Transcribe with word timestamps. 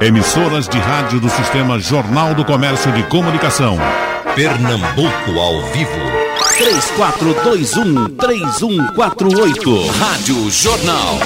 Emissoras 0.00 0.66
de 0.66 0.78
rádio 0.78 1.20
do 1.20 1.28
Sistema 1.28 1.78
Jornal 1.78 2.34
do 2.34 2.42
Comércio 2.42 2.90
de 2.92 3.02
Comunicação. 3.02 3.76
Pernambuco 4.34 5.38
ao 5.38 5.60
vivo. 5.72 5.90
3421-3148. 8.16 9.90
Rádio 9.98 10.50
Jornal. 10.50 11.18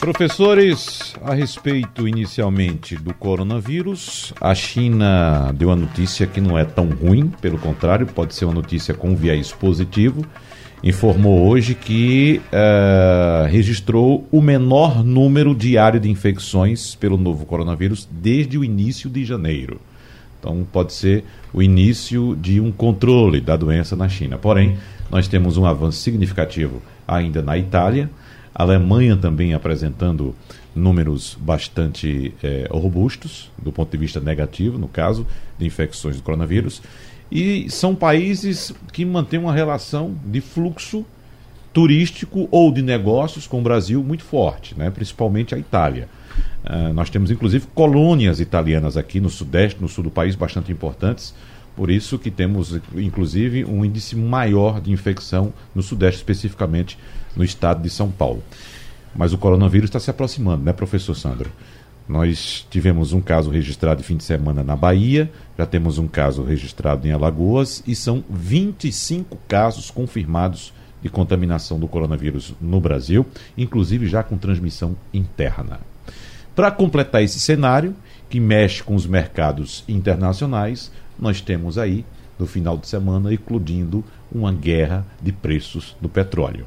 Professores, 0.00 1.14
a 1.22 1.34
respeito 1.34 2.08
inicialmente 2.08 2.96
do 2.96 3.14
coronavírus, 3.14 4.34
a 4.40 4.56
China 4.56 5.52
deu 5.54 5.70
a 5.70 5.76
notícia 5.76 6.26
que 6.26 6.40
não 6.40 6.58
é 6.58 6.64
tão 6.64 6.86
ruim, 6.86 7.28
pelo 7.40 7.58
contrário, 7.58 8.08
pode 8.08 8.34
ser 8.34 8.44
uma 8.44 8.54
notícia 8.54 8.92
com 8.92 9.14
viés 9.14 9.52
positivo. 9.52 10.26
Informou 10.82 11.46
hoje 11.46 11.74
que 11.74 12.40
uh, 12.46 13.46
registrou 13.48 14.26
o 14.30 14.40
menor 14.40 15.04
número 15.04 15.54
diário 15.54 16.00
de 16.00 16.08
infecções 16.08 16.94
pelo 16.94 17.18
novo 17.18 17.44
coronavírus 17.44 18.08
desde 18.10 18.56
o 18.56 18.64
início 18.64 19.10
de 19.10 19.22
janeiro. 19.24 19.78
Então, 20.38 20.66
pode 20.72 20.94
ser 20.94 21.22
o 21.52 21.62
início 21.62 22.34
de 22.40 22.60
um 22.60 22.72
controle 22.72 23.42
da 23.42 23.56
doença 23.56 23.94
na 23.94 24.08
China. 24.08 24.38
Porém, 24.38 24.78
nós 25.10 25.28
temos 25.28 25.58
um 25.58 25.66
avanço 25.66 25.98
significativo 25.98 26.82
ainda 27.06 27.42
na 27.42 27.58
Itália 27.58 28.08
a 28.54 28.62
Alemanha 28.62 29.16
também 29.16 29.54
apresentando 29.54 30.34
números 30.74 31.36
bastante 31.40 32.34
é, 32.42 32.68
robustos, 32.70 33.50
do 33.56 33.72
ponto 33.72 33.90
de 33.90 33.96
vista 33.96 34.20
negativo, 34.20 34.76
no 34.78 34.88
caso 34.88 35.26
de 35.58 35.66
infecções 35.66 36.16
do 36.16 36.22
coronavírus. 36.22 36.82
E 37.30 37.70
são 37.70 37.94
países 37.94 38.74
que 38.92 39.04
mantêm 39.04 39.38
uma 39.38 39.52
relação 39.52 40.14
de 40.24 40.40
fluxo 40.40 41.04
turístico 41.72 42.48
ou 42.50 42.72
de 42.72 42.82
negócios 42.82 43.46
com 43.46 43.60
o 43.60 43.62
Brasil 43.62 44.02
muito 44.02 44.24
forte, 44.24 44.76
né? 44.76 44.90
principalmente 44.90 45.54
a 45.54 45.58
Itália. 45.58 46.08
Uh, 46.64 46.92
nós 46.92 47.08
temos 47.08 47.30
inclusive 47.30 47.66
colônias 47.74 48.40
italianas 48.40 48.96
aqui 48.96 49.20
no 49.20 49.30
sudeste, 49.30 49.80
no 49.80 49.88
sul 49.88 50.04
do 50.04 50.10
país, 50.10 50.34
bastante 50.34 50.72
importantes. 50.72 51.32
Por 51.76 51.90
isso 51.90 52.18
que 52.18 52.30
temos, 52.30 52.78
inclusive, 52.96 53.64
um 53.64 53.84
índice 53.84 54.16
maior 54.16 54.80
de 54.80 54.90
infecção 54.90 55.52
no 55.74 55.82
sudeste, 55.82 56.18
especificamente 56.18 56.98
no 57.36 57.44
estado 57.44 57.80
de 57.80 57.88
São 57.88 58.10
Paulo. 58.10 58.42
Mas 59.14 59.32
o 59.32 59.38
coronavírus 59.38 59.88
está 59.88 59.98
se 59.98 60.10
aproximando, 60.10 60.64
né, 60.64 60.72
professor 60.72 61.14
Sandro? 61.14 61.50
Nós 62.10 62.66
tivemos 62.68 63.12
um 63.12 63.20
caso 63.20 63.50
registrado 63.50 64.02
fim 64.02 64.16
de 64.16 64.24
semana 64.24 64.64
na 64.64 64.74
Bahia, 64.74 65.30
já 65.56 65.64
temos 65.64 65.96
um 65.96 66.08
caso 66.08 66.42
registrado 66.42 67.06
em 67.06 67.12
Alagoas 67.12 67.84
e 67.86 67.94
são 67.94 68.24
25 68.28 69.38
casos 69.46 69.92
confirmados 69.92 70.72
de 71.00 71.08
contaminação 71.08 71.78
do 71.78 71.86
coronavírus 71.86 72.52
no 72.60 72.80
Brasil, 72.80 73.24
inclusive 73.56 74.08
já 74.08 74.24
com 74.24 74.36
transmissão 74.36 74.96
interna. 75.14 75.78
Para 76.52 76.72
completar 76.72 77.22
esse 77.22 77.38
cenário, 77.38 77.94
que 78.28 78.40
mexe 78.40 78.82
com 78.82 78.96
os 78.96 79.06
mercados 79.06 79.84
internacionais, 79.86 80.90
nós 81.16 81.40
temos 81.40 81.78
aí, 81.78 82.04
no 82.36 82.44
final 82.44 82.76
de 82.76 82.88
semana, 82.88 83.32
eclodindo 83.32 84.02
uma 84.32 84.52
guerra 84.52 85.06
de 85.22 85.30
preços 85.30 85.96
do 86.00 86.08
petróleo. 86.08 86.66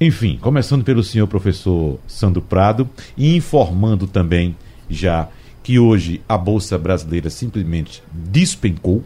Enfim, 0.00 0.38
começando 0.40 0.82
pelo 0.82 1.04
senhor 1.04 1.26
professor 1.26 2.00
Sandro 2.06 2.40
Prado 2.40 2.88
e 3.18 3.36
informando 3.36 4.06
também 4.06 4.56
já 4.88 5.28
que 5.62 5.78
hoje 5.78 6.22
a 6.26 6.38
Bolsa 6.38 6.78
Brasileira 6.78 7.28
simplesmente 7.28 8.02
despencou, 8.10 9.04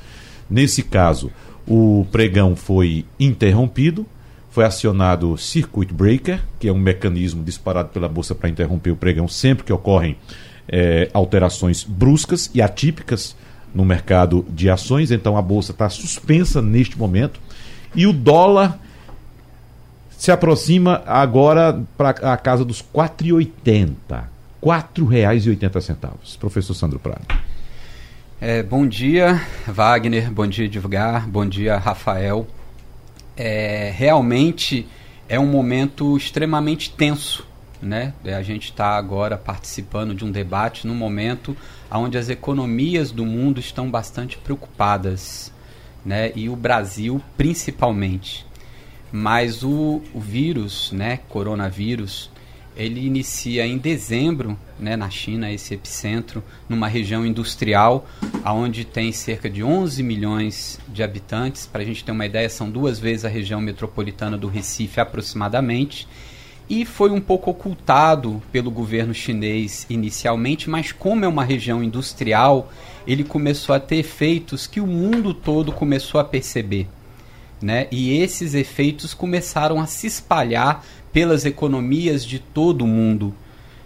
Nesse 0.50 0.84
caso, 0.84 1.32
o 1.68 2.06
pregão 2.12 2.56
foi 2.56 3.06
interrompido, 3.20 4.06
foi 4.50 4.64
acionado 4.64 5.32
o 5.32 5.38
Circuit 5.38 5.94
Breaker, 5.94 6.42
que 6.60 6.68
é 6.68 6.72
um 6.72 6.80
mecanismo 6.80 7.44
disparado 7.44 7.90
pela 7.90 8.08
Bolsa 8.08 8.34
para 8.34 8.50
interromper 8.50 8.92
o 8.92 8.96
pregão 8.96 9.28
sempre 9.28 9.66
que 9.66 9.74
ocorrem 9.74 10.16
é, 10.68 11.10
alterações 11.14 11.84
bruscas 11.84 12.50
e 12.54 12.62
atípicas 12.62 13.36
no 13.76 13.84
mercado 13.84 14.46
de 14.50 14.70
ações. 14.70 15.12
Então 15.12 15.38
a 15.38 15.42
Bolsa 15.42 15.74
está 15.74 15.90
suspensa 15.90 16.62
neste 16.62 16.98
momento. 16.98 17.40
E 17.94 18.08
o 18.08 18.14
dólar 18.14 18.80
se 20.18 20.32
aproxima 20.32 21.04
agora 21.06 21.80
para 21.96 22.10
a 22.10 22.36
casa 22.36 22.66
dos 22.66 22.82
R$ 22.82 22.88
4,80. 22.96 23.94
R$ 24.10 24.26
4,80. 24.64 26.38
Professor 26.40 26.74
Sandro 26.74 26.98
Prado. 26.98 27.22
É, 28.42 28.64
bom 28.64 28.88
dia, 28.88 29.40
Wagner. 29.68 30.32
Bom 30.32 30.48
dia, 30.48 30.68
Divulgar. 30.68 31.28
Bom 31.28 31.46
dia, 31.46 31.78
Rafael. 31.78 32.48
É, 33.36 33.94
realmente 33.96 34.88
é 35.30 35.40
um 35.40 35.46
momento 35.46 36.18
extremamente 36.18 36.92
tenso. 36.92 37.46
Né? 37.80 38.12
A 38.26 38.42
gente 38.42 38.72
está 38.72 38.98
agora 38.98 39.38
participando 39.38 40.16
de 40.16 40.26
um 40.26 40.32
debate 40.32 40.88
num 40.88 40.96
momento 40.96 41.56
onde 41.92 42.18
as 42.18 42.28
economias 42.28 43.12
do 43.12 43.24
mundo 43.24 43.60
estão 43.60 43.90
bastante 43.90 44.36
preocupadas. 44.36 45.52
Né? 46.04 46.32
E 46.36 46.50
o 46.50 46.56
Brasil 46.56 47.22
principalmente. 47.38 48.48
Mas 49.12 49.64
o, 49.64 50.02
o 50.14 50.20
vírus, 50.20 50.92
né, 50.92 51.20
coronavírus, 51.30 52.30
ele 52.78 53.04
inicia 53.06 53.66
em 53.66 53.78
dezembro, 53.78 54.58
né, 54.80 54.96
na 54.96 55.10
China, 55.10 55.52
esse 55.52 55.74
epicentro, 55.74 56.44
numa 56.70 56.88
região 56.88 57.26
industrial, 57.26 58.08
onde 58.46 58.86
tem 58.86 59.12
cerca 59.12 59.50
de 59.50 59.64
11 59.64 60.04
milhões 60.04 60.80
de 60.88 61.02
habitantes. 61.02 61.66
Para 61.66 61.82
a 61.82 61.86
gente 61.86 62.04
ter 62.04 62.12
uma 62.12 62.26
ideia, 62.26 62.48
são 62.50 62.70
duas 62.70 63.00
vezes 63.00 63.26
a 63.26 63.30
região 63.30 63.60
metropolitana 63.60 64.38
do 64.38 64.48
Recife, 64.48 65.00
aproximadamente. 65.00 66.08
E 66.70 66.86
foi 66.86 67.10
um 67.10 67.22
pouco 67.22 67.50
ocultado 67.50 68.44
pelo 68.52 68.70
governo 68.70 69.14
chinês 69.14 69.88
inicialmente, 69.90 70.70
mas 70.70 70.92
como 70.92 71.26
é 71.26 71.28
uma 71.28 71.44
região 71.44 71.82
industrial, 71.82 72.72
ele 73.08 73.24
começou 73.24 73.74
a 73.74 73.80
ter 73.80 73.96
efeitos 73.96 74.68
que 74.68 74.82
o 74.82 74.86
mundo 74.86 75.34
todo 75.34 75.72
começou 75.72 76.20
a 76.20 76.26
perceber 76.26 76.88
né? 77.62 77.88
E 77.92 78.18
esses 78.18 78.54
efeitos 78.54 79.14
começaram 79.14 79.80
a 79.80 79.88
se 79.88 80.08
espalhar 80.08 80.86
pelas 81.12 81.46
economias 81.46 82.26
de 82.26 82.40
todo 82.40 82.84
o 82.84 82.88
mundo, 82.88 83.34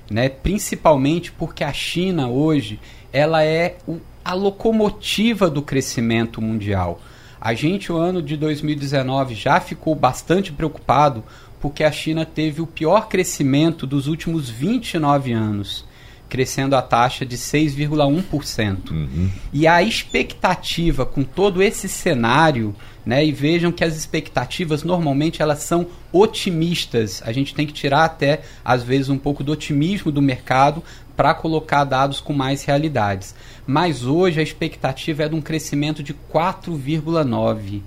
né? 0.09 0.29
Principalmente 0.29 1.31
porque 1.31 1.63
a 1.63 1.73
China 1.73 2.27
hoje 2.27 2.79
ela 3.13 3.43
é 3.43 3.77
o, 3.87 3.97
a 4.23 4.33
locomotiva 4.33 5.49
do 5.49 5.61
crescimento 5.61 6.41
mundial. 6.41 6.99
A 7.39 7.53
gente, 7.53 7.91
o 7.91 7.97
ano 7.97 8.21
de 8.21 8.37
2019, 8.37 9.33
já 9.33 9.59
ficou 9.59 9.95
bastante 9.95 10.51
preocupado 10.51 11.23
porque 11.59 11.83
a 11.83 11.91
China 11.91 12.25
teve 12.25 12.61
o 12.61 12.67
pior 12.67 13.07
crescimento 13.07 13.87
dos 13.87 14.07
últimos 14.07 14.49
29 14.49 15.31
anos 15.31 15.85
crescendo 16.31 16.77
a 16.77 16.81
taxa 16.81 17.25
de 17.25 17.37
6,1%. 17.37 18.89
Uhum. 18.89 19.29
E 19.51 19.67
a 19.67 19.83
expectativa 19.83 21.05
com 21.05 21.25
todo 21.25 21.61
esse 21.61 21.89
cenário, 21.89 22.73
né, 23.05 23.25
e 23.25 23.33
vejam 23.33 23.69
que 23.69 23.83
as 23.83 23.97
expectativas 23.97 24.81
normalmente 24.81 25.41
elas 25.41 25.59
são 25.59 25.87
otimistas. 26.09 27.21
A 27.25 27.33
gente 27.33 27.53
tem 27.53 27.67
que 27.67 27.73
tirar 27.73 28.05
até 28.05 28.43
às 28.63 28.81
vezes 28.81 29.09
um 29.09 29.17
pouco 29.17 29.43
do 29.43 29.51
otimismo 29.51 30.09
do 30.09 30.21
mercado 30.21 30.81
para 31.17 31.33
colocar 31.33 31.83
dados 31.83 32.21
com 32.21 32.31
mais 32.31 32.63
realidades. 32.63 33.35
Mas 33.67 34.05
hoje 34.05 34.39
a 34.39 34.43
expectativa 34.43 35.23
é 35.23 35.29
de 35.29 35.35
um 35.35 35.41
crescimento 35.41 36.01
de 36.01 36.13
4,9 36.13 37.81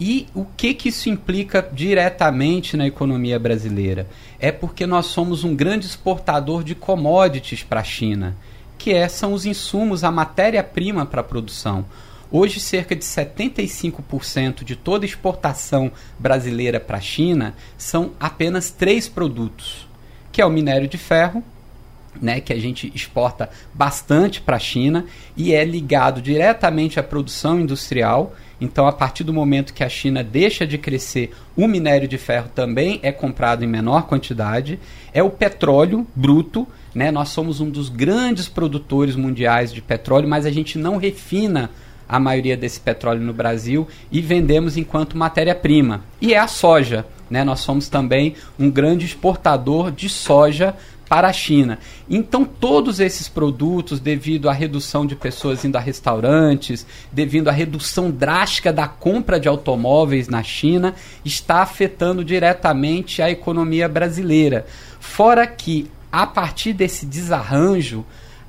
e 0.00 0.28
o 0.34 0.44
que, 0.44 0.74
que 0.74 0.90
isso 0.90 1.08
implica 1.08 1.68
diretamente 1.72 2.76
na 2.76 2.86
economia 2.86 3.38
brasileira? 3.38 4.06
É 4.38 4.52
porque 4.52 4.86
nós 4.86 5.06
somos 5.06 5.42
um 5.42 5.56
grande 5.56 5.86
exportador 5.86 6.62
de 6.62 6.74
commodities 6.74 7.64
para 7.64 7.80
a 7.80 7.84
China, 7.84 8.36
que 8.76 8.92
é, 8.92 9.08
são 9.08 9.32
os 9.32 9.44
insumos, 9.44 10.04
a 10.04 10.10
matéria-prima 10.12 11.04
para 11.04 11.20
a 11.20 11.24
produção. 11.24 11.84
Hoje, 12.30 12.60
cerca 12.60 12.94
de 12.94 13.04
75% 13.04 14.62
de 14.62 14.76
toda 14.76 15.04
exportação 15.04 15.90
brasileira 16.18 16.78
para 16.78 16.98
a 16.98 17.00
China 17.00 17.54
são 17.76 18.12
apenas 18.20 18.70
três 18.70 19.08
produtos, 19.08 19.88
que 20.30 20.40
é 20.40 20.46
o 20.46 20.50
minério 20.50 20.86
de 20.86 20.98
ferro, 20.98 21.42
né, 22.20 22.40
que 22.40 22.52
a 22.52 22.58
gente 22.58 22.92
exporta 22.94 23.48
bastante 23.72 24.40
para 24.40 24.56
a 24.56 24.60
China 24.60 25.06
e 25.36 25.52
é 25.52 25.64
ligado 25.64 26.20
diretamente 26.20 26.98
à 26.98 27.02
produção 27.02 27.60
industrial 27.60 28.34
então, 28.60 28.86
a 28.88 28.92
partir 28.92 29.22
do 29.22 29.32
momento 29.32 29.72
que 29.72 29.84
a 29.84 29.88
China 29.88 30.22
deixa 30.24 30.66
de 30.66 30.76
crescer, 30.76 31.32
o 31.56 31.68
minério 31.68 32.08
de 32.08 32.18
ferro 32.18 32.48
também 32.52 32.98
é 33.02 33.12
comprado 33.12 33.64
em 33.64 33.68
menor 33.68 34.06
quantidade. 34.06 34.80
É 35.12 35.22
o 35.22 35.30
petróleo 35.30 36.06
bruto, 36.14 36.66
né? 36.94 37.10
Nós 37.10 37.28
somos 37.28 37.60
um 37.60 37.70
dos 37.70 37.88
grandes 37.88 38.48
produtores 38.48 39.14
mundiais 39.14 39.72
de 39.72 39.80
petróleo, 39.80 40.28
mas 40.28 40.44
a 40.44 40.50
gente 40.50 40.76
não 40.76 40.96
refina 40.96 41.70
a 42.08 42.18
maioria 42.18 42.56
desse 42.56 42.80
petróleo 42.80 43.20
no 43.20 43.32
Brasil 43.32 43.86
e 44.10 44.20
vendemos 44.20 44.76
enquanto 44.76 45.16
matéria-prima. 45.16 46.02
E 46.20 46.34
é 46.34 46.38
a 46.38 46.48
soja. 46.48 47.06
Né? 47.30 47.44
Nós 47.44 47.60
somos 47.60 47.88
também 47.88 48.34
um 48.58 48.70
grande 48.70 49.04
exportador 49.04 49.92
de 49.92 50.08
soja 50.08 50.74
para 51.08 51.28
a 51.28 51.32
China. 51.32 51.78
Então, 52.08 52.44
todos 52.44 53.00
esses 53.00 53.28
produtos, 53.28 53.98
devido 53.98 54.48
à 54.48 54.52
redução 54.52 55.06
de 55.06 55.16
pessoas 55.16 55.64
indo 55.64 55.76
a 55.76 55.80
restaurantes, 55.80 56.86
devido 57.10 57.48
à 57.48 57.52
redução 57.52 58.10
drástica 58.10 58.72
da 58.72 58.86
compra 58.86 59.40
de 59.40 59.48
automóveis 59.48 60.28
na 60.28 60.42
China, 60.42 60.94
está 61.24 61.62
afetando 61.62 62.24
diretamente 62.24 63.22
a 63.22 63.30
economia 63.30 63.88
brasileira. 63.88 64.66
Fora 65.00 65.46
que, 65.46 65.90
a 66.12 66.26
partir 66.26 66.74
desse 66.74 67.06
desarranjo, 67.06 68.04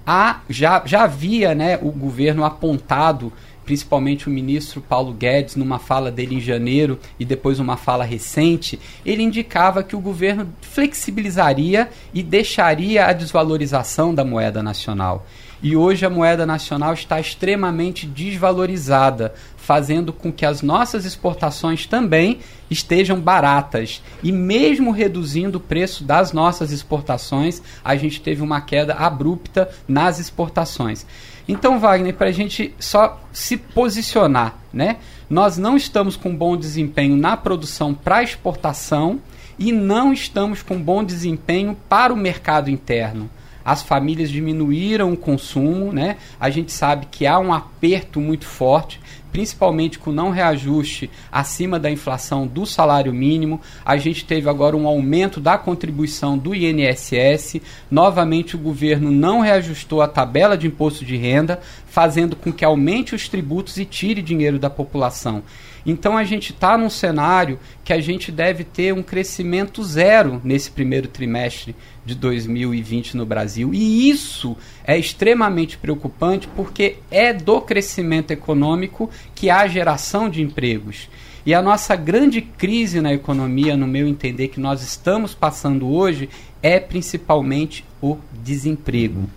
há, 0.06 0.42
já, 0.50 0.82
já 0.86 1.04
havia 1.04 1.56
né, 1.56 1.80
o 1.82 1.92
governo 1.92 2.44
apontado 2.44 3.32
principalmente 3.70 4.28
o 4.28 4.32
ministro 4.32 4.82
Paulo 4.82 5.14
Guedes, 5.14 5.56
numa 5.56 5.78
fala 5.78 6.10
dele 6.10 6.34
em 6.34 6.42
janeiro 6.42 6.98
e 7.20 7.24
depois 7.24 7.60
uma 7.60 7.78
fala 7.78 8.04
recente, 8.04 8.80
ele 9.06 9.22
indicava 9.22 9.84
que 9.84 9.96
o 9.96 10.00
governo 10.00 10.52
flexibilizaria 10.60 11.88
e 12.12 12.24
deixaria 12.24 13.06
a 13.06 13.14
desvalorização 13.14 14.12
da 14.12 14.26
moeda 14.26 14.64
nacional. 14.64 15.24
E 15.62 15.76
hoje 15.76 16.04
a 16.04 16.10
moeda 16.10 16.48
nacional 16.48 16.96
está 16.96 17.20
extremamente 17.20 18.08
desvalorizada, 18.08 19.36
fazendo 19.70 20.12
com 20.12 20.34
que 20.34 20.48
as 20.48 20.64
nossas 20.64 21.06
exportações 21.06 21.86
também 21.86 22.40
estejam 22.72 23.22
baratas. 23.22 24.02
E 24.24 24.32
mesmo 24.32 24.90
reduzindo 24.90 25.60
o 25.60 25.62
preço 25.62 26.04
das 26.04 26.34
nossas 26.34 26.72
exportações, 26.72 27.62
a 27.86 27.96
gente 27.96 28.20
teve 28.20 28.42
uma 28.42 28.62
queda 28.62 28.96
abrupta 28.96 29.70
nas 29.88 30.18
exportações. 30.18 31.06
Então, 31.48 31.80
Wagner, 31.80 32.16
para 32.16 32.30
a 32.30 32.32
gente 32.32 32.74
só 32.80 33.22
se 33.32 33.58
posicionar, 33.58 34.56
né? 34.74 34.98
Nós 35.30 35.56
não 35.56 35.78
estamos 35.78 36.16
com 36.16 36.36
bom 36.36 36.58
desempenho 36.58 37.16
na 37.16 37.38
produção 37.38 37.94
para 37.94 38.24
exportação 38.24 39.20
e 39.60 39.72
não 39.72 40.12
estamos 40.12 40.64
com 40.64 40.82
bom 40.82 41.04
desempenho 41.04 41.78
para 41.88 42.12
o 42.12 42.18
mercado 42.18 42.72
interno. 42.72 43.30
As 43.64 43.84
famílias 43.84 44.32
diminuíram 44.32 45.14
o 45.14 45.18
consumo, 45.18 45.94
né? 45.94 46.18
A 46.40 46.50
gente 46.50 46.72
sabe 46.72 47.06
que 47.06 47.28
há 47.28 47.38
um 47.38 47.54
aperto 47.54 48.20
muito 48.20 48.46
forte 48.46 49.00
principalmente 49.32 50.00
com 50.00 50.12
não 50.12 50.30
reajuste 50.30 51.10
acima 51.32 51.80
da 51.80 51.90
inflação 51.90 52.48
do 52.48 52.66
salário 52.66 53.14
mínimo. 53.14 53.62
A 53.86 53.98
gente 53.98 54.26
teve 54.26 54.50
agora 54.50 54.76
um 54.76 54.88
aumento 54.88 55.40
da 55.40 55.58
contribuição 55.58 56.38
do 56.38 56.54
INSS. 56.56 57.62
Novamente, 57.90 58.56
o 58.56 58.60
governo 58.60 59.12
não 59.12 59.42
reajustou 59.42 60.02
a 60.02 60.08
tabela 60.08 60.58
de 60.58 60.68
imposto 60.68 61.06
de 61.06 61.18
renda, 61.18 61.60
fazendo 61.88 62.36
com 62.36 62.52
que 62.52 62.66
aumente 62.66 63.16
os 63.16 63.28
tributos 63.28 63.78
e 63.78 63.86
tire 63.86 64.22
dinheiro 64.22 64.60
da 64.60 64.70
população. 64.70 65.44
Então 65.86 66.18
a 66.18 66.24
gente 66.24 66.52
está 66.52 66.78
num 66.78 66.90
cenário 66.90 67.60
que 67.84 67.94
a 67.94 68.00
gente 68.00 68.32
deve 68.32 68.64
ter 68.64 68.94
um 68.94 69.04
crescimento 69.04 69.84
zero 69.84 70.42
nesse 70.44 70.72
primeiro 70.72 71.08
trimestre 71.08 71.76
de 72.06 72.16
2020 72.16 73.16
no 73.18 73.26
Brasil. 73.26 73.74
E 73.74 74.10
isso 74.10 74.58
é 74.84 74.98
extremamente 74.98 75.78
preocupante 75.78 76.48
porque 76.56 76.98
é 77.10 77.34
do 77.34 77.62
crescimento 77.62 78.32
econômico 78.32 79.10
que 79.34 79.50
há 79.50 79.68
geração 79.68 80.30
de 80.30 80.42
empregos. 80.42 81.10
E 81.46 81.54
a 81.54 81.62
nossa 81.62 81.96
grande 81.96 82.42
crise 82.42 83.02
na 83.02 83.14
economia, 83.14 83.78
no 83.78 83.88
meu 83.88 84.08
entender, 84.08 84.50
que 84.50 84.60
nós 84.60 84.84
estamos 84.84 85.34
passando 85.34 85.88
hoje, 85.88 86.30
é 86.62 86.80
principalmente 86.80 87.86
o 88.02 88.18
desemprego. 88.44 89.30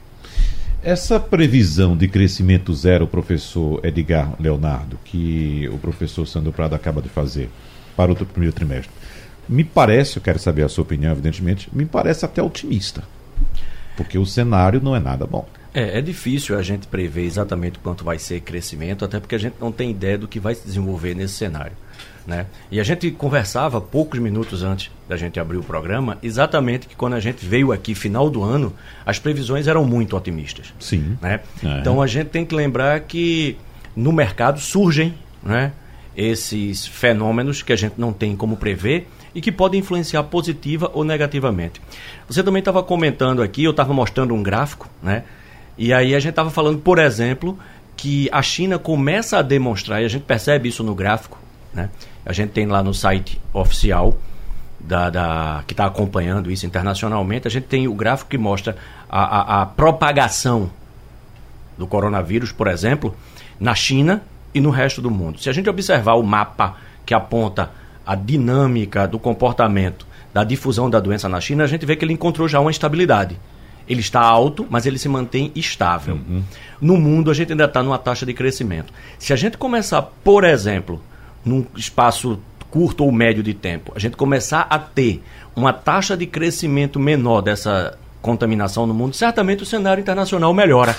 Essa 0.84 1.20
previsão 1.20 1.96
de 1.96 2.08
crescimento 2.08 2.74
zero, 2.74 3.06
professor 3.06 3.80
Edgar 3.86 4.34
Leonardo, 4.40 4.98
que 5.04 5.68
o 5.72 5.78
professor 5.78 6.26
Sandro 6.26 6.52
Prado 6.52 6.74
acaba 6.74 7.00
de 7.00 7.08
fazer 7.08 7.48
para 7.96 8.10
o 8.10 8.16
primeiro 8.26 8.52
trimestre, 8.52 8.90
me 9.48 9.62
parece, 9.62 10.16
eu 10.16 10.22
quero 10.22 10.40
saber 10.40 10.64
a 10.64 10.68
sua 10.68 10.82
opinião, 10.82 11.12
evidentemente, 11.12 11.68
me 11.72 11.84
parece 11.84 12.24
até 12.24 12.42
otimista. 12.42 13.04
Porque 13.96 14.18
o 14.18 14.26
cenário 14.26 14.80
não 14.82 14.96
é 14.96 14.98
nada 14.98 15.24
bom. 15.24 15.46
É, 15.72 15.98
é 15.98 16.02
difícil 16.02 16.58
a 16.58 16.62
gente 16.62 16.88
prever 16.88 17.26
exatamente 17.26 17.78
quanto 17.78 18.02
vai 18.02 18.18
ser 18.18 18.40
crescimento, 18.40 19.04
até 19.04 19.20
porque 19.20 19.36
a 19.36 19.38
gente 19.38 19.54
não 19.60 19.70
tem 19.70 19.92
ideia 19.92 20.18
do 20.18 20.26
que 20.26 20.40
vai 20.40 20.56
se 20.56 20.66
desenvolver 20.66 21.14
nesse 21.14 21.34
cenário. 21.34 21.76
Né? 22.26 22.46
E 22.70 22.78
a 22.78 22.84
gente 22.84 23.10
conversava 23.10 23.80
poucos 23.80 24.20
minutos 24.20 24.62
antes 24.62 24.90
da 25.08 25.16
gente 25.16 25.40
abrir 25.40 25.56
o 25.56 25.62
programa, 25.62 26.18
exatamente 26.22 26.86
que 26.86 26.94
quando 26.94 27.14
a 27.14 27.20
gente 27.20 27.44
veio 27.44 27.72
aqui 27.72 27.94
final 27.94 28.30
do 28.30 28.42
ano, 28.42 28.72
as 29.04 29.18
previsões 29.18 29.66
eram 29.66 29.84
muito 29.84 30.16
otimistas. 30.16 30.72
Sim. 30.78 31.18
Né? 31.20 31.40
É. 31.64 31.80
Então 31.80 32.00
a 32.00 32.06
gente 32.06 32.28
tem 32.28 32.44
que 32.44 32.54
lembrar 32.54 33.00
que 33.00 33.56
no 33.96 34.12
mercado 34.12 34.60
surgem 34.60 35.14
né, 35.42 35.72
esses 36.16 36.86
fenômenos 36.86 37.62
que 37.62 37.72
a 37.72 37.76
gente 37.76 37.94
não 37.98 38.12
tem 38.12 38.36
como 38.36 38.56
prever 38.56 39.08
e 39.34 39.40
que 39.40 39.50
podem 39.50 39.80
influenciar 39.80 40.22
positiva 40.24 40.90
ou 40.94 41.04
negativamente. 41.04 41.80
Você 42.28 42.42
também 42.42 42.60
estava 42.60 42.82
comentando 42.82 43.42
aqui, 43.42 43.64
eu 43.64 43.70
estava 43.70 43.92
mostrando 43.92 44.34
um 44.34 44.42
gráfico, 44.42 44.88
né? 45.02 45.24
E 45.76 45.92
aí 45.92 46.14
a 46.14 46.20
gente 46.20 46.30
estava 46.30 46.50
falando, 46.50 46.78
por 46.78 46.98
exemplo, 46.98 47.58
que 47.96 48.28
a 48.30 48.42
China 48.42 48.78
começa 48.78 49.38
a 49.38 49.42
demonstrar, 49.42 50.02
e 50.02 50.04
a 50.04 50.08
gente 50.08 50.22
percebe 50.22 50.68
isso 50.68 50.82
no 50.82 50.94
gráfico, 50.94 51.38
né? 51.72 51.90
A 52.24 52.32
gente 52.32 52.50
tem 52.50 52.66
lá 52.66 52.82
no 52.82 52.94
site 52.94 53.40
oficial 53.52 54.16
da, 54.78 55.10
da 55.10 55.64
que 55.66 55.72
está 55.72 55.86
acompanhando 55.86 56.50
isso 56.50 56.66
internacionalmente, 56.66 57.46
a 57.46 57.50
gente 57.50 57.64
tem 57.64 57.86
o 57.86 57.94
gráfico 57.94 58.30
que 58.30 58.38
mostra 58.38 58.76
a, 59.08 59.22
a, 59.22 59.62
a 59.62 59.66
propagação 59.66 60.70
do 61.78 61.86
coronavírus, 61.86 62.52
por 62.52 62.66
exemplo, 62.66 63.14
na 63.58 63.74
China 63.74 64.22
e 64.54 64.60
no 64.60 64.70
resto 64.70 65.00
do 65.00 65.10
mundo. 65.10 65.40
Se 65.40 65.48
a 65.48 65.52
gente 65.52 65.70
observar 65.70 66.14
o 66.14 66.22
mapa 66.22 66.76
que 67.06 67.14
aponta 67.14 67.70
a 68.04 68.14
dinâmica 68.14 69.06
do 69.06 69.18
comportamento 69.18 70.06
da 70.32 70.44
difusão 70.44 70.88
da 70.88 70.98
doença 70.98 71.28
na 71.28 71.40
China, 71.40 71.64
a 71.64 71.66
gente 71.66 71.86
vê 71.86 71.94
que 71.94 72.04
ele 72.04 72.12
encontrou 72.12 72.48
já 72.48 72.58
uma 72.58 72.70
estabilidade. 72.70 73.38
Ele 73.88 74.00
está 74.00 74.20
alto, 74.20 74.66
mas 74.70 74.86
ele 74.86 74.98
se 74.98 75.08
mantém 75.08 75.52
estável. 75.54 76.14
Uhum. 76.14 76.42
No 76.80 76.96
mundo, 76.96 77.30
a 77.30 77.34
gente 77.34 77.52
ainda 77.52 77.64
está 77.64 77.82
numa 77.82 77.98
taxa 77.98 78.24
de 78.24 78.32
crescimento. 78.32 78.92
Se 79.18 79.32
a 79.32 79.36
gente 79.36 79.58
começar, 79.58 80.02
por 80.02 80.44
exemplo, 80.44 81.02
num 81.44 81.64
espaço 81.76 82.38
curto 82.70 83.04
ou 83.04 83.12
médio 83.12 83.42
de 83.42 83.52
tempo, 83.52 83.92
a 83.94 83.98
gente 83.98 84.16
começar 84.16 84.66
a 84.70 84.78
ter 84.78 85.22
uma 85.54 85.72
taxa 85.72 86.16
de 86.16 86.26
crescimento 86.26 86.98
menor 86.98 87.42
dessa 87.42 87.98
contaminação 88.22 88.86
no 88.86 88.94
mundo, 88.94 89.14
certamente 89.14 89.62
o 89.62 89.66
cenário 89.66 90.00
internacional 90.00 90.54
melhora. 90.54 90.96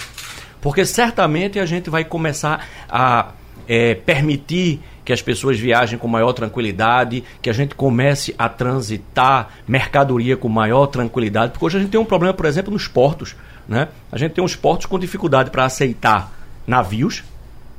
Porque 0.62 0.86
certamente 0.86 1.60
a 1.60 1.66
gente 1.66 1.90
vai 1.90 2.06
começar 2.06 2.68
a 2.88 3.32
é, 3.68 3.96
permitir 3.96 4.80
que 5.04 5.12
as 5.12 5.22
pessoas 5.22 5.60
viajem 5.60 5.98
com 5.98 6.08
maior 6.08 6.32
tranquilidade, 6.34 7.24
que 7.42 7.50
a 7.50 7.54
gente 7.54 7.76
comece 7.76 8.34
a 8.38 8.48
transitar 8.48 9.50
mercadoria 9.68 10.38
com 10.38 10.48
maior 10.48 10.88
tranquilidade, 10.88 11.52
porque 11.52 11.66
hoje 11.66 11.78
a 11.78 11.82
gente 11.82 11.90
tem 11.90 12.00
um 12.00 12.06
problema, 12.06 12.34
por 12.34 12.46
exemplo, 12.46 12.72
nos 12.72 12.88
portos. 12.88 13.36
Né? 13.68 13.88
A 14.12 14.18
gente 14.18 14.34
tem 14.34 14.44
uns 14.44 14.56
portos 14.56 14.86
com 14.86 14.98
dificuldade 15.00 15.50
para 15.50 15.66
aceitar 15.66 16.32
navios 16.66 17.24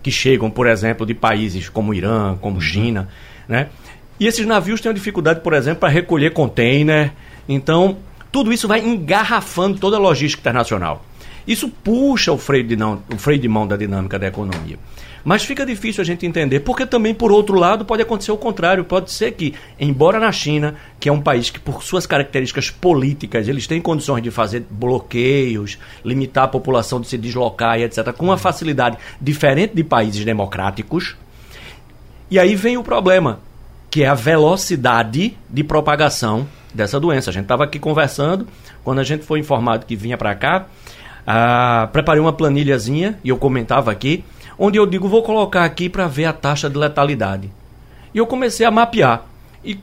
que 0.04 0.10
chegam, 0.10 0.50
por 0.50 0.66
exemplo, 0.66 1.06
de 1.06 1.14
países 1.14 1.70
como 1.70 1.94
Irã, 1.94 2.36
como 2.36 2.56
uhum. 2.56 2.60
China, 2.60 3.08
né? 3.48 3.68
E 4.20 4.26
esses 4.26 4.46
navios 4.46 4.80
têm 4.80 4.92
dificuldade, 4.92 5.40
por 5.40 5.54
exemplo, 5.54 5.80
para 5.80 5.88
recolher 5.88 6.30
container. 6.32 7.10
Então, 7.48 7.96
tudo 8.30 8.52
isso 8.52 8.68
vai 8.68 8.80
engarrafando 8.80 9.80
toda 9.80 9.96
a 9.96 9.98
logística 9.98 10.42
internacional. 10.42 11.04
Isso 11.46 11.70
puxa 11.70 12.32
o 12.32 12.38
freio 12.38 12.64
de, 12.64 12.76
não, 12.76 13.02
o 13.12 13.16
freio 13.16 13.40
de 13.40 13.48
mão 13.48 13.66
da 13.66 13.76
dinâmica 13.76 14.18
da 14.18 14.26
economia. 14.26 14.78
Mas 15.24 15.42
fica 15.42 15.64
difícil 15.64 16.02
a 16.02 16.04
gente 16.04 16.26
entender, 16.26 16.60
porque 16.60 16.84
também, 16.84 17.14
por 17.14 17.32
outro 17.32 17.58
lado, 17.58 17.84
pode 17.84 18.02
acontecer 18.02 18.30
o 18.30 18.36
contrário. 18.36 18.84
Pode 18.84 19.10
ser 19.10 19.32
que, 19.32 19.54
embora 19.80 20.20
na 20.20 20.30
China, 20.30 20.74
que 21.00 21.08
é 21.08 21.12
um 21.12 21.20
país 21.20 21.48
que, 21.48 21.58
por 21.58 21.82
suas 21.82 22.06
características 22.06 22.70
políticas, 22.70 23.48
eles 23.48 23.66
têm 23.66 23.80
condições 23.80 24.22
de 24.22 24.30
fazer 24.30 24.66
bloqueios, 24.68 25.78
limitar 26.04 26.44
a 26.44 26.48
população 26.48 27.00
de 27.00 27.08
se 27.08 27.16
deslocar 27.16 27.78
e 27.78 27.84
etc., 27.84 28.12
com 28.12 28.26
uma 28.26 28.36
facilidade 28.36 28.98
diferente 29.18 29.74
de 29.74 29.82
países 29.82 30.22
democráticos. 30.26 31.16
E 32.30 32.38
aí 32.38 32.54
vem 32.54 32.76
o 32.76 32.82
problema, 32.82 33.40
que 33.90 34.02
é 34.02 34.08
a 34.08 34.14
velocidade 34.14 35.38
de 35.48 35.64
propagação 35.64 36.46
dessa 36.74 37.00
doença. 37.00 37.30
A 37.30 37.32
gente 37.32 37.44
estava 37.44 37.64
aqui 37.64 37.78
conversando, 37.78 38.46
quando 38.82 38.98
a 38.98 39.04
gente 39.04 39.24
foi 39.24 39.38
informado 39.38 39.86
que 39.86 39.96
vinha 39.96 40.18
para 40.18 40.34
cá, 40.34 40.66
ah, 41.26 41.88
preparei 41.92 42.20
uma 42.20 42.32
planilhazinha 42.32 43.18
e 43.24 43.30
eu 43.30 43.38
comentava 43.38 43.90
aqui 43.90 44.22
onde 44.58 44.78
eu 44.78 44.86
digo, 44.86 45.08
vou 45.08 45.22
colocar 45.22 45.64
aqui 45.64 45.88
para 45.88 46.06
ver 46.06 46.26
a 46.26 46.32
taxa 46.32 46.68
de 46.68 46.76
letalidade. 46.76 47.50
E 48.12 48.18
eu 48.18 48.26
comecei 48.26 48.64
a 48.64 48.70
mapear. 48.70 49.26
E 49.64 49.78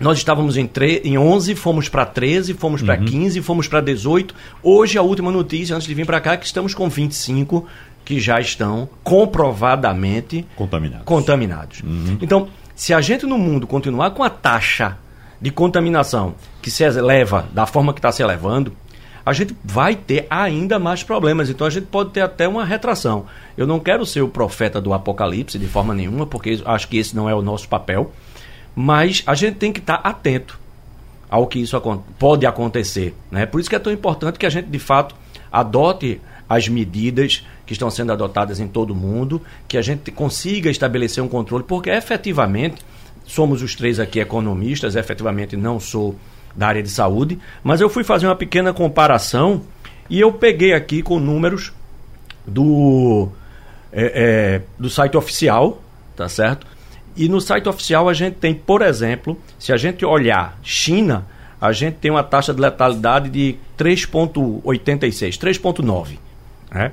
nós 0.00 0.18
estávamos 0.18 0.56
em, 0.56 0.68
em 1.04 1.16
11, 1.16 1.54
fomos 1.54 1.88
para 1.88 2.04
13, 2.04 2.54
fomos 2.54 2.82
para 2.82 2.98
uhum. 2.98 3.04
15, 3.04 3.40
fomos 3.42 3.68
para 3.68 3.80
18. 3.80 4.34
Hoje, 4.62 4.98
a 4.98 5.02
última 5.02 5.30
notícia, 5.30 5.74
antes 5.74 5.86
de 5.86 5.94
vir 5.94 6.06
para 6.06 6.20
cá, 6.20 6.32
é 6.34 6.36
que 6.36 6.46
estamos 6.46 6.74
com 6.74 6.88
25 6.88 7.66
que 8.04 8.18
já 8.20 8.40
estão 8.40 8.88
comprovadamente 9.02 10.44
contaminados. 10.56 11.04
contaminados. 11.04 11.80
Uhum. 11.80 12.18
Então, 12.20 12.48
se 12.74 12.92
a 12.92 13.00
gente 13.00 13.24
no 13.26 13.38
mundo 13.38 13.66
continuar 13.66 14.10
com 14.10 14.22
a 14.24 14.30
taxa 14.30 14.98
de 15.40 15.50
contaminação 15.50 16.34
que 16.60 16.70
se 16.70 16.84
eleva 16.84 17.48
da 17.52 17.66
forma 17.66 17.92
que 17.92 17.98
está 17.98 18.10
se 18.10 18.22
elevando, 18.22 18.72
a 19.24 19.32
gente 19.32 19.56
vai 19.64 19.94
ter 19.94 20.26
ainda 20.28 20.78
mais 20.78 21.02
problemas. 21.02 21.48
Então 21.48 21.66
a 21.66 21.70
gente 21.70 21.86
pode 21.86 22.10
ter 22.10 22.20
até 22.20 22.46
uma 22.48 22.64
retração. 22.64 23.26
Eu 23.56 23.66
não 23.66 23.78
quero 23.78 24.04
ser 24.04 24.20
o 24.22 24.28
profeta 24.28 24.80
do 24.80 24.92
apocalipse 24.92 25.58
de 25.58 25.66
forma 25.66 25.94
nenhuma, 25.94 26.26
porque 26.26 26.60
acho 26.64 26.88
que 26.88 26.96
esse 26.96 27.14
não 27.14 27.28
é 27.28 27.34
o 27.34 27.42
nosso 27.42 27.68
papel. 27.68 28.12
Mas 28.74 29.22
a 29.26 29.34
gente 29.34 29.56
tem 29.56 29.72
que 29.72 29.80
estar 29.80 29.96
atento 29.96 30.58
ao 31.30 31.46
que 31.46 31.58
isso 31.58 31.80
pode 32.18 32.46
acontecer. 32.46 33.14
Né? 33.30 33.46
Por 33.46 33.60
isso 33.60 33.70
que 33.70 33.76
é 33.76 33.78
tão 33.78 33.92
importante 33.92 34.38
que 34.38 34.46
a 34.46 34.50
gente, 34.50 34.66
de 34.66 34.78
fato, 34.78 35.14
adote 35.50 36.20
as 36.48 36.68
medidas 36.68 37.46
que 37.64 37.72
estão 37.72 37.90
sendo 37.90 38.12
adotadas 38.12 38.60
em 38.60 38.68
todo 38.68 38.90
o 38.90 38.94
mundo, 38.94 39.40
que 39.66 39.78
a 39.78 39.82
gente 39.82 40.10
consiga 40.10 40.70
estabelecer 40.70 41.22
um 41.22 41.28
controle, 41.28 41.64
porque 41.64 41.88
efetivamente 41.88 42.82
somos 43.24 43.62
os 43.62 43.74
três 43.74 43.98
aqui 43.98 44.20
economistas, 44.20 44.96
efetivamente 44.96 45.56
não 45.56 45.80
sou 45.80 46.16
da 46.54 46.68
área 46.68 46.82
de 46.82 46.90
saúde, 46.90 47.38
mas 47.62 47.80
eu 47.80 47.88
fui 47.88 48.04
fazer 48.04 48.26
uma 48.26 48.36
pequena 48.36 48.72
comparação 48.72 49.62
e 50.08 50.20
eu 50.20 50.32
peguei 50.32 50.74
aqui 50.74 51.02
com 51.02 51.18
números 51.18 51.72
do, 52.46 53.28
é, 53.92 54.12
é, 54.14 54.62
do 54.78 54.90
site 54.90 55.16
oficial, 55.16 55.82
tá 56.16 56.28
certo? 56.28 56.66
E 57.16 57.28
no 57.28 57.40
site 57.40 57.68
oficial 57.68 58.08
a 58.08 58.14
gente 58.14 58.34
tem, 58.34 58.54
por 58.54 58.82
exemplo, 58.82 59.38
se 59.58 59.72
a 59.72 59.76
gente 59.76 60.04
olhar 60.04 60.58
China, 60.62 61.26
a 61.60 61.72
gente 61.72 61.94
tem 61.94 62.10
uma 62.10 62.24
taxa 62.24 62.52
de 62.52 62.60
letalidade 62.60 63.28
de 63.28 63.56
3,86, 63.78 65.38
3,9. 65.38 66.18
Né? 66.70 66.92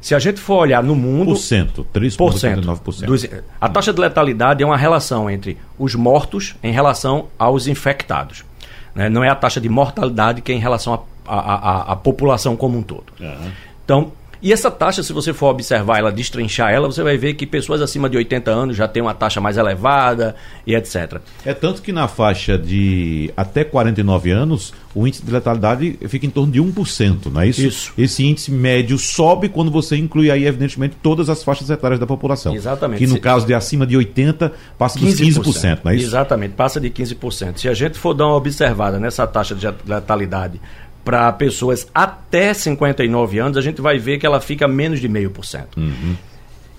Se 0.00 0.14
a 0.14 0.18
gente 0.18 0.40
for 0.40 0.56
olhar 0.56 0.82
no 0.82 0.94
mundo. 0.94 1.26
Por 1.26 1.36
cento, 1.36 1.86
3,89%. 1.94 3.42
A 3.60 3.68
taxa 3.68 3.92
de 3.92 4.00
letalidade 4.00 4.62
é 4.62 4.66
uma 4.66 4.76
relação 4.76 5.30
entre 5.30 5.58
os 5.78 5.94
mortos 5.94 6.56
em 6.62 6.72
relação 6.72 7.28
aos 7.38 7.66
infectados. 7.66 8.44
Né? 9.00 9.08
Não 9.08 9.24
é 9.24 9.30
a 9.30 9.34
taxa 9.34 9.58
de 9.58 9.68
mortalidade 9.70 10.42
que 10.42 10.52
é 10.52 10.54
em 10.54 10.58
relação 10.58 11.02
à 11.26 11.96
população 11.96 12.54
como 12.54 12.76
um 12.76 12.82
todo. 12.82 13.06
Uhum. 13.18 13.50
Então, 13.82 14.12
e 14.42 14.52
essa 14.52 14.70
taxa, 14.70 15.02
se 15.02 15.12
você 15.12 15.32
for 15.32 15.48
observar 15.48 15.98
ela, 15.98 16.10
destrinchar 16.10 16.72
ela, 16.72 16.86
você 16.86 17.02
vai 17.02 17.18
ver 17.18 17.34
que 17.34 17.46
pessoas 17.46 17.82
acima 17.82 18.08
de 18.08 18.16
80 18.16 18.50
anos 18.50 18.76
já 18.76 18.88
têm 18.88 19.02
uma 19.02 19.12
taxa 19.12 19.40
mais 19.40 19.58
elevada 19.58 20.34
e 20.66 20.74
etc. 20.74 21.20
É 21.44 21.52
tanto 21.52 21.82
que 21.82 21.92
na 21.92 22.08
faixa 22.08 22.56
de 22.56 23.30
até 23.36 23.64
49 23.64 24.30
anos, 24.30 24.72
o 24.94 25.06
índice 25.06 25.24
de 25.24 25.30
letalidade 25.30 25.98
fica 26.08 26.24
em 26.24 26.30
torno 26.30 26.52
de 26.52 26.60
1%, 26.60 27.26
não 27.30 27.40
é 27.42 27.48
isso? 27.48 27.60
Isso. 27.60 27.92
Esse 27.98 28.24
índice 28.24 28.50
médio 28.50 28.98
sobe 28.98 29.48
quando 29.48 29.70
você 29.70 29.96
inclui 29.96 30.30
aí, 30.30 30.46
evidentemente, 30.46 30.96
todas 31.02 31.28
as 31.28 31.44
faixas 31.44 31.68
etárias 31.68 32.00
da 32.00 32.06
população. 32.06 32.54
Exatamente. 32.54 32.98
Que 32.98 33.06
no 33.06 33.14
se... 33.14 33.20
caso 33.20 33.46
de 33.46 33.52
acima 33.52 33.86
de 33.86 33.96
80, 33.96 34.52
passa 34.78 34.98
15%, 34.98 35.02
dos 35.42 35.54
15%, 35.56 35.78
não 35.84 35.92
é 35.92 35.96
isso? 35.96 36.06
Exatamente, 36.06 36.54
passa 36.54 36.80
de 36.80 36.90
15%. 36.90 37.58
Se 37.58 37.68
a 37.68 37.74
gente 37.74 37.98
for 37.98 38.14
dar 38.14 38.26
uma 38.26 38.36
observada 38.36 38.98
nessa 38.98 39.26
taxa 39.26 39.54
de 39.54 39.66
letalidade 39.86 40.60
para 41.04 41.32
pessoas 41.32 41.88
até 41.94 42.52
59 42.52 43.38
anos, 43.38 43.56
a 43.56 43.60
gente 43.60 43.80
vai 43.80 43.98
ver 43.98 44.18
que 44.18 44.26
ela 44.26 44.40
fica 44.40 44.68
menos 44.68 45.00
de 45.00 45.08
meio 45.08 45.30
por 45.30 45.44
cento. 45.44 45.78
Uhum. 45.78 46.16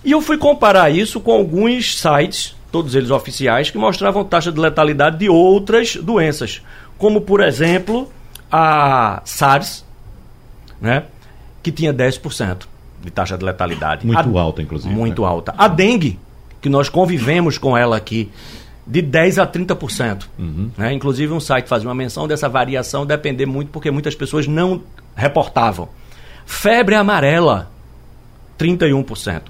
E 0.04 0.12
eu 0.12 0.22
fui 0.22 0.38
comparar 0.38 0.90
isso 0.90 1.20
com 1.20 1.32
alguns 1.32 2.00
sites, 2.00 2.56
todos 2.72 2.96
eles 2.96 3.12
oficiais, 3.12 3.70
que 3.70 3.78
mostravam 3.78 4.24
taxa 4.24 4.52
de 4.52 4.60
letalidade 4.60 5.18
de 5.18 5.30
outras 5.30 5.96
doenças, 5.96 6.62
como 6.98 7.22
por 7.22 7.42
exemplo 7.42 8.12
a 8.52 9.22
SARS, 9.26 9.86
né, 10.80 11.04
que 11.62 11.72
tinha 11.72 11.94
10% 11.94 12.68
de 13.04 13.12
taxa 13.12 13.38
de 13.38 13.46
letalidade. 13.46 14.06
Muito 14.06 14.38
a, 14.38 14.42
alta, 14.42 14.62
inclusive. 14.62 14.94
Muito 14.94 15.22
né? 15.22 15.28
alta. 15.28 15.54
A 15.58 15.68
dengue, 15.68 16.20
que 16.62 16.70
nós 16.70 16.90
convivemos 16.90 17.58
com 17.58 17.78
ela 17.78 17.98
aqui, 17.98 18.32
de 18.92 19.02
10% 19.02 19.42
a 19.42 19.48
30%. 19.48 20.26
Uhum. 20.38 20.70
Né? 20.78 20.92
Inclusive, 20.92 21.32
um 21.32 21.40
site 21.40 21.70
fazia 21.70 21.88
uma 21.88 21.96
menção 21.96 22.28
dessa 22.28 22.50
variação 22.50 23.06
depender 23.06 23.46
muito 23.46 23.72
porque 23.72 23.90
muitas 23.90 24.16
pessoas 24.16 24.48
não 24.48 24.84
reportavam. 25.16 25.88
Febre 26.46 26.96
amarela, 26.96 27.72
31%. 28.60 29.44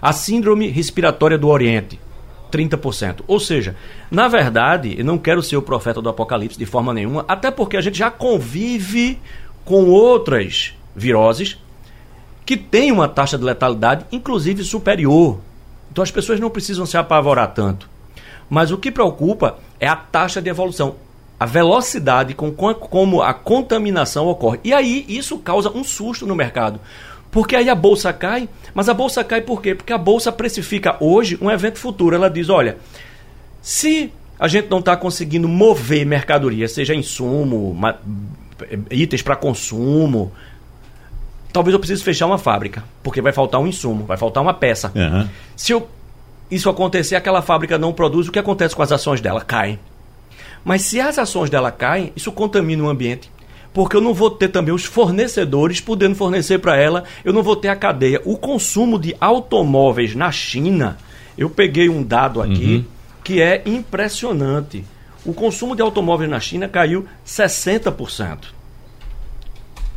A 0.00 0.12
síndrome 0.12 0.68
respiratória 0.68 1.38
do 1.38 1.48
Oriente, 1.48 1.98
30%. 2.52 3.20
Ou 3.26 3.40
seja, 3.40 3.74
na 4.10 4.28
verdade, 4.28 4.94
eu 4.98 5.04
não 5.06 5.16
quero 5.16 5.42
ser 5.42 5.56
o 5.56 5.62
profeta 5.62 6.02
do 6.02 6.10
apocalipse 6.10 6.58
de 6.58 6.66
forma 6.66 6.92
nenhuma, 6.92 7.24
até 7.26 7.50
porque 7.50 7.78
a 7.78 7.80
gente 7.80 7.96
já 7.96 8.10
convive 8.10 9.18
com 9.64 9.88
outras 9.88 10.74
viroses 10.94 11.56
que 12.44 12.58
têm 12.58 12.92
uma 12.92 13.08
taxa 13.08 13.38
de 13.38 13.44
letalidade, 13.44 14.04
inclusive 14.12 14.62
superior. 14.64 15.40
Então 15.90 16.04
as 16.04 16.10
pessoas 16.10 16.38
não 16.38 16.50
precisam 16.50 16.84
se 16.84 16.98
apavorar 16.98 17.54
tanto. 17.54 17.91
Mas 18.52 18.70
o 18.70 18.76
que 18.76 18.90
preocupa 18.90 19.56
é 19.80 19.88
a 19.88 19.96
taxa 19.96 20.42
de 20.42 20.50
evolução, 20.50 20.96
a 21.40 21.46
velocidade 21.46 22.34
com 22.34 22.52
como 22.52 23.22
a 23.22 23.32
contaminação 23.32 24.26
ocorre. 24.26 24.60
E 24.62 24.74
aí 24.74 25.06
isso 25.08 25.38
causa 25.38 25.70
um 25.70 25.82
susto 25.82 26.26
no 26.26 26.36
mercado. 26.36 26.78
Porque 27.30 27.56
aí 27.56 27.70
a 27.70 27.74
bolsa 27.74 28.12
cai, 28.12 28.46
mas 28.74 28.90
a 28.90 28.94
bolsa 28.94 29.24
cai 29.24 29.40
por 29.40 29.62
quê? 29.62 29.74
Porque 29.74 29.90
a 29.90 29.96
bolsa 29.96 30.30
precifica 30.30 30.98
hoje 31.00 31.38
um 31.40 31.50
evento 31.50 31.78
futuro. 31.78 32.14
Ela 32.14 32.28
diz: 32.28 32.50
olha, 32.50 32.76
se 33.62 34.12
a 34.38 34.46
gente 34.48 34.68
não 34.68 34.80
está 34.80 34.98
conseguindo 34.98 35.48
mover 35.48 36.04
mercadoria, 36.04 36.68
seja 36.68 36.94
insumo, 36.94 37.74
itens 38.90 39.22
para 39.22 39.34
consumo, 39.34 40.30
talvez 41.50 41.72
eu 41.72 41.80
precise 41.80 42.04
fechar 42.04 42.26
uma 42.26 42.36
fábrica, 42.36 42.84
porque 43.02 43.22
vai 43.22 43.32
faltar 43.32 43.62
um 43.62 43.66
insumo, 43.66 44.04
vai 44.04 44.18
faltar 44.18 44.42
uma 44.42 44.52
peça. 44.52 44.92
Uhum. 44.94 45.26
Se 45.56 45.72
eu 45.72 45.88
isso 46.52 46.68
acontecer, 46.68 47.16
aquela 47.16 47.40
fábrica 47.40 47.78
não 47.78 47.94
produz, 47.94 48.28
o 48.28 48.32
que 48.32 48.38
acontece 48.38 48.76
com 48.76 48.82
as 48.82 48.92
ações 48.92 49.22
dela? 49.22 49.40
Caem. 49.40 49.78
Mas 50.62 50.82
se 50.82 51.00
as 51.00 51.18
ações 51.18 51.48
dela 51.48 51.72
caem, 51.72 52.12
isso 52.14 52.30
contamina 52.30 52.84
o 52.84 52.90
ambiente. 52.90 53.30
Porque 53.72 53.96
eu 53.96 54.02
não 54.02 54.12
vou 54.12 54.30
ter 54.30 54.48
também 54.48 54.74
os 54.74 54.84
fornecedores 54.84 55.80
podendo 55.80 56.14
fornecer 56.14 56.58
para 56.58 56.76
ela, 56.76 57.04
eu 57.24 57.32
não 57.32 57.42
vou 57.42 57.56
ter 57.56 57.68
a 57.68 57.76
cadeia. 57.76 58.20
O 58.26 58.36
consumo 58.36 58.98
de 58.98 59.16
automóveis 59.18 60.14
na 60.14 60.30
China, 60.30 60.98
eu 61.38 61.48
peguei 61.48 61.88
um 61.88 62.02
dado 62.02 62.42
aqui 62.42 62.76
uhum. 62.76 62.84
que 63.24 63.40
é 63.40 63.62
impressionante. 63.64 64.84
O 65.24 65.32
consumo 65.32 65.74
de 65.74 65.80
automóveis 65.80 66.28
na 66.28 66.38
China 66.38 66.68
caiu 66.68 67.06
60%. 67.26 68.38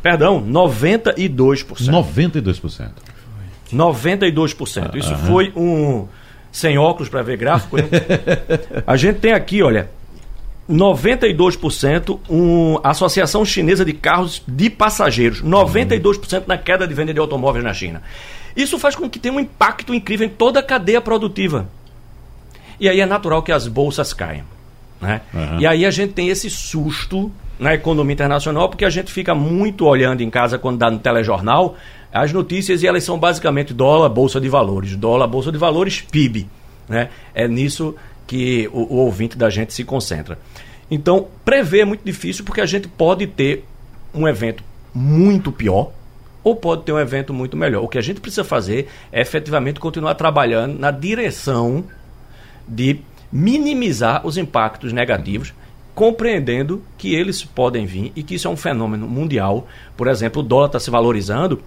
Perdão, 0.02 0.42
92%. 0.42 1.90
92%. 1.90 2.90
92%. 3.70 4.96
Isso 4.96 5.10
uhum. 5.10 5.18
foi 5.18 5.52
um 5.54 6.06
sem 6.56 6.78
óculos 6.78 7.10
para 7.10 7.20
ver 7.20 7.36
gráfico, 7.36 7.76
né? 7.76 7.84
A 8.86 8.96
gente 8.96 9.18
tem 9.18 9.34
aqui, 9.34 9.62
olha, 9.62 9.90
92% 10.70 12.18
uma 12.30 12.80
Associação 12.82 13.44
Chinesa 13.44 13.84
de 13.84 13.92
Carros 13.92 14.42
de 14.48 14.70
Passageiros, 14.70 15.42
92% 15.42 16.44
na 16.46 16.56
queda 16.56 16.88
de 16.88 16.94
venda 16.94 17.12
de 17.12 17.20
automóveis 17.20 17.62
na 17.62 17.74
China. 17.74 18.02
Isso 18.56 18.78
faz 18.78 18.96
com 18.96 19.06
que 19.06 19.18
tenha 19.18 19.34
um 19.34 19.40
impacto 19.40 19.92
incrível 19.92 20.26
em 20.26 20.30
toda 20.30 20.60
a 20.60 20.62
cadeia 20.62 20.98
produtiva. 20.98 21.68
E 22.80 22.88
aí 22.88 23.02
é 23.02 23.06
natural 23.06 23.42
que 23.42 23.52
as 23.52 23.68
bolsas 23.68 24.14
caiam. 24.14 24.46
Né? 24.98 25.20
Uhum. 25.34 25.60
E 25.60 25.66
aí 25.66 25.84
a 25.84 25.90
gente 25.90 26.14
tem 26.14 26.30
esse 26.30 26.48
susto 26.48 27.30
na 27.58 27.74
economia 27.74 28.14
internacional, 28.14 28.70
porque 28.70 28.86
a 28.86 28.90
gente 28.90 29.12
fica 29.12 29.34
muito 29.34 29.84
olhando 29.84 30.22
em 30.22 30.30
casa 30.30 30.58
quando 30.58 30.78
dá 30.78 30.90
no 30.90 30.98
telejornal 30.98 31.76
as 32.16 32.32
notícias 32.32 32.82
e 32.82 32.86
elas 32.86 33.04
são 33.04 33.18
basicamente 33.18 33.74
dólar, 33.74 34.08
bolsa 34.08 34.40
de 34.40 34.48
valores, 34.48 34.96
dólar, 34.96 35.26
bolsa 35.26 35.52
de 35.52 35.58
valores, 35.58 36.02
PIB. 36.10 36.48
Né? 36.88 37.10
É 37.34 37.46
nisso 37.48 37.94
que 38.26 38.68
o, 38.72 38.94
o 38.94 38.96
ouvinte 38.96 39.36
da 39.36 39.50
gente 39.50 39.72
se 39.72 39.84
concentra. 39.84 40.38
Então, 40.90 41.28
prever 41.44 41.80
é 41.80 41.84
muito 41.84 42.04
difícil 42.04 42.44
porque 42.44 42.60
a 42.60 42.66
gente 42.66 42.88
pode 42.88 43.26
ter 43.26 43.64
um 44.14 44.26
evento 44.26 44.62
muito 44.94 45.52
pior 45.52 45.92
ou 46.42 46.54
pode 46.54 46.84
ter 46.84 46.92
um 46.92 46.98
evento 46.98 47.34
muito 47.34 47.56
melhor. 47.56 47.82
O 47.82 47.88
que 47.88 47.98
a 47.98 48.02
gente 48.02 48.20
precisa 48.20 48.44
fazer 48.44 48.88
é 49.10 49.20
efetivamente 49.20 49.80
continuar 49.80 50.14
trabalhando 50.14 50.78
na 50.78 50.90
direção 50.90 51.84
de 52.68 53.00
minimizar 53.32 54.24
os 54.26 54.38
impactos 54.38 54.92
negativos, 54.92 55.52
compreendendo 55.94 56.82
que 56.96 57.14
eles 57.14 57.44
podem 57.44 57.84
vir 57.84 58.12
e 58.14 58.22
que 58.22 58.36
isso 58.36 58.46
é 58.46 58.50
um 58.50 58.56
fenômeno 58.56 59.08
mundial. 59.08 59.66
Por 59.96 60.06
exemplo, 60.06 60.40
o 60.40 60.44
dólar 60.44 60.66
está 60.66 60.78
se 60.78 60.90
valorizando 60.90 61.60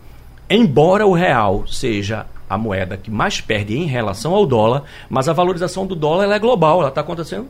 Embora 0.49 1.05
o 1.05 1.13
real 1.13 1.67
seja 1.67 2.25
a 2.49 2.57
moeda 2.57 2.97
que 2.97 3.11
mais 3.11 3.39
perde 3.39 3.77
em 3.77 3.85
relação 3.85 4.33
ao 4.33 4.45
dólar, 4.45 4.83
mas 5.07 5.29
a 5.29 5.33
valorização 5.33 5.85
do 5.85 5.95
dólar 5.95 6.33
é 6.33 6.39
global, 6.39 6.79
ela 6.79 6.89
está 6.89 7.01
acontecendo 7.01 7.47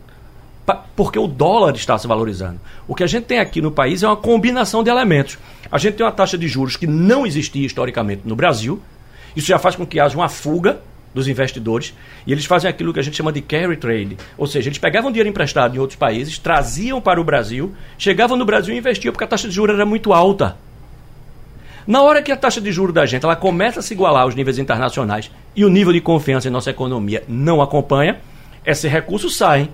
porque 0.95 1.17
o 1.17 1.25
dólar 1.25 1.73
está 1.75 1.97
se 1.97 2.05
valorizando. 2.05 2.59
O 2.87 2.93
que 2.93 3.03
a 3.03 3.07
gente 3.07 3.23
tem 3.23 3.39
aqui 3.39 3.61
no 3.61 3.71
país 3.71 4.03
é 4.03 4.07
uma 4.07 4.17
combinação 4.17 4.83
de 4.83 4.89
elementos. 4.89 5.39
A 5.71 5.77
gente 5.77 5.95
tem 5.95 6.05
uma 6.05 6.11
taxa 6.11 6.37
de 6.37 6.47
juros 6.47 6.75
que 6.75 6.85
não 6.85 7.25
existia 7.25 7.65
historicamente 7.65 8.23
no 8.25 8.35
Brasil. 8.35 8.79
Isso 9.35 9.47
já 9.47 9.57
faz 9.57 9.75
com 9.75 9.85
que 9.85 9.99
haja 9.99 10.17
uma 10.17 10.29
fuga 10.29 10.81
dos 11.13 11.27
investidores 11.27 11.93
e 12.27 12.31
eles 12.31 12.45
fazem 12.45 12.69
aquilo 12.69 12.93
que 12.93 12.99
a 12.99 13.03
gente 13.03 13.17
chama 13.17 13.31
de 13.31 13.41
carry 13.41 13.77
trade, 13.77 14.17
ou 14.37 14.45
seja, 14.45 14.69
eles 14.69 14.77
pegavam 14.77 15.09
dinheiro 15.09 15.29
emprestado 15.29 15.75
em 15.75 15.79
outros 15.79 15.97
países, 15.97 16.37
traziam 16.37 17.01
para 17.01 17.19
o 17.19 17.23
Brasil, 17.23 17.73
chegavam 17.97 18.37
no 18.37 18.45
Brasil 18.45 18.75
e 18.75 18.77
investiam 18.77 19.11
porque 19.11 19.23
a 19.23 19.27
taxa 19.27 19.47
de 19.47 19.55
juros 19.55 19.73
era 19.73 19.85
muito 19.85 20.13
alta. 20.13 20.55
Na 21.88 22.01
hora 22.01 22.21
que 22.21 22.31
a 22.31 22.38
taxa 22.38 22.62
de 22.62 22.71
juros 22.71 22.93
da 22.93 23.05
gente 23.05 23.25
ela 23.25 23.36
começa 23.36 23.79
a 23.79 23.83
se 23.83 23.93
igualar 23.93 24.24
aos 24.24 24.36
níveis 24.36 24.59
internacionais 24.59 25.31
e 25.55 25.65
o 25.65 25.69
nível 25.69 25.93
de 25.93 26.01
confiança 26.01 26.48
em 26.48 26.51
nossa 26.51 26.69
economia 26.69 27.24
não 27.27 27.62
acompanha, 27.62 28.19
esses 28.65 28.91
recursos 28.91 29.36
saem. 29.36 29.69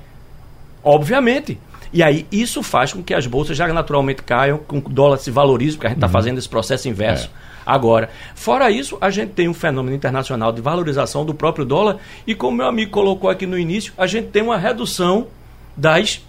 Obviamente. 0.84 1.58
E 1.92 2.04
aí 2.04 2.28
isso 2.32 2.62
faz 2.62 2.92
com 2.92 3.02
que 3.02 3.14
as 3.14 3.26
bolsas 3.26 3.56
já 3.56 3.68
naturalmente 3.68 4.22
caiam, 4.22 4.58
com 4.58 4.82
que 4.82 4.90
o 4.90 4.94
dólar 4.94 5.18
se 5.18 5.32
valorize, 5.32 5.78
porque 5.78 5.88
a 5.88 5.90
gente 5.92 5.98
está 5.98 6.10
fazendo 6.10 6.38
esse 6.38 6.50
processo 6.50 6.90
inverso. 6.90 7.30
É. 7.52 7.56
Agora, 7.66 8.10
fora 8.36 8.70
isso, 8.70 8.98
a 9.02 9.10
gente 9.10 9.32
tem 9.32 9.50
um 9.50 9.54
fenômeno 9.54 9.96
internacional 9.96 10.52
de 10.52 10.62
valorização 10.62 11.26
do 11.26 11.34
próprio 11.34 11.66
dólar 11.66 11.98
e, 12.28 12.36
como 12.36 12.58
meu 12.58 12.68
amigo 12.68 12.92
colocou 12.92 13.30
aqui 13.30 13.48
no 13.48 13.58
início, 13.58 13.94
a 13.98 14.06
gente 14.06 14.28
tem 14.28 14.44
uma 14.44 14.58
redução 14.58 15.28
das 15.76 16.22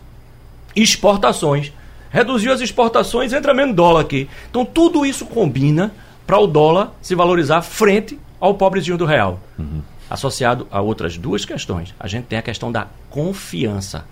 exportações. 0.75 1.73
Reduziu 2.17 2.51
as 2.51 2.63
exportações, 2.63 3.35
entra 3.35 3.53
menos 3.53 3.77
dólar 3.77 4.01
aqui. 4.01 4.27
Então, 4.49 4.65
tudo 4.65 5.05
isso 5.05 5.27
combina 5.27 5.93
para 6.27 6.39
o 6.39 6.47
dólar 6.47 6.95
se 7.03 7.15
valorizar 7.15 7.61
frente 7.61 8.19
ao 8.41 8.55
pobrezinho 8.55 8.97
do 8.97 9.05
real. 9.05 9.39
Uhum. 9.59 9.83
Associado 10.09 10.67
a 10.71 10.81
outras 10.81 11.19
duas 11.19 11.45
questões. 11.45 11.95
A 12.01 12.09
gente 12.09 12.25
tem 12.25 12.39
a 12.39 12.43
questão 12.43 12.73
da 12.73 12.87
confiança. 13.11 14.07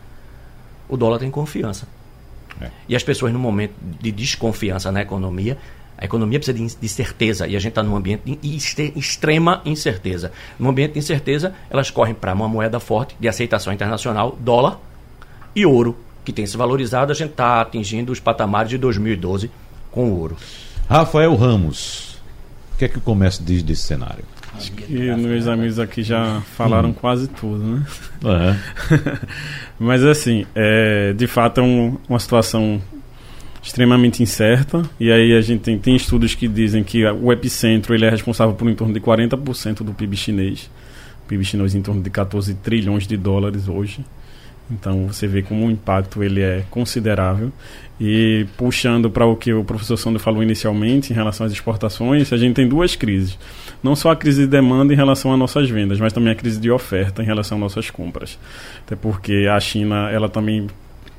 O 0.86 0.98
dólar 0.98 1.18
tem 1.18 1.30
confiança. 1.30 1.88
É. 2.60 2.68
E 2.86 2.94
as 2.94 3.02
pessoas, 3.02 3.32
no 3.32 3.38
momento 3.38 3.72
de 3.80 4.12
desconfiança 4.12 4.92
na 4.92 5.00
economia, 5.00 5.56
a 5.96 6.04
economia 6.04 6.38
precisa 6.38 6.58
de, 6.58 6.76
de 6.78 6.88
certeza 6.90 7.46
e 7.46 7.56
a 7.56 7.58
gente 7.58 7.70
está 7.70 7.82
num 7.82 7.96
ambiente 7.96 8.22
de 8.36 8.92
extrema 8.94 9.62
incerteza. 9.64 10.30
No 10.58 10.68
ambiente 10.68 10.92
de 10.92 10.98
incerteza, 10.98 11.54
elas 11.70 11.90
correm 11.90 12.14
para 12.14 12.34
uma 12.34 12.48
moeda 12.48 12.78
forte 12.78 13.16
de 13.18 13.26
aceitação 13.28 13.72
internacional, 13.72 14.36
dólar 14.38 14.78
e 15.56 15.64
ouro, 15.64 15.96
que 16.24 16.32
tem 16.32 16.46
se 16.46 16.56
valorizado. 16.56 17.12
A 17.12 17.14
gente 17.14 17.30
está 17.30 17.60
atingindo 17.60 18.12
os 18.12 18.20
patamares 18.20 18.70
de 18.70 18.78
2012 18.78 19.50
com 19.90 20.10
o 20.10 20.18
ouro. 20.18 20.36
Rafael 20.88 21.34
Ramos, 21.34 22.18
o 22.74 22.78
que 22.78 22.84
é 22.84 22.88
que 22.88 22.98
o 22.98 23.00
comércio 23.00 23.44
diz 23.44 23.62
desse 23.62 23.82
cenário? 23.82 24.24
Acho 24.56 24.70
que 24.72 24.92
meus 25.16 25.48
amigos 25.48 25.78
aqui 25.78 26.02
já 26.02 26.40
falaram 26.56 26.90
hum. 26.90 26.92
quase 26.92 27.26
tudo, 27.26 27.58
né? 27.58 27.86
Uhum. 28.22 29.18
Mas 29.86 30.04
assim, 30.04 30.46
é, 30.54 31.12
de 31.12 31.26
fato 31.26 31.60
é 31.60 31.62
um, 31.64 31.96
uma 32.08 32.20
situação 32.20 32.80
extremamente 33.62 34.22
incerta. 34.22 34.82
E 35.00 35.10
aí 35.10 35.34
a 35.36 35.40
gente 35.40 35.62
tem, 35.62 35.78
tem 35.78 35.96
estudos 35.96 36.34
que 36.34 36.46
dizem 36.46 36.84
que 36.84 37.04
o 37.04 37.32
epicentro 37.32 37.94
ele 37.94 38.04
é 38.04 38.10
responsável 38.10 38.54
por 38.54 38.68
em 38.68 38.74
torno 38.74 38.94
de 38.94 39.00
40% 39.00 39.82
do 39.82 39.92
PIB 39.92 40.16
chinês. 40.16 40.70
O 41.24 41.28
PIB 41.28 41.44
chinês 41.44 41.74
em 41.74 41.82
torno 41.82 42.02
de 42.02 42.10
14 42.10 42.54
trilhões 42.54 43.06
de 43.06 43.16
dólares 43.16 43.66
hoje. 43.68 44.04
Então 44.70 45.06
você 45.06 45.26
vê 45.26 45.42
como 45.42 45.66
o 45.66 45.70
impacto 45.70 46.22
ele 46.22 46.40
é 46.40 46.64
considerável. 46.70 47.52
E 48.00 48.46
puxando 48.56 49.08
para 49.08 49.24
o 49.24 49.36
que 49.36 49.52
o 49.52 49.62
professor 49.62 49.96
Sandro 49.96 50.18
falou 50.18 50.42
inicialmente 50.42 51.12
em 51.12 51.14
relação 51.14 51.46
às 51.46 51.52
exportações, 51.52 52.32
a 52.32 52.36
gente 52.36 52.54
tem 52.54 52.68
duas 52.68 52.96
crises. 52.96 53.38
Não 53.82 53.94
só 53.94 54.10
a 54.10 54.16
crise 54.16 54.42
de 54.42 54.48
demanda 54.48 54.92
em 54.92 54.96
relação 54.96 55.32
às 55.32 55.38
nossas 55.38 55.70
vendas, 55.70 56.00
mas 56.00 56.12
também 56.12 56.32
a 56.32 56.34
crise 56.34 56.58
de 56.58 56.70
oferta 56.70 57.22
em 57.22 57.26
relação 57.26 57.58
às 57.58 57.62
nossas 57.62 57.90
compras. 57.90 58.38
Até 58.84 58.96
porque 58.96 59.46
a 59.50 59.60
China 59.60 60.10
ela 60.10 60.28
também 60.28 60.66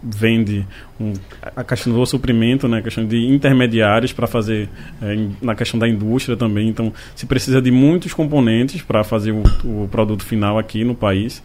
vende 0.08 0.66
um, 1.00 1.14
a 1.56 1.64
questão 1.64 1.92
do 1.92 2.06
suprimento, 2.06 2.68
né, 2.68 2.78
a 2.78 2.82
questão 2.82 3.06
de 3.06 3.28
intermediários 3.28 4.14
para 4.14 4.28
fazer 4.28 4.70
é, 5.02 5.28
na 5.42 5.56
questão 5.56 5.80
da 5.80 5.88
indústria 5.88 6.38
também. 6.38 6.70
Então, 6.70 6.94
se 7.16 7.26
precisa 7.26 7.60
de 7.60 7.72
muitos 7.72 8.14
componentes 8.14 8.82
para 8.84 9.04
fazer 9.04 9.32
o, 9.32 9.44
o, 9.64 9.88
produto 9.90 10.24
final 10.24 10.60
aqui 10.60 10.84
no 10.84 10.94
país, 10.94 11.42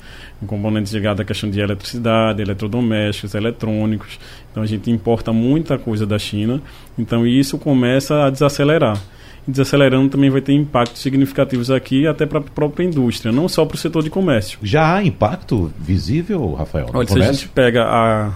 componentes 0.47 0.93
ligados 0.93 1.21
à 1.21 1.25
questão 1.25 1.51
de 1.51 1.59
eletricidade, 1.61 2.43
eletrodomésticos, 2.43 3.35
eletrônicos. 3.35 4.19
Então, 4.51 4.63
a 4.63 4.67
gente 4.67 4.91
importa 4.91 5.33
muita 5.33 5.79
coisa 5.79 6.07
da 6.07 6.19
China. 6.19 6.61
Então, 6.99 7.27
isso 7.27 7.57
começa 7.57 8.27
a 8.27 8.31
desacelerar 8.31 9.01
desacelerando 9.47 10.09
também 10.09 10.31
vai 10.31 10.41
ter 10.41 10.53
impactos 10.53 11.01
significativos 11.01 11.71
aqui 11.71 12.07
até 12.07 12.27
para 12.27 12.39
a 12.39 12.43
própria 12.43 12.85
indústria, 12.85 13.33
não 13.33 13.49
só 13.49 13.65
para 13.65 13.75
o 13.75 13.79
setor 13.79 14.03
de 14.03 14.11
comércio. 14.11 14.59
Já 14.63 14.97
há 14.97 15.05
impacto 15.05 15.73
visível, 15.79 16.55
Rafael? 16.55 16.87
Olha, 16.93 17.09
se 17.09 17.21
a 17.21 17.33
gente 17.33 17.49
pega 17.49 17.85
a, 17.85 18.33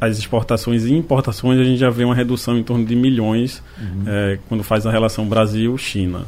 as 0.00 0.18
exportações 0.18 0.84
e 0.84 0.92
importações, 0.92 1.58
a 1.58 1.64
gente 1.64 1.78
já 1.78 1.90
vê 1.90 2.04
uma 2.04 2.14
redução 2.14 2.58
em 2.58 2.62
torno 2.62 2.84
de 2.84 2.94
milhões 2.94 3.62
uhum. 3.78 4.04
é, 4.06 4.38
quando 4.48 4.62
faz 4.62 4.86
a 4.86 4.90
relação 4.90 5.26
Brasil-China. 5.26 6.26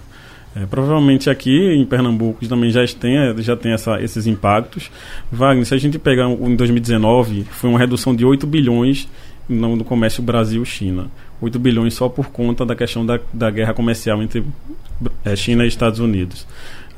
É, 0.57 0.67
provavelmente 0.67 1.29
aqui 1.29 1.75
em 1.75 1.85
Pernambuco 1.85 2.47
também 2.49 2.71
já 2.71 2.85
tem, 2.87 3.17
já 3.39 3.57
tem 3.57 3.73
essa, 3.73 4.01
esses 4.03 4.27
impactos. 4.27 4.91
Wagner, 5.31 5.67
se 5.67 5.75
a 5.75 5.79
gente 5.79 5.99
pegar 5.99 6.29
em 6.29 6.57
2019, 6.57 7.45
foi 7.51 7.69
uma 7.71 7.79
redução 7.79 8.15
de 8.15 8.25
8 8.25 8.47
bilhões 8.47 9.09
no, 9.49 9.77
no 9.77 9.85
comércio 9.85 10.23
Brasil-China. 10.23 11.09
8 11.41 11.59
bilhões 11.59 11.95
só 11.95 12.09
por 12.09 12.31
conta 12.31 12.67
da 12.67 12.75
questão 12.75 13.07
da, 13.07 13.21
da 13.33 13.51
guerra 13.51 13.73
comercial 13.73 14.23
entre 14.23 14.45
é, 15.25 15.37
China 15.37 15.65
e 15.65 15.69
Estados 15.69 16.01
Unidos. 16.01 16.47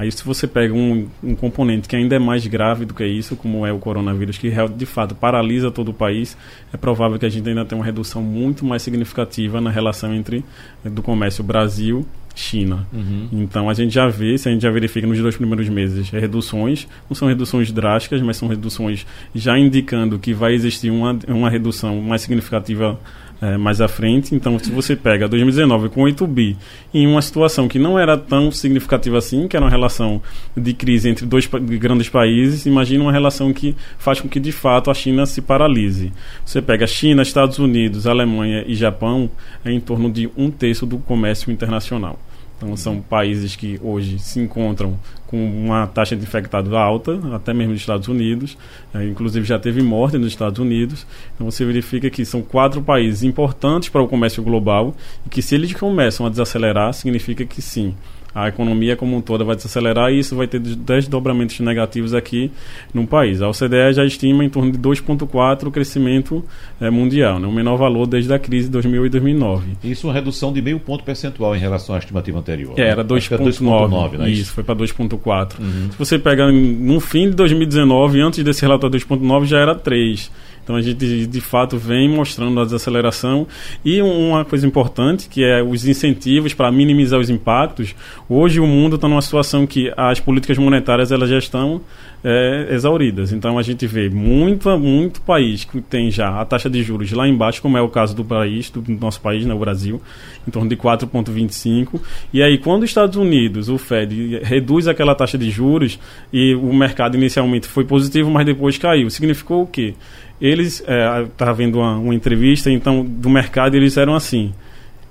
Aí 0.01 0.11
se 0.11 0.25
você 0.25 0.47
pega 0.47 0.73
um, 0.73 1.07
um 1.23 1.35
componente 1.35 1.87
que 1.87 1.95
ainda 1.95 2.17
é 2.17 2.19
mais 2.19 2.47
grave 2.47 2.87
do 2.87 2.95
que 2.95 3.05
isso, 3.05 3.37
como 3.37 3.67
é 3.67 3.73
o 3.73 3.79
coronavírus, 3.79 4.39
que 4.39 4.51
de 4.75 4.87
fato 4.87 5.15
paralisa 5.15 5.71
todo 5.71 5.91
o 5.91 5.93
país, 5.93 6.39
é 6.73 6.79
provável 6.79 7.19
que 7.19 7.27
a 7.27 7.29
gente 7.29 7.47
ainda 7.47 7.67
tenha 7.67 7.79
uma 7.79 7.85
redução 7.85 8.23
muito 8.23 8.65
mais 8.65 8.81
significativa 8.81 9.61
na 9.61 9.69
relação 9.69 10.15
entre 10.15 10.43
do 10.83 11.03
comércio 11.03 11.45
Brasil 11.45 12.07
China. 12.35 12.87
Uhum. 12.91 13.29
Então 13.31 13.69
a 13.69 13.75
gente 13.75 13.93
já 13.93 14.09
vê, 14.09 14.39
se 14.39 14.49
a 14.49 14.53
gente 14.53 14.63
já 14.63 14.71
verifica 14.71 15.07
nos 15.07 15.19
dois 15.19 15.37
primeiros 15.37 15.69
meses, 15.69 16.11
é 16.15 16.19
reduções, 16.19 16.89
não 17.07 17.15
são 17.15 17.29
reduções 17.29 17.71
drásticas, 17.71 18.23
mas 18.23 18.39
são 18.39 18.49
reduções 18.49 19.07
já 19.35 19.59
indicando 19.59 20.19
que 20.19 20.33
vai 20.33 20.55
existir 20.55 20.91
uma, 20.91 21.19
uma 21.29 21.51
redução 21.51 22.01
mais 22.01 22.23
significativa 22.23 22.99
é, 23.41 23.57
mais 23.57 23.81
à 23.81 23.89
frente. 23.89 24.35
Então, 24.35 24.59
se 24.59 24.71
você 24.71 24.95
pega 24.95 25.29
2019 25.29 25.89
com 25.89 26.03
8 26.03 26.27
bi 26.27 26.57
em 26.93 27.07
uma 27.07 27.23
situação 27.23 27.69
que 27.69 27.79
não 27.79 27.99
era 27.99 28.17
tão 28.17 28.51
significativa 28.51 29.19
assim, 29.19 29.49
que 29.49 29.57
era 29.57 29.65
uma 29.65 29.71
relação 29.71 30.21
de 30.57 30.75
crise 30.75 31.09
entre 31.09 31.27
dois 31.27 31.47
grandes 31.47 32.09
países, 32.09 32.67
imagina 32.67 33.05
uma 33.05 33.13
relação 33.13 33.53
que 33.53 33.75
faz 33.99 34.21
com 34.21 34.29
que 34.29 34.41
de 34.41 34.53
fato 34.53 34.91
a 34.91 34.95
China 34.95 35.27
se 35.27 35.41
paralise. 35.41 36.13
Você 36.45 36.61
pega 36.61 36.87
China, 36.87 37.23
Estados 37.23 37.59
Unidos, 37.59 38.07
Alemanha 38.07 38.65
e 38.67 38.75
Japão, 38.75 39.31
é 39.65 39.71
em 39.73 39.81
torno 39.81 40.11
de 40.11 40.29
um 40.37 40.51
terço 40.51 40.85
do 40.87 40.99
comércio 40.99 41.51
internacional. 41.51 42.19
Então, 42.61 42.77
são 42.77 43.01
países 43.01 43.57
que 43.57 43.81
hoje 43.83 44.19
se 44.19 44.39
encontram 44.39 44.99
com 45.27 45.43
uma 45.43 45.87
taxa 45.87 46.15
de 46.15 46.23
infectados 46.23 46.71
alta, 46.75 47.19
até 47.35 47.55
mesmo 47.55 47.73
nos 47.73 47.81
Estados 47.81 48.07
Unidos. 48.07 48.59
É, 48.93 49.03
inclusive, 49.07 49.47
já 49.47 49.59
teve 49.59 49.83
morte 49.83 50.19
nos 50.19 50.29
Estados 50.29 50.59
Unidos. 50.59 51.07
Então, 51.35 51.51
você 51.51 51.65
verifica 51.65 52.11
que 52.11 52.23
são 52.23 52.43
quatro 52.43 52.83
países 52.83 53.23
importantes 53.23 53.89
para 53.89 54.03
o 54.03 54.09
comércio 54.09 54.43
global 54.43 54.95
e 55.25 55.31
que, 55.31 55.41
se 55.41 55.55
eles 55.55 55.73
começam 55.73 56.27
a 56.27 56.29
desacelerar, 56.29 56.93
significa 56.93 57.47
que 57.47 57.63
sim, 57.63 57.95
a 58.35 58.49
economia 58.49 58.97
como 58.97 59.17
um 59.17 59.21
todo 59.21 59.45
vai 59.45 59.57
desacelerar 59.57 60.13
e 60.13 60.19
isso 60.19 60.37
vai 60.37 60.47
ter 60.47 60.61
desdobramentos 60.61 61.59
negativos 61.61 62.15
aqui 62.15 62.51
no 62.95 63.07
país. 63.07 63.43
A 63.43 63.49
OCDE 63.49 63.93
já 63.95 64.05
estima 64.05 64.45
em 64.45 64.49
torno 64.49 64.71
de 64.71 64.79
2,4% 64.79 65.67
o 65.67 65.71
crescimento 65.71 66.45
é, 66.81 66.91
mundial, 66.91 67.39
né? 67.39 67.47
o 67.47 67.53
menor 67.53 67.77
valor 67.77 68.07
desde 68.07 68.33
a 68.33 68.39
crise 68.39 68.67
de 68.67 68.73
2008 68.73 69.07
e 69.07 69.11
2009. 69.11 69.67
Isso 69.85 70.07
uma 70.07 70.13
redução 70.13 70.53
de 70.53 70.63
meio 70.63 70.79
ponto 70.79 71.05
percentual 71.05 71.55
em 71.57 71.59
relação 71.59 71.95
à 71.95 71.99
estimativa 71.99 72.39
anterior. 72.39 72.79
É, 72.79 72.83
era 72.83 73.05
2,9%. 73.05 74.19
Né? 74.19 74.31
Isso, 74.31 74.53
foi 74.53 74.65
para 74.65 74.77
2,4%. 74.77 75.59
Uhum. 75.59 75.91
Se 75.91 75.99
você 75.99 76.19
pegar 76.19 76.51
no 76.51 77.01
fim 77.01 77.31
de 77.31 77.37
2019, 77.37 78.21
antes 78.21 78.45
desse 78.45 78.63
relatório 78.63 78.99
2,9%, 78.99 79.45
já 79.47 79.59
era 79.59 79.75
3%. 79.75 80.31
Então 80.71 80.79
a 80.79 80.83
gente 80.83 81.27
de 81.27 81.41
fato 81.41 81.77
vem 81.77 82.09
mostrando 82.09 82.61
a 82.61 82.65
desaceleração 82.65 83.45
e 83.85 84.01
uma 84.01 84.45
coisa 84.45 84.65
importante 84.65 85.29
que 85.29 85.43
é 85.43 85.61
os 85.61 85.85
incentivos 85.85 86.55
para 86.55 86.71
minimizar 86.71 87.19
os 87.19 87.29
impactos. 87.29 87.93
Hoje 88.29 88.61
o 88.61 88.67
mundo 88.69 88.95
está 88.95 89.09
numa 89.09 89.21
situação 89.21 89.67
que 89.67 89.93
as 89.97 90.21
políticas 90.21 90.57
monetárias 90.59 91.11
elas 91.11 91.29
já 91.29 91.39
estão 91.39 91.81
é, 92.23 92.69
exauridas. 92.71 93.33
Então 93.33 93.59
a 93.59 93.63
gente 93.63 93.87
vê 93.87 94.09
muito, 94.09 94.69
muito 94.79 95.21
país 95.23 95.65
que 95.65 95.81
tem 95.81 96.11
já 96.11 96.41
a 96.41 96.45
taxa 96.45 96.69
de 96.69 96.83
juros 96.83 97.11
lá 97.13 97.27
embaixo, 97.27 97.63
como 97.63 97.77
é 97.77 97.83
o 97.83 97.89
caso 97.89 98.15
do 98.15 98.25
país, 98.25 98.71
do 98.71 98.83
nosso 98.93 99.21
país, 99.21 99.45
né, 99.47 99.55
o 99.55 99.59
Brasil, 99.59 100.01
em 100.47 100.51
torno 100.51 100.69
de 100.69 100.77
4,25. 100.77 102.01
E 102.33 102.43
aí, 102.43 102.59
quando 102.59 102.83
os 102.83 102.91
Estados 102.91 103.17
Unidos, 103.17 103.69
o 103.69 103.79
Fed, 103.79 104.41
reduz 104.43 104.87
aquela 104.89 105.15
taxa 105.15 105.39
de 105.39 105.51
juros 105.51 105.99
e 106.33 106.55
o 106.55 106.73
mercado 106.73 107.17
inicialmente 107.17 107.67
foi 107.67 107.85
positivo, 107.85 108.31
mas 108.31 108.47
depois 108.47 108.79
caiu, 108.79 109.11
significou 109.11 109.63
o 109.63 109.67
quê? 109.67 109.95
eles 110.41 110.83
é, 110.87 111.23
estava 111.25 111.53
vendo 111.53 111.79
uma, 111.79 111.99
uma, 111.99 112.15
entrevista 112.15 112.71
então 112.71 113.05
do 113.05 113.29
mercado 113.29 113.75
eles 113.75 113.97
eram 113.97 114.15
assim 114.15 114.55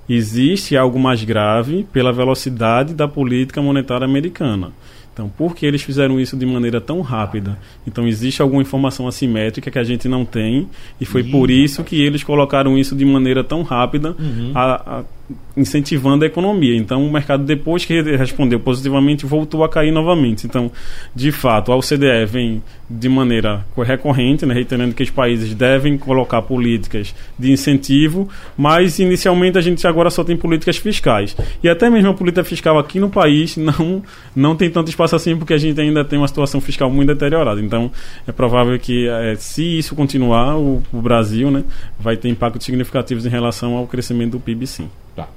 existe 0.08 0.76
algo 0.76 0.98
mais 0.98 1.22
grave 1.22 1.86
pela 1.92 2.12
velocidade 2.12 2.94
da 2.94 3.06
política 3.06 3.62
monetária 3.62 4.04
americana 4.04 4.72
então 5.12 5.28
por 5.28 5.54
que 5.54 5.66
eles 5.66 5.82
fizeram 5.82 6.20
isso 6.20 6.36
de 6.36 6.46
maneira 6.46 6.80
tão 6.80 7.00
rápida 7.00 7.58
então 7.86 8.06
existe 8.06 8.40
alguma 8.40 8.62
informação 8.62 9.06
assimétrica 9.06 9.70
que 9.70 9.78
a 9.78 9.84
gente 9.84 10.08
não 10.08 10.24
tem 10.24 10.68
e 11.00 11.04
foi 11.04 11.22
por 11.24 11.50
isso 11.50 11.82
que 11.84 12.00
eles 12.00 12.22
colocaram 12.22 12.78
isso 12.78 12.94
de 12.94 13.04
maneira 13.04 13.42
tão 13.42 13.62
rápida 13.62 14.16
uhum. 14.18 14.52
a, 14.54 14.98
a 14.98 15.04
incentivando 15.56 16.24
a 16.24 16.26
economia. 16.26 16.76
Então, 16.76 17.06
o 17.06 17.12
mercado, 17.12 17.44
depois 17.44 17.84
que 17.84 18.00
respondeu 18.00 18.60
positivamente, 18.60 19.26
voltou 19.26 19.64
a 19.64 19.68
cair 19.68 19.90
novamente. 19.90 20.46
Então, 20.46 20.70
de 21.14 21.32
fato, 21.32 21.72
a 21.72 21.76
OCDE 21.76 22.24
vem 22.26 22.62
de 22.88 23.08
maneira 23.08 23.64
recorrente, 23.76 24.44
né, 24.44 24.52
reiterando 24.52 24.94
que 24.94 25.02
os 25.02 25.10
países 25.10 25.54
devem 25.54 25.96
colocar 25.96 26.42
políticas 26.42 27.14
de 27.38 27.52
incentivo, 27.52 28.28
mas 28.56 28.98
inicialmente 28.98 29.56
a 29.56 29.60
gente 29.60 29.86
agora 29.86 30.10
só 30.10 30.24
tem 30.24 30.36
políticas 30.36 30.76
fiscais. 30.76 31.36
E 31.62 31.68
até 31.68 31.88
mesmo 31.88 32.10
a 32.10 32.14
política 32.14 32.42
fiscal 32.42 32.78
aqui 32.78 32.98
no 32.98 33.08
país 33.08 33.54
não, 33.58 34.02
não 34.34 34.56
tem 34.56 34.70
tanto 34.70 34.88
espaço 34.88 35.14
assim, 35.14 35.36
porque 35.36 35.54
a 35.54 35.58
gente 35.58 35.80
ainda 35.80 36.04
tem 36.04 36.18
uma 36.18 36.28
situação 36.28 36.60
fiscal 36.60 36.90
muito 36.90 37.08
deteriorada. 37.08 37.60
Então, 37.60 37.90
é 38.26 38.32
provável 38.32 38.76
que, 38.78 39.08
é, 39.08 39.34
se 39.36 39.78
isso 39.78 39.94
continuar, 39.94 40.58
o, 40.58 40.82
o 40.92 41.00
Brasil 41.00 41.50
né, 41.50 41.64
vai 41.98 42.16
ter 42.16 42.28
impactos 42.28 42.64
significativos 42.64 43.24
em 43.24 43.28
relação 43.28 43.76
ao 43.76 43.86
crescimento 43.86 44.32
do 44.32 44.40
PIB, 44.40 44.66
sim. 44.66 44.88
Tá. 45.20 45.28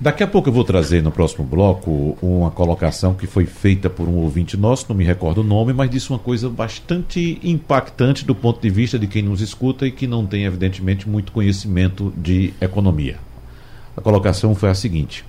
Daqui 0.00 0.24
a 0.24 0.26
pouco 0.26 0.48
eu 0.48 0.52
vou 0.52 0.64
trazer 0.64 1.00
no 1.00 1.12
próximo 1.12 1.44
bloco 1.44 2.18
uma 2.20 2.50
colocação 2.50 3.14
que 3.14 3.24
foi 3.24 3.46
feita 3.46 3.88
por 3.88 4.08
um 4.08 4.16
ouvinte 4.16 4.56
nosso, 4.56 4.86
não 4.88 4.96
me 4.96 5.04
recordo 5.04 5.42
o 5.42 5.44
nome, 5.44 5.72
mas 5.72 5.88
disse 5.88 6.10
uma 6.10 6.18
coisa 6.18 6.48
bastante 6.48 7.38
impactante 7.40 8.24
do 8.24 8.34
ponto 8.34 8.60
de 8.60 8.68
vista 8.68 8.98
de 8.98 9.06
quem 9.06 9.22
nos 9.22 9.40
escuta 9.40 9.86
e 9.86 9.92
que 9.92 10.08
não 10.08 10.26
tem, 10.26 10.44
evidentemente, 10.44 11.08
muito 11.08 11.30
conhecimento 11.30 12.12
de 12.16 12.52
economia. 12.60 13.16
A 13.96 14.00
colocação 14.00 14.56
foi 14.56 14.70
a 14.70 14.74
seguinte: 14.74 15.24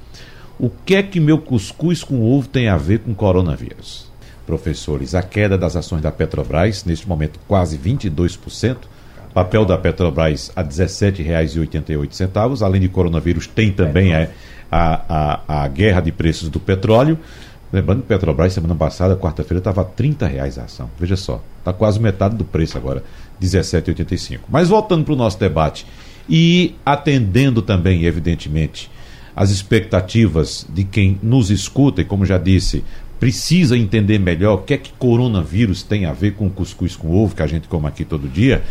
O 0.57 0.71
que 0.71 0.95
é 0.95 1.03
que 1.03 1.19
meu 1.19 1.37
cuscuz 1.37 2.03
com 2.03 2.23
ovo 2.23 2.47
tem 2.47 2.67
a 2.67 2.75
ver 2.75 2.99
com 2.99 3.13
coronavírus? 3.13 4.11
Professores, 4.43 5.13
a 5.13 5.21
queda 5.21 5.55
das 5.55 5.75
ações 5.75 6.01
da 6.01 6.11
Petrobras, 6.11 6.83
neste 6.83 7.07
momento 7.07 7.39
quase 7.47 7.77
22%, 7.77 8.77
papel 9.33 9.65
da 9.65 9.77
Petrobras 9.77 10.51
a 10.55 10.61
R$ 10.61 10.67
17,88. 10.67 12.61
Além 12.61 12.81
de 12.81 12.89
coronavírus, 12.89 13.47
tem 13.47 13.71
também 13.71 14.13
a, 14.13 14.27
a, 14.71 15.01
a, 15.47 15.63
a, 15.63 15.67
guerra 15.67 16.01
de 16.01 16.11
preços 16.11 16.49
do 16.49 16.59
petróleo. 16.59 17.17
Lembrando 17.71 18.01
que 18.01 18.07
Petrobras, 18.07 18.53
semana 18.53 18.75
passada, 18.75 19.15
quarta-feira, 19.15 19.57
estava 19.57 19.81
a 19.81 19.85
R$ 19.85 20.15
reais 20.27 20.59
a 20.59 20.65
ação. 20.65 20.89
Veja 20.99 21.15
só, 21.15 21.41
está 21.59 21.73
quase 21.73 21.99
metade 21.99 22.35
do 22.35 22.45
preço 22.45 22.77
agora, 22.77 23.03
R$ 23.41 23.47
17,85. 23.47 24.39
Mas 24.47 24.69
voltando 24.69 25.03
para 25.03 25.13
o 25.13 25.17
nosso 25.17 25.39
debate 25.39 25.87
e 26.29 26.75
atendendo 26.85 27.61
também, 27.61 28.05
evidentemente, 28.05 28.91
as 29.35 29.49
expectativas 29.49 30.67
de 30.69 30.83
quem 30.83 31.19
nos 31.23 31.49
escuta 31.49 32.01
e, 32.01 32.05
como 32.05 32.25
já 32.25 32.37
disse, 32.37 32.83
precisa 33.19 33.77
entender 33.77 34.19
melhor 34.19 34.55
o 34.55 34.57
que 34.59 34.73
é 34.73 34.77
que 34.77 34.91
coronavírus 34.93 35.81
tem 35.81 36.05
a 36.05 36.13
ver 36.13 36.33
com 36.33 36.49
cuscuz 36.49 36.95
com 36.95 37.09
ovo, 37.09 37.35
que 37.35 37.41
a 37.41 37.47
gente 37.47 37.67
come 37.67 37.87
aqui 37.87 38.03
todo 38.03 38.27
dia. 38.27 38.61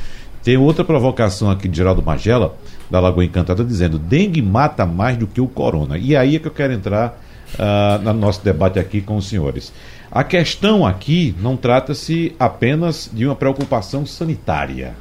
Tem 0.42 0.56
outra 0.56 0.84
provocação 0.84 1.50
aqui 1.50 1.68
de 1.68 1.76
Geraldo 1.76 2.02
Magela, 2.02 2.56
da 2.90 2.98
Lagoa 2.98 3.24
Encantada, 3.24 3.64
dizendo: 3.64 3.98
dengue 3.98 4.42
mata 4.42 4.84
mais 4.84 5.16
do 5.16 5.26
que 5.26 5.40
o 5.40 5.46
corona. 5.46 5.96
E 5.96 6.16
aí 6.16 6.36
é 6.36 6.38
que 6.38 6.48
eu 6.48 6.52
quero 6.52 6.72
entrar 6.72 7.20
uh, 7.54 8.02
no 8.02 8.12
nosso 8.12 8.44
debate 8.44 8.78
aqui 8.78 9.00
com 9.00 9.16
os 9.16 9.28
senhores. 9.28 9.72
A 10.10 10.24
questão 10.24 10.84
aqui 10.84 11.34
não 11.40 11.56
trata-se 11.56 12.34
apenas 12.38 13.08
de 13.12 13.24
uma 13.24 13.36
preocupação 13.36 14.04
sanitária. 14.04 14.94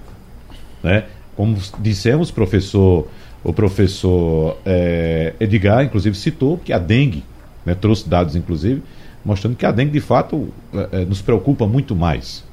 Né? 0.81 1.05
Como 1.35 1.57
dissemos, 1.79 2.31
professor, 2.31 3.07
o 3.43 3.51
professor 3.51 4.57
é, 4.65 5.33
Edgar, 5.39 5.83
inclusive, 5.83 6.15
citou 6.15 6.57
que 6.57 6.71
a 6.71 6.77
dengue, 6.77 7.23
né, 7.65 7.75
trouxe 7.75 8.07
dados, 8.07 8.35
inclusive, 8.35 8.81
mostrando 9.25 9.55
que 9.55 9.65
a 9.65 9.71
dengue, 9.71 9.91
de 9.91 9.99
fato, 9.99 10.49
é, 10.91 11.03
nos 11.03 11.21
preocupa 11.21 11.67
muito 11.67 11.95
mais. 11.95 12.43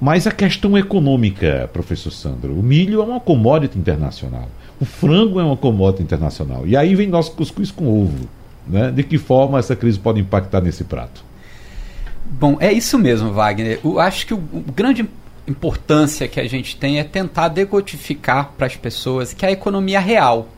Mas 0.00 0.26
a 0.26 0.30
questão 0.30 0.76
econômica, 0.76 1.70
professor 1.72 2.10
Sandro, 2.10 2.52
o 2.52 2.62
milho 2.62 3.00
é 3.00 3.04
uma 3.04 3.20
commodity 3.20 3.78
internacional, 3.78 4.48
o 4.80 4.84
frango 4.84 5.40
é 5.40 5.44
uma 5.44 5.56
commodity 5.56 6.02
internacional. 6.02 6.66
E 6.66 6.76
aí 6.76 6.94
vem 6.94 7.08
nosso 7.08 7.32
cuscuz 7.32 7.70
com 7.70 7.86
ovo. 7.88 8.28
Né? 8.66 8.90
De 8.90 9.02
que 9.02 9.16
forma 9.16 9.58
essa 9.58 9.76
crise 9.76 9.98
pode 9.98 10.20
impactar 10.20 10.60
nesse 10.60 10.84
prato? 10.84 11.24
Bom, 12.24 12.56
é 12.60 12.72
isso 12.72 12.98
mesmo, 12.98 13.32
Wagner. 13.32 13.80
Eu 13.84 14.00
acho 14.00 14.26
que 14.26 14.34
o, 14.34 14.36
o 14.36 14.72
grande 14.74 15.08
importância 15.46 16.26
que 16.26 16.40
a 16.40 16.48
gente 16.48 16.76
tem 16.76 16.98
é 16.98 17.04
tentar 17.04 17.48
degotificar 17.48 18.52
para 18.58 18.66
as 18.66 18.76
pessoas 18.76 19.32
que 19.32 19.46
a 19.46 19.50
economia 19.50 20.00
real, 20.00 20.48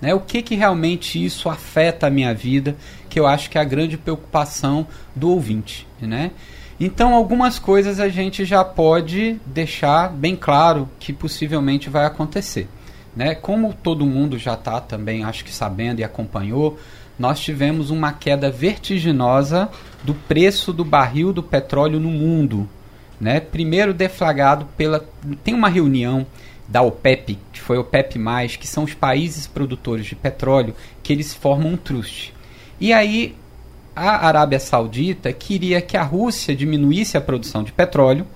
né? 0.00 0.14
O 0.14 0.20
que, 0.20 0.42
que 0.42 0.54
realmente 0.54 1.22
isso 1.24 1.48
afeta 1.48 2.06
a 2.06 2.10
minha 2.10 2.34
vida, 2.34 2.76
que 3.08 3.18
eu 3.18 3.26
acho 3.26 3.48
que 3.48 3.56
é 3.56 3.60
a 3.60 3.64
grande 3.64 3.96
preocupação 3.96 4.86
do 5.14 5.30
ouvinte, 5.30 5.86
né? 6.00 6.32
Então, 6.78 7.14
algumas 7.14 7.58
coisas 7.58 7.98
a 7.98 8.08
gente 8.08 8.44
já 8.44 8.62
pode 8.62 9.40
deixar 9.46 10.10
bem 10.10 10.36
claro 10.36 10.88
que 10.98 11.12
possivelmente 11.12 11.88
vai 11.88 12.04
acontecer. 12.04 12.68
Né? 13.14 13.34
Como 13.34 13.72
todo 13.72 14.04
mundo 14.04 14.38
já 14.38 14.52
está 14.52 14.78
também, 14.78 15.24
acho 15.24 15.42
que 15.42 15.52
sabendo 15.52 16.00
e 16.00 16.04
acompanhou, 16.04 16.78
nós 17.18 17.40
tivemos 17.40 17.90
uma 17.90 18.12
queda 18.12 18.50
vertiginosa 18.50 19.70
do 20.04 20.12
preço 20.12 20.70
do 20.70 20.84
barril 20.84 21.32
do 21.32 21.42
petróleo 21.42 21.98
no 21.98 22.10
mundo. 22.10 22.68
Né? 23.18 23.40
Primeiro 23.40 23.94
deflagrado 23.94 24.66
pela. 24.76 25.02
Tem 25.42 25.54
uma 25.54 25.70
reunião 25.70 26.26
da 26.68 26.82
OPEP, 26.82 27.38
que 27.52 27.60
foi 27.60 27.78
OPEP, 27.78 28.18
que 28.58 28.66
são 28.66 28.84
os 28.84 28.92
países 28.92 29.46
produtores 29.46 30.04
de 30.04 30.14
petróleo, 30.14 30.74
que 31.02 31.12
eles 31.12 31.32
formam 31.32 31.72
um 31.72 31.76
trust. 31.76 32.34
E 32.78 32.92
aí 32.92 33.34
a 33.96 34.26
Arábia 34.26 34.60
Saudita 34.60 35.32
queria 35.32 35.80
que 35.80 35.96
a 35.96 36.02
Rússia 36.02 36.54
diminuísse 36.54 37.16
a 37.16 37.20
produção 37.20 37.62
de 37.62 37.72
petróleo, 37.72 38.26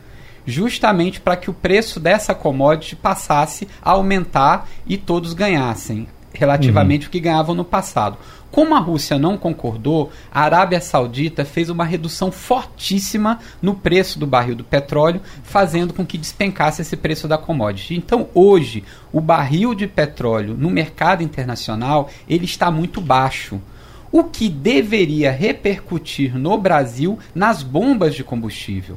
justamente 0.46 1.20
para 1.20 1.36
que 1.36 1.50
o 1.50 1.54
preço 1.54 2.00
dessa 2.00 2.34
commodity 2.34 2.96
passasse 2.96 3.68
a 3.82 3.90
aumentar 3.90 4.66
e 4.86 4.96
todos 4.96 5.34
ganhassem 5.34 6.08
relativamente 6.32 7.02
uhum. 7.02 7.08
o 7.08 7.10
que 7.10 7.20
ganhavam 7.20 7.54
no 7.54 7.64
passado. 7.64 8.16
Como 8.50 8.74
a 8.74 8.78
Rússia 8.78 9.18
não 9.18 9.36
concordou, 9.36 10.10
a 10.32 10.42
Arábia 10.42 10.80
Saudita 10.80 11.44
fez 11.44 11.68
uma 11.68 11.84
redução 11.84 12.32
fortíssima 12.32 13.38
no 13.60 13.74
preço 13.74 14.18
do 14.18 14.26
barril 14.26 14.56
do 14.56 14.64
petróleo, 14.64 15.20
fazendo 15.42 15.92
com 15.92 16.06
que 16.06 16.18
despencasse 16.18 16.82
esse 16.82 16.96
preço 16.96 17.28
da 17.28 17.36
commodity. 17.36 17.94
Então, 17.94 18.28
hoje, 18.34 18.82
o 19.12 19.20
barril 19.20 19.74
de 19.74 19.86
petróleo 19.86 20.56
no 20.56 20.70
mercado 20.70 21.22
internacional, 21.22 22.08
ele 22.28 22.44
está 22.44 22.70
muito 22.70 23.00
baixo 23.00 23.60
o 24.12 24.24
que 24.24 24.48
deveria 24.48 25.30
repercutir 25.30 26.36
no 26.36 26.58
Brasil 26.58 27.18
nas 27.34 27.62
bombas 27.62 28.14
de 28.14 28.24
combustível. 28.24 28.96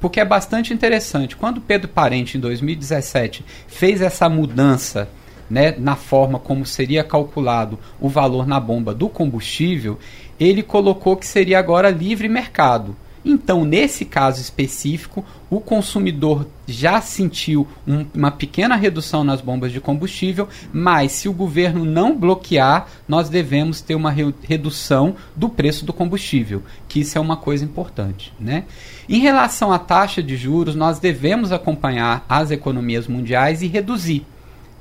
Porque 0.00 0.20
é 0.20 0.24
bastante 0.24 0.72
interessante. 0.72 1.36
Quando 1.36 1.60
Pedro 1.60 1.88
Parente, 1.88 2.36
em 2.36 2.40
2017, 2.40 3.44
fez 3.66 4.00
essa 4.00 4.28
mudança 4.28 5.08
né, 5.48 5.74
na 5.78 5.96
forma 5.96 6.38
como 6.38 6.64
seria 6.64 7.04
calculado 7.04 7.78
o 8.00 8.08
valor 8.08 8.46
na 8.46 8.58
bomba 8.58 8.94
do 8.94 9.08
combustível, 9.08 9.98
ele 10.38 10.62
colocou 10.62 11.16
que 11.16 11.26
seria 11.26 11.58
agora 11.58 11.90
livre 11.90 12.28
mercado. 12.28 12.96
Então, 13.24 13.64
nesse 13.64 14.04
caso 14.04 14.40
específico, 14.40 15.24
o 15.48 15.60
consumidor 15.60 16.46
já 16.66 17.00
sentiu 17.00 17.66
um, 17.86 18.04
uma 18.14 18.30
pequena 18.30 18.76
redução 18.76 19.24
nas 19.24 19.40
bombas 19.40 19.72
de 19.72 19.80
combustível, 19.80 20.48
mas 20.72 21.12
se 21.12 21.28
o 21.28 21.32
governo 21.32 21.84
não 21.84 22.16
bloquear, 22.16 22.86
nós 23.08 23.28
devemos 23.28 23.80
ter 23.80 23.94
uma 23.94 24.10
re 24.10 24.34
redução 24.42 25.16
do 25.34 25.48
preço 25.48 25.84
do 25.84 25.92
combustível, 25.92 26.62
que 26.88 27.00
isso 27.00 27.16
é 27.16 27.20
uma 27.20 27.36
coisa 27.36 27.64
importante. 27.64 28.32
Né? 28.38 28.64
Em 29.08 29.20
relação 29.20 29.72
à 29.72 29.78
taxa 29.78 30.22
de 30.22 30.36
juros, 30.36 30.74
nós 30.74 30.98
devemos 30.98 31.52
acompanhar 31.52 32.24
as 32.28 32.50
economias 32.50 33.06
mundiais 33.06 33.62
e 33.62 33.66
reduzir 33.66 34.26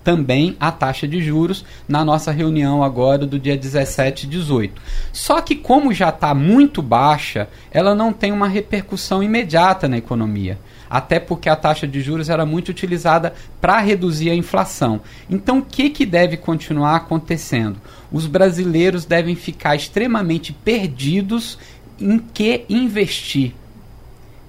também 0.04 0.56
a 0.60 0.72
taxa 0.72 1.08
de 1.08 1.22
juros 1.22 1.64
na 1.88 2.04
nossa 2.04 2.32
reunião 2.32 2.84
agora 2.84 3.26
do 3.26 3.40
dia 3.40 3.58
17 3.58 4.26
e 4.26 4.30
18. 4.30 4.82
Só 5.12 5.42
que, 5.42 5.56
como 5.56 5.94
já 5.94 6.10
está 6.10 6.34
muito 6.34 6.82
baixa, 6.82 7.48
ela 7.72 7.96
não 7.96 8.12
tem 8.12 8.32
uma 8.32 8.48
repercussão 8.48 9.24
imediata 9.24 9.88
na 9.88 9.98
economia. 9.98 10.60
Até 10.90 11.20
porque 11.20 11.50
a 11.50 11.56
taxa 11.56 11.88
de 11.88 12.02
juros 12.02 12.30
era 12.30 12.46
muito 12.46 12.70
utilizada 12.70 13.34
para 13.60 13.80
reduzir 13.80 14.30
a 14.30 14.36
inflação. 14.36 15.02
Então, 15.30 15.60
o 15.60 15.66
que, 15.66 15.90
que 15.90 16.06
deve 16.06 16.38
continuar 16.38 16.98
acontecendo? 16.98 17.78
Os 18.12 18.28
brasileiros 18.28 19.06
devem 19.06 19.36
ficar 19.36 19.76
extremamente 19.76 20.54
perdidos 20.54 21.58
em 22.00 22.20
que 22.20 22.66
investir 22.70 23.54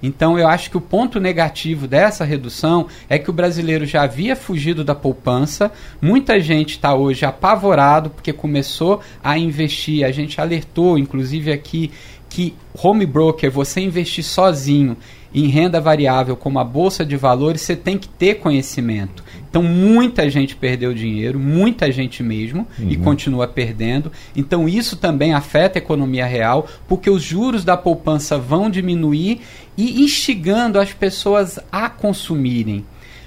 então 0.06 0.38
eu 0.38 0.46
acho 0.46 0.70
que 0.70 0.76
o 0.76 0.80
ponto 0.80 1.18
negativo 1.18 1.88
dessa 1.88 2.24
redução 2.24 2.88
é 3.08 3.18
que 3.18 3.30
o 3.30 3.32
brasileiro 3.32 3.86
já 3.86 4.02
havia 4.02 4.36
fugido 4.36 4.84
da 4.84 4.94
poupança, 4.94 5.72
muita 6.00 6.38
gente 6.38 6.72
está 6.72 6.94
hoje 6.94 7.24
apavorado 7.24 8.10
porque 8.10 8.32
começou 8.32 9.00
a 9.22 9.38
investir, 9.38 10.04
a 10.04 10.12
gente 10.12 10.38
alertou, 10.40 10.98
inclusive 10.98 11.50
aqui, 11.50 11.90
que 12.28 12.54
home 12.82 13.06
broker, 13.06 13.50
você 13.50 13.80
investir 13.80 14.24
sozinho 14.24 14.96
em 15.34 15.48
renda 15.48 15.80
variável 15.80 16.36
como 16.36 16.60
a 16.60 16.64
bolsa 16.64 17.04
de 17.04 17.16
valores, 17.16 17.62
você 17.62 17.74
tem 17.74 17.98
que 17.98 18.08
ter 18.08 18.36
conhecimento. 18.36 19.24
Então, 19.50 19.62
muita 19.62 20.30
gente 20.30 20.54
perdeu 20.54 20.94
dinheiro, 20.94 21.38
muita 21.40 21.90
gente 21.90 22.22
mesmo, 22.22 22.66
uhum. 22.78 22.88
e 22.88 22.96
continua 22.96 23.46
perdendo. 23.48 24.12
Então, 24.34 24.68
isso 24.68 24.96
também 24.96 25.34
afeta 25.34 25.78
a 25.78 25.82
economia 25.82 26.24
real, 26.24 26.66
porque 26.88 27.10
os 27.10 27.22
juros 27.22 27.64
da 27.64 27.76
poupança 27.76 28.38
vão 28.38 28.70
diminuir 28.70 29.40
e 29.76 30.02
instigando 30.02 30.78
as 30.78 30.92
pessoas 30.92 31.58
a 31.70 31.88
consumirem. 31.88 32.84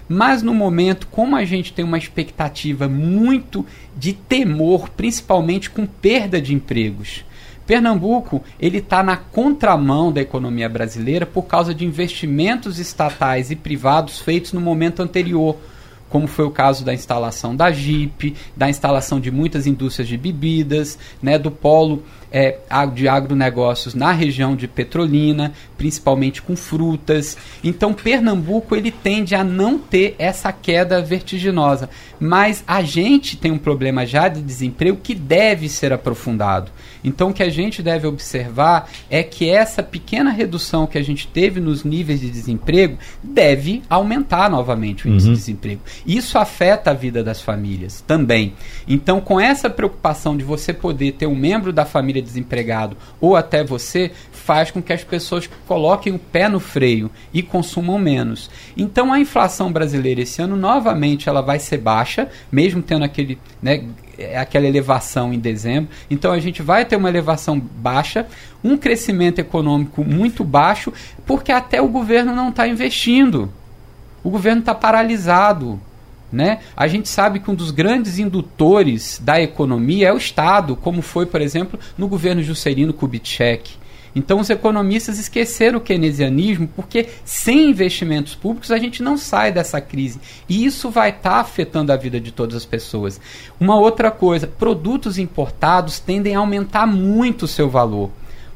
Mas 0.09 0.41
no 0.41 0.53
momento, 0.53 1.07
como 1.07 1.35
a 1.35 1.43
gente 1.43 1.73
tem 1.73 1.83
uma 1.83 1.97
expectativa 1.97 2.87
muito 2.87 3.65
de 3.95 4.13
temor, 4.13 4.89
principalmente 4.89 5.69
com 5.69 5.85
perda 5.85 6.41
de 6.41 6.53
empregos, 6.53 7.25
Pernambuco 7.65 8.41
ele 8.57 8.77
está 8.77 9.03
na 9.03 9.17
contramão 9.17 10.11
da 10.11 10.21
economia 10.21 10.69
brasileira 10.69 11.25
por 11.25 11.43
causa 11.43 11.75
de 11.75 11.85
investimentos 11.85 12.79
estatais 12.79 13.51
e 13.51 13.57
privados 13.57 14.19
feitos 14.19 14.53
no 14.53 14.61
momento 14.61 15.01
anterior 15.01 15.57
como 16.09 16.27
foi 16.27 16.45
o 16.45 16.51
caso 16.51 16.85
da 16.85 16.93
instalação 16.93 17.55
da 17.55 17.71
Jeep, 17.71 18.35
da 18.55 18.69
instalação 18.69 19.19
de 19.19 19.31
muitas 19.31 19.67
indústrias 19.67 20.07
de 20.07 20.17
bebidas, 20.17 20.97
né, 21.21 21.37
do 21.37 21.51
polo 21.51 22.03
é, 22.31 22.57
de 22.93 23.07
agronegócios 23.07 23.93
na 23.93 24.11
região 24.11 24.55
de 24.55 24.67
Petrolina, 24.67 25.53
principalmente 25.77 26.41
com 26.41 26.55
frutas. 26.55 27.37
Então, 27.63 27.93
Pernambuco 27.93 28.75
ele 28.75 28.91
tende 28.91 29.35
a 29.35 29.43
não 29.43 29.77
ter 29.77 30.15
essa 30.17 30.51
queda 30.51 31.01
vertiginosa, 31.01 31.89
mas 32.19 32.63
a 32.67 32.81
gente 32.81 33.37
tem 33.37 33.51
um 33.51 33.57
problema 33.57 34.05
já 34.05 34.27
de 34.27 34.41
desemprego 34.41 34.99
que 35.01 35.13
deve 35.13 35.69
ser 35.69 35.93
aprofundado. 35.93 36.71
Então, 37.03 37.29
o 37.29 37.33
que 37.33 37.43
a 37.43 37.49
gente 37.49 37.81
deve 37.81 38.07
observar 38.07 38.89
é 39.09 39.23
que 39.23 39.49
essa 39.49 39.81
pequena 39.81 40.31
redução 40.31 40.87
que 40.87 40.97
a 40.97 41.03
gente 41.03 41.27
teve 41.27 41.59
nos 41.59 41.83
níveis 41.83 42.19
de 42.19 42.29
desemprego 42.29 42.97
deve 43.23 43.81
aumentar 43.89 44.49
novamente 44.49 45.07
o 45.07 45.09
índice 45.09 45.27
uhum. 45.27 45.33
de 45.33 45.39
desemprego. 45.39 45.81
Isso 46.05 46.37
afeta 46.37 46.91
a 46.91 46.93
vida 46.93 47.23
das 47.23 47.41
famílias 47.41 48.03
também. 48.05 48.53
Então, 48.87 49.21
com 49.21 49.39
essa 49.39 49.69
preocupação 49.69 50.35
de 50.35 50.43
você 50.43 50.73
poder 50.73 51.13
ter 51.13 51.27
um 51.27 51.35
membro 51.35 51.71
da 51.71 51.85
família 51.85 52.16
desempregado 52.21 52.97
ou 53.19 53.35
até 53.35 53.63
você, 53.63 54.11
faz 54.31 54.71
com 54.71 54.81
que 54.81 54.93
as 54.93 55.03
pessoas 55.03 55.49
coloquem 55.67 56.13
o 56.13 56.19
pé 56.19 56.47
no 56.47 56.59
freio 56.59 57.11
e 57.33 57.43
consumam 57.43 57.99
menos. 57.99 58.49
Então, 58.77 59.11
a 59.11 59.19
inflação 59.19 59.71
brasileira 59.71 60.21
esse 60.21 60.41
ano, 60.41 60.55
novamente, 60.55 61.27
ela 61.27 61.41
vai 61.41 61.59
ser 61.59 61.77
baixa, 61.77 62.29
mesmo 62.51 62.81
tendo 62.81 63.03
aquele. 63.03 63.37
Né, 63.61 63.83
é 64.17 64.37
aquela 64.37 64.65
elevação 64.65 65.31
em 65.31 65.37
dezembro. 65.37 65.91
Então 66.09 66.31
a 66.31 66.39
gente 66.39 66.63
vai 66.63 66.83
ter 66.83 66.95
uma 66.95 67.07
elevação 67.07 67.59
baixa, 67.59 68.25
um 68.63 68.75
crescimento 68.75 69.37
econômico 69.37 70.03
muito 70.03 70.43
baixo, 70.43 70.91
porque 71.25 71.51
até 71.51 71.79
o 71.79 71.87
governo 71.87 72.33
não 72.33 72.49
está 72.49 72.67
investindo. 72.67 73.51
O 74.23 74.31
governo 74.31 74.61
está 74.61 74.73
paralisado. 74.73 75.79
Né? 76.31 76.59
A 76.75 76.87
gente 76.87 77.07
sabe 77.07 77.39
que 77.39 77.49
um 77.49 77.55
dos 77.55 77.71
grandes 77.71 78.19
indutores 78.19 79.21
da 79.23 79.41
economia 79.41 80.09
é 80.09 80.13
o 80.13 80.17
Estado, 80.17 80.75
como 80.75 81.01
foi, 81.01 81.25
por 81.25 81.41
exemplo, 81.41 81.79
no 81.97 82.07
governo 82.07 82.43
Juscelino 82.43 82.93
Kubitschek. 82.93 83.75
Então 84.17 84.39
os 84.39 84.49
economistas 84.49 85.19
esqueceram 85.19 85.77
o 85.77 85.81
keynesianismo 85.81 86.67
porque 86.75 87.07
sem 87.23 87.69
investimentos 87.69 88.33
públicos 88.33 88.71
a 88.71 88.79
gente 88.79 89.03
não 89.03 89.15
sai 89.15 89.51
dessa 89.51 89.79
crise. 89.79 90.19
E 90.49 90.65
isso 90.65 90.89
vai 90.89 91.09
estar 91.09 91.29
tá 91.29 91.39
afetando 91.39 91.93
a 91.93 91.95
vida 91.95 92.19
de 92.19 92.31
todas 92.31 92.55
as 92.55 92.65
pessoas. 92.65 93.21
Uma 93.59 93.79
outra 93.79 94.09
coisa, 94.09 94.47
produtos 94.47 95.19
importados 95.19 95.99
tendem 95.99 96.35
a 96.35 96.39
aumentar 96.39 96.87
muito 96.87 97.43
o 97.43 97.47
seu 97.47 97.69
valor 97.69 98.09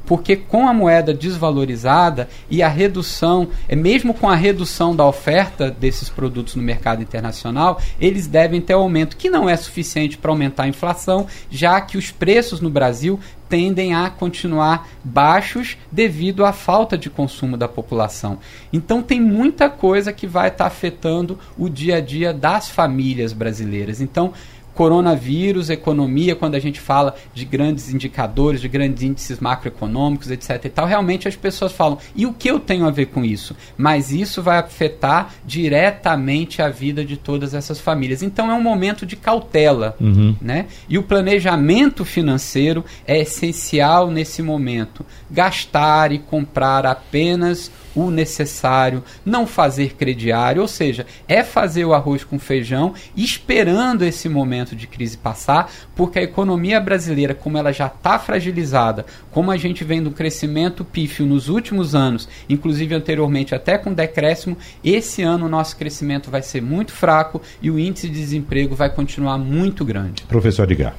porque 0.06 0.36
com 0.36 0.68
a 0.68 0.74
moeda 0.74 1.14
desvalorizada 1.14 2.28
e 2.50 2.62
a 2.62 2.68
redução, 2.68 3.50
é 3.68 3.76
mesmo 3.76 4.14
com 4.14 4.30
a 4.30 4.36
redução 4.36 4.96
da 4.96 5.06
oferta 5.06 5.72
desses 5.72 6.10
produtos 6.10 6.56
no 6.56 6.64
mercado 6.64 7.02
internacional, 7.02 7.80
eles 8.00 8.28
devem 8.28 8.62
ter 8.62 8.74
aumento 8.74 9.18
que 9.18 9.30
não 9.30 9.50
é 9.50 9.56
suficiente 9.56 10.18
para 10.18 10.32
aumentar 10.32 10.64
a 10.64 10.68
inflação, 10.68 11.28
já 11.50 11.80
que 11.82 11.98
os 11.98 12.12
preços 12.12 12.60
no 12.60 12.70
Brasil 12.70 13.20
tendem 13.52 13.94
a 13.94 14.10
continuar 14.10 14.88
baixos 15.04 15.78
devido 15.92 16.46
à 16.46 16.54
falta 16.54 16.98
de 16.98 17.10
consumo 17.10 17.58
da 17.58 17.68
população. 17.68 18.40
Então 18.72 19.04
tem 19.04 19.20
muita 19.20 19.70
coisa 19.70 20.14
que 20.14 20.26
vai 20.26 20.48
estar 20.48 20.64
tá 20.64 20.68
afetando 20.68 21.38
o 21.58 21.68
dia 21.68 21.98
a 21.98 22.00
dia 22.00 22.34
das 22.34 22.70
famílias 22.70 23.34
brasileiras. 23.34 24.00
Então 24.00 24.32
coronavírus, 24.74 25.70
economia, 25.70 26.36
quando 26.36 26.56
a 26.56 26.60
gente 26.60 26.80
fala 26.80 27.16
de 27.34 27.46
grandes 27.46 27.94
indicadores, 27.94 28.62
de 28.62 28.68
grandes 28.68 29.04
índices 29.04 29.40
macroeconômicos, 29.40 30.32
etc. 30.32 30.66
e 30.66 30.70
tal, 30.70 30.86
realmente 30.86 31.28
as 31.28 31.36
pessoas 31.36 31.72
falam, 31.72 31.98
e 32.16 32.26
o 32.26 32.34
que 32.34 32.50
eu 32.50 32.60
tenho 32.60 32.86
a 32.86 32.92
ver 32.92 33.08
com 33.08 33.24
isso? 33.24 33.56
Mas 33.78 34.12
isso 34.12 34.42
vai 34.42 34.58
afetar 34.58 35.34
diretamente 35.46 36.62
a 36.62 36.70
vida 36.70 37.04
de 37.04 37.18
todas 37.18 37.54
essas 37.54 37.80
famílias. 37.80 38.24
Então 38.24 38.50
é 38.50 38.54
um 38.54 38.62
momento 38.62 39.06
de 39.06 39.16
cautela, 39.16 39.96
uhum. 40.00 40.36
né? 40.42 40.68
E 40.88 40.98
o 40.98 41.04
planejamento 41.04 42.06
financeiro 42.06 42.84
é 43.06 43.20
essencial 43.20 44.10
nesse 44.10 44.42
momento. 44.42 45.06
Gastar 45.30 46.12
e 46.12 46.20
comprar 46.20 46.86
apenas 46.86 47.72
o 47.95 48.10
necessário, 48.10 49.04
não 49.25 49.45
fazer 49.45 49.93
crediário, 49.95 50.62
ou 50.62 50.67
seja, 50.67 51.06
é 51.27 51.43
fazer 51.43 51.86
o 51.86 51.93
arroz 51.93 52.23
com 52.23 52.39
feijão 52.39 52.93
esperando 53.15 54.04
esse 54.04 54.30
momento 54.30 54.75
de 54.75 54.88
crise 54.88 55.17
passar, 55.17 55.71
porque 55.95 56.19
a 56.19 56.23
economia 56.23 56.80
brasileira, 56.80 57.34
como 57.34 57.58
ela 57.58 57.71
já 57.71 57.88
está 57.88 58.17
fragilizada, 58.17 59.06
como 59.32 59.51
a 59.51 59.58
gente 59.58 59.84
vem 59.84 60.01
do 60.01 60.12
crescimento 60.12 60.84
pífio 60.84 61.25
nos 61.25 61.49
últimos 61.49 61.95
anos, 61.95 62.27
inclusive 62.49 62.95
anteriormente 62.95 63.56
até 63.56 63.77
com 63.77 63.93
decréscimo, 63.93 64.58
esse 64.84 65.21
ano 65.21 65.45
o 65.45 65.49
nosso 65.49 65.75
crescimento 65.77 66.30
vai 66.30 66.41
ser 66.41 66.62
muito 66.62 66.91
fraco 66.91 67.41
e 67.62 67.69
o 67.69 67.80
índice 67.80 68.08
de 68.08 68.19
desemprego 68.19 68.75
vai 68.75 68.89
continuar 68.89 69.38
muito 69.38 69.84
grande. 69.84 70.23
Professor 70.23 70.63
Edgar. 70.63 70.95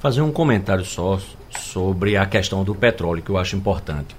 Fazer 0.00 0.20
um 0.20 0.30
comentário 0.30 0.84
só 0.84 1.18
sobre 1.58 2.16
a 2.16 2.26
questão 2.26 2.62
do 2.62 2.74
petróleo, 2.74 3.22
que 3.22 3.30
eu 3.30 3.38
acho 3.38 3.56
importante. 3.56 4.14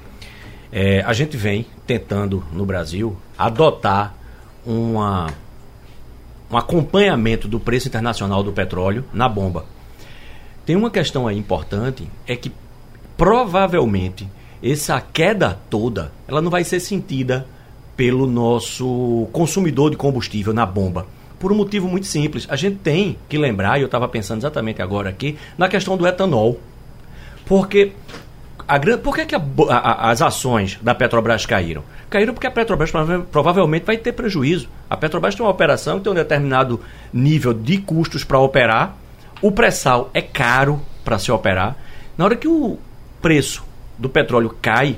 É, 0.72 1.02
a 1.02 1.14
gente 1.14 1.38
vem 1.38 1.66
tentando 1.86 2.44
no 2.52 2.66
Brasil 2.66 3.16
adotar 3.38 4.16
uma, 4.66 5.28
um 6.52 6.58
acompanhamento 6.58 7.48
do 7.48 7.60
preço 7.60 7.88
internacional 7.88 8.44
do 8.44 8.52
petróleo 8.52 9.06
na 9.14 9.30
bomba. 9.30 9.66
Tem 10.66 10.76
uma 10.76 10.90
questão 10.90 11.28
aí 11.28 11.38
importante, 11.38 12.10
é 12.28 12.36
que 12.36 12.52
provavelmente 13.16 14.28
essa 14.64 15.00
queda 15.00 15.60
toda 15.70 16.12
ela 16.28 16.42
não 16.42 16.50
vai 16.50 16.64
ser 16.64 16.80
sentida 16.80 17.46
pelo 17.96 18.28
nosso 18.28 19.28
consumidor 19.32 19.92
de 19.92 19.98
combustível 19.98 20.54
na 20.54 20.66
bomba. 20.66 21.08
Por 21.40 21.52
um 21.52 21.56
motivo 21.56 21.88
muito 21.88 22.08
simples. 22.08 22.48
A 22.50 22.56
gente 22.56 22.78
tem 22.78 23.18
que 23.30 23.38
lembrar, 23.38 23.78
e 23.78 23.82
eu 23.82 23.86
estava 23.86 24.08
pensando 24.08 24.40
exatamente 24.40 24.82
agora 24.82 25.10
aqui, 25.10 25.38
na 25.58 25.68
questão 25.68 25.96
do 25.96 26.08
etanol. 26.08 26.60
Porque 27.46 27.92
a, 28.68 28.80
por 28.98 29.16
que, 29.16 29.26
que 29.26 29.36
a, 29.36 29.42
a, 29.70 30.12
as 30.12 30.22
ações 30.22 30.80
da 30.82 30.96
Petrobras 30.96 31.46
caíram? 31.46 31.84
Caíram 32.10 32.34
porque 32.34 32.48
a 32.48 32.52
Petrobras 32.52 32.92
provavelmente 33.32 33.86
vai 33.86 33.98
ter 33.98 34.14
prejuízo. 34.14 34.68
A 34.90 34.98
Petrobras 34.98 35.36
tem 35.36 35.46
uma 35.46 35.52
operação 35.52 35.98
que 35.98 36.04
tem 36.04 36.12
um 36.12 36.16
determinado 36.16 36.82
nível 37.14 37.54
de 37.54 37.78
custos 37.78 38.24
para 38.24 38.40
operar. 38.40 38.96
O 39.42 39.52
pré-sal 39.52 40.10
é 40.14 40.22
caro 40.22 40.82
para 41.04 41.20
se 41.20 41.32
operar. 41.32 41.76
Na 42.18 42.26
hora 42.26 42.36
que 42.36 42.48
o 42.48 42.80
preço 43.22 43.64
do 43.98 44.10
petróleo 44.10 44.56
cai, 44.62 44.98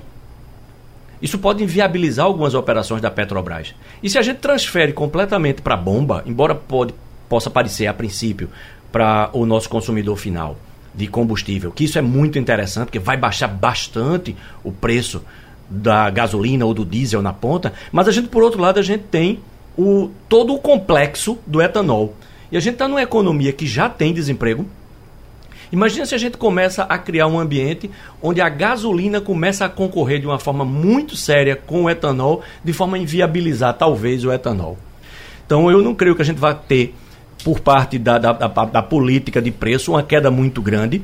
isso 1.21 1.37
pode 1.37 1.63
inviabilizar 1.63 2.25
algumas 2.25 2.53
operações 2.53 3.01
da 3.01 3.11
Petrobras. 3.11 3.75
E 4.01 4.09
se 4.09 4.17
a 4.17 4.21
gente 4.21 4.37
transfere 4.37 4.93
completamente 4.93 5.61
para 5.61 5.73
a 5.73 5.77
bomba, 5.77 6.23
embora 6.25 6.55
pode, 6.55 6.93
possa 7.27 7.49
parecer 7.49 7.87
a 7.87 7.93
princípio 7.93 8.49
para 8.91 9.29
o 9.33 9.45
nosso 9.45 9.67
consumidor 9.67 10.15
final, 10.15 10.55
de 10.97 11.07
combustível, 11.07 11.71
que 11.71 11.83
isso 11.83 11.99
é 11.99 12.01
muito 12.01 12.39
interessante, 12.39 12.85
porque 12.85 12.99
vai 12.99 13.15
baixar 13.15 13.47
bastante 13.47 14.35
o 14.63 14.71
preço 14.71 15.23
da 15.69 16.09
gasolina 16.09 16.65
ou 16.65 16.73
do 16.73 16.83
diesel 16.83 17.21
na 17.21 17.31
ponta, 17.31 17.71
mas 17.91 18.07
a 18.07 18.11
gente, 18.11 18.29
por 18.29 18.41
outro 18.41 18.59
lado, 18.59 18.79
a 18.79 18.83
gente 18.83 19.03
tem 19.03 19.39
o, 19.77 20.09
todo 20.27 20.55
o 20.55 20.59
complexo 20.59 21.37
do 21.45 21.61
etanol. 21.61 22.15
E 22.51 22.57
a 22.57 22.59
gente 22.59 22.73
está 22.73 22.87
numa 22.87 23.01
economia 23.01 23.53
que 23.53 23.67
já 23.67 23.87
tem 23.87 24.11
desemprego. 24.11 24.65
Imagina 25.71 26.05
se 26.05 26.15
a 26.15 26.17
gente 26.17 26.37
começa 26.37 26.83
a 26.83 26.97
criar 26.97 27.27
um 27.27 27.37
ambiente 27.37 27.91
onde 28.21 28.41
a 28.41 28.49
gasolina 28.49 29.21
começa 29.21 29.65
a 29.65 29.69
concorrer 29.69 30.19
de 30.19 30.25
uma 30.25 30.39
forma 30.39 30.63
muito 30.65 31.15
séria 31.15 31.55
com 31.55 31.83
o 31.83 31.89
etanol, 31.89 32.41
de 32.63 32.73
forma 32.73 32.97
a 32.97 32.99
inviabilizar 32.99 33.73
talvez 33.73 34.23
o 34.23 34.31
etanol. 34.31 34.77
Então 35.45 35.69
eu 35.69 35.83
não 35.83 35.93
creio 35.93 36.15
que 36.15 36.21
a 36.21 36.25
gente 36.25 36.39
vá 36.39 36.53
ter 36.55 36.95
por 37.43 37.59
parte 37.59 37.97
da, 37.97 38.17
da, 38.17 38.33
da, 38.33 38.47
da 38.47 38.81
política 38.81 39.41
de 39.41 39.51
preço 39.51 39.91
uma 39.91 40.03
queda 40.03 40.29
muito 40.29 40.61
grande. 40.61 41.01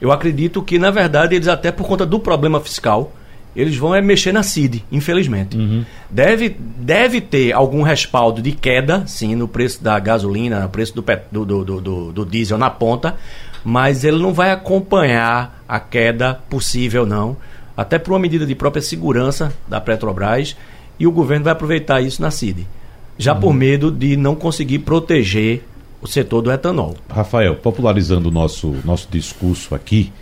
Eu 0.00 0.10
acredito 0.10 0.62
que, 0.62 0.78
na 0.78 0.90
verdade, 0.90 1.34
eles 1.34 1.48
até 1.48 1.70
por 1.70 1.86
conta 1.86 2.06
do 2.06 2.18
problema 2.18 2.60
fiscal, 2.60 3.12
eles 3.54 3.76
vão 3.76 3.94
é 3.94 4.00
mexer 4.00 4.32
na 4.32 4.42
CID, 4.42 4.84
infelizmente. 4.90 5.56
Uhum. 5.56 5.84
Deve, 6.08 6.56
deve 6.58 7.20
ter 7.20 7.52
algum 7.52 7.82
respaldo 7.82 8.40
de 8.40 8.52
queda, 8.52 9.04
sim, 9.06 9.34
no 9.34 9.48
preço 9.48 9.82
da 9.82 9.98
gasolina, 9.98 10.60
no 10.60 10.68
preço 10.68 10.94
do, 10.94 11.04
do, 11.30 11.64
do, 11.64 11.80
do, 11.80 12.12
do 12.12 12.26
diesel 12.26 12.56
na 12.56 12.70
ponta, 12.70 13.16
mas 13.64 14.04
ele 14.04 14.18
não 14.18 14.32
vai 14.32 14.52
acompanhar 14.52 15.62
a 15.68 15.80
queda 15.80 16.34
possível, 16.48 17.04
não. 17.04 17.36
Até 17.76 17.98
por 17.98 18.12
uma 18.12 18.18
medida 18.18 18.46
de 18.46 18.54
própria 18.54 18.82
segurança 18.82 19.52
da 19.68 19.80
Petrobras, 19.80 20.56
e 20.98 21.06
o 21.06 21.12
governo 21.12 21.44
vai 21.44 21.52
aproveitar 21.52 22.00
isso 22.00 22.22
na 22.22 22.30
CID. 22.30 22.66
Já 23.18 23.34
uhum. 23.34 23.40
por 23.40 23.54
medo 23.54 23.90
de 23.90 24.16
não 24.16 24.34
conseguir 24.34 24.80
proteger 24.80 25.62
o 26.02 26.06
setor 26.06 26.42
do 26.42 26.50
etanol. 26.50 26.96
Rafael, 27.08 27.56
popularizando 27.56 28.28
o 28.28 28.32
nosso, 28.32 28.74
nosso 28.84 29.08
discurso 29.10 29.74
aqui, 29.74 30.12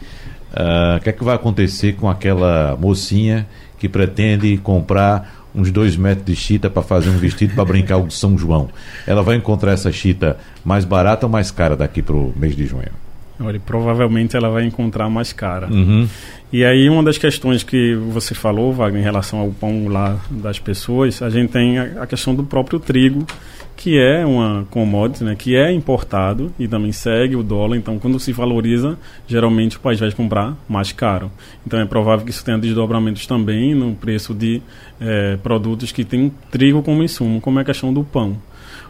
uh, 0.53 0.97
o 0.97 1.01
que 1.01 1.11
é 1.11 1.13
que 1.13 1.25
vai 1.25 1.35
acontecer 1.35 1.95
com 1.95 2.09
aquela 2.09 2.77
mocinha 2.81 3.47
que 3.79 3.89
pretende 3.89 4.57
comprar 4.59 5.47
uns 5.55 5.71
dois 5.71 5.97
metros 5.97 6.27
de 6.27 6.37
chita 6.37 6.69
para 6.69 6.83
fazer 6.83 7.11
um 7.11 7.19
vestido 7.19 7.55
para 7.55 7.65
brincar 7.65 7.97
o 7.99 8.11
São 8.11 8.37
João. 8.37 8.69
Ela 9.07 9.23
vai 9.23 9.37
encontrar 9.37 9.73
essa 9.73 9.91
chita 9.91 10.37
mais 10.65 10.85
barata 10.85 11.27
ou 11.27 11.33
mais 11.33 11.51
cara 11.51 11.77
daqui 11.77 12.03
para 12.03 12.15
o 12.15 12.33
mês 12.37 12.55
de 12.55 12.67
junho? 12.67 12.91
Olha, 13.41 13.61
provavelmente 13.61 14.37
ela 14.37 14.51
vai 14.51 14.65
encontrar 14.65 15.09
mais 15.09 15.33
cara. 15.33 15.69
Uhum. 15.69 16.09
E 16.53 16.65
aí 16.65 16.89
uma 16.89 17.03
das 17.03 17.19
questões 17.19 17.63
que 17.63 17.95
você 17.95 18.35
falou, 18.35 18.73
Wagner, 18.73 19.01
em 19.01 19.05
relação 19.05 19.39
ao 19.39 19.51
pão 19.51 19.87
lá 19.87 20.19
das 20.29 20.59
pessoas, 20.59 21.23
a 21.23 21.31
gente 21.31 21.51
tem 21.51 21.79
a, 21.79 22.03
a 22.03 22.07
questão 22.07 22.35
do 22.35 22.43
próprio 22.43 22.81
trigo, 22.81 23.25
que 23.79 23.97
é 23.97 24.27
uma 24.27 24.67
commodity, 24.71 25.23
né, 25.23 25.37
que 25.37 25.55
é 25.55 25.73
importado 25.73 26.53
e 26.59 26.67
também 26.67 26.91
segue 26.91 27.37
o 27.37 27.45
dólar. 27.45 27.77
Então, 27.77 27.97
quando 27.97 28.19
se 28.19 28.33
valoriza, 28.33 28.99
geralmente 29.25 29.77
o 29.77 29.81
país 29.81 30.01
vai 30.01 30.11
comprar 30.11 30.57
mais 30.69 30.91
caro. 30.91 31.31
Então, 31.65 31.79
é 31.79 31.85
provável 31.87 32.25
que 32.25 32.33
isso 32.33 32.45
tenha 32.45 32.59
desdobramentos 32.59 33.25
também 33.25 33.77
no 33.77 33.95
preço 33.95 34.35
de 34.35 34.61
eh, 35.01 35.39
produtos 35.45 35.93
que 35.93 36.05
têm 36.05 36.33
trigo 36.51 36.83
como 36.83 37.05
insumo, 37.05 37.41
como 37.41 37.61
é 37.61 37.63
a 37.63 37.65
questão 37.65 37.95
do 37.95 38.03
pão. 38.03 38.37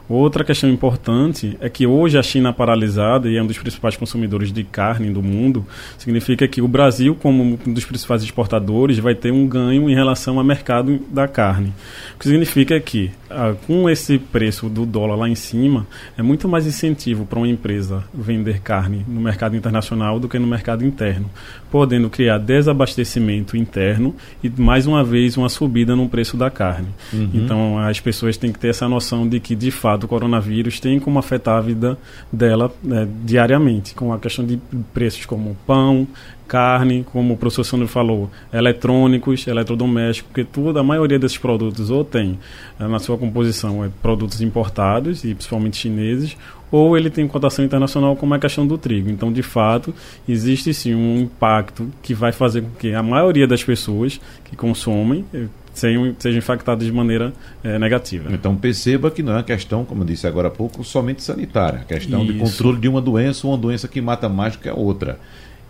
Outra 0.08 0.42
questão 0.42 0.70
importante 0.70 1.56
é 1.60 1.68
que 1.68 1.86
hoje 1.86 2.16
a 2.16 2.22
China 2.22 2.50
paralisada 2.50 3.28
e 3.28 3.36
é 3.36 3.42
um 3.42 3.46
dos 3.46 3.58
principais 3.58 3.94
consumidores 3.94 4.50
de 4.50 4.64
carne 4.64 5.10
do 5.10 5.22
mundo, 5.22 5.66
significa 5.98 6.48
que 6.48 6.62
o 6.62 6.68
Brasil, 6.68 7.14
como 7.14 7.58
um 7.66 7.72
dos 7.72 7.84
principais 7.84 8.22
exportadores, 8.22 8.98
vai 8.98 9.14
ter 9.14 9.30
um 9.30 9.46
ganho 9.46 9.90
em 9.90 9.94
relação 9.94 10.38
ao 10.38 10.44
mercado 10.44 10.98
da 11.10 11.28
carne. 11.28 11.74
O 12.14 12.18
que 12.18 12.26
significa 12.26 12.80
que, 12.80 13.10
ah, 13.28 13.54
com 13.66 13.88
esse 13.90 14.18
preço 14.18 14.70
do 14.70 14.86
dólar 14.86 15.16
lá 15.16 15.28
em 15.28 15.34
cima, 15.34 15.86
é 16.16 16.22
muito 16.22 16.48
mais 16.48 16.66
incentivo 16.66 17.26
para 17.26 17.38
uma 17.38 17.48
empresa 17.48 18.02
vender 18.14 18.60
carne 18.60 19.04
no 19.06 19.20
mercado 19.20 19.56
internacional 19.56 20.18
do 20.18 20.28
que 20.28 20.38
no 20.38 20.46
mercado 20.46 20.86
interno, 20.86 21.30
podendo 21.70 22.08
criar 22.08 22.38
desabastecimento 22.38 23.56
interno 23.58 24.14
e, 24.42 24.48
mais 24.56 24.86
uma 24.86 25.04
vez, 25.04 25.36
uma 25.36 25.50
subida 25.50 25.94
no 25.94 26.08
preço 26.08 26.34
da 26.34 26.50
carne. 26.50 26.88
Uhum. 27.12 27.30
Então, 27.34 27.78
as 27.78 28.00
pessoas 28.00 28.38
têm 28.38 28.52
que 28.52 28.58
ter 28.58 28.68
essa 28.68 28.88
noção 28.88 29.28
de 29.28 29.38
que, 29.40 29.54
de 29.54 29.70
fato, 29.70 29.97
o 30.04 30.08
coronavírus 30.08 30.80
tem 30.80 30.98
como 30.98 31.18
afetar 31.18 31.56
a 31.56 31.60
vida 31.60 31.98
dela 32.32 32.72
né, 32.82 33.08
diariamente, 33.24 33.94
com 33.94 34.12
a 34.12 34.18
questão 34.18 34.44
de 34.44 34.58
preços 34.92 35.26
como 35.26 35.56
pão, 35.66 36.06
carne, 36.48 37.04
como 37.12 37.34
o 37.34 37.36
professor 37.36 37.62
Sandro 37.62 37.86
falou, 37.86 38.30
eletrônicos, 38.52 39.46
eletrodomésticos, 39.46 40.32
porque 40.32 40.44
toda 40.44 40.80
a 40.80 40.82
maioria 40.82 41.18
desses 41.18 41.36
produtos 41.36 41.90
ou 41.90 42.02
tem 42.02 42.38
eh, 42.80 42.88
na 42.88 42.98
sua 42.98 43.18
composição 43.18 43.84
é, 43.84 43.90
produtos 44.02 44.40
importados 44.40 45.22
e 45.24 45.34
principalmente 45.34 45.76
chineses, 45.76 46.36
ou 46.70 46.96
ele 46.96 47.10
tem 47.10 47.26
cotação 47.28 47.64
internacional 47.64 48.16
como 48.16 48.34
é 48.34 48.38
a 48.38 48.40
questão 48.40 48.66
do 48.66 48.76
trigo. 48.76 49.10
Então, 49.10 49.32
de 49.32 49.42
fato, 49.42 49.94
existe 50.28 50.72
sim 50.74 50.94
um 50.94 51.20
impacto 51.20 51.88
que 52.02 52.14
vai 52.14 52.32
fazer 52.32 52.62
com 52.62 52.70
que 52.78 52.94
a 52.94 53.02
maioria 53.02 53.46
das 53.46 53.62
pessoas 53.62 54.20
que 54.44 54.56
consomem 54.56 55.24
eh, 55.32 55.46
sejam, 55.78 56.14
sejam 56.18 56.38
infectadas 56.38 56.86
de 56.86 56.92
maneira 56.92 57.32
eh, 57.62 57.78
negativa. 57.78 58.32
Então 58.32 58.56
perceba 58.56 59.10
que 59.10 59.22
não 59.22 59.32
é 59.32 59.36
uma 59.36 59.42
questão, 59.42 59.84
como 59.84 60.02
eu 60.02 60.06
disse 60.06 60.26
agora 60.26 60.48
há 60.48 60.50
pouco, 60.50 60.84
somente 60.84 61.22
sanitária. 61.22 61.80
É 61.88 61.94
questão 61.94 62.24
de 62.24 62.32
Isso. 62.32 62.40
controle 62.40 62.78
de 62.78 62.88
uma 62.88 63.00
doença, 63.00 63.46
uma 63.46 63.56
doença 63.56 63.88
que 63.88 64.00
mata 64.00 64.28
mais 64.28 64.54
do 64.54 64.58
que 64.60 64.68
a 64.68 64.74
outra. 64.74 65.18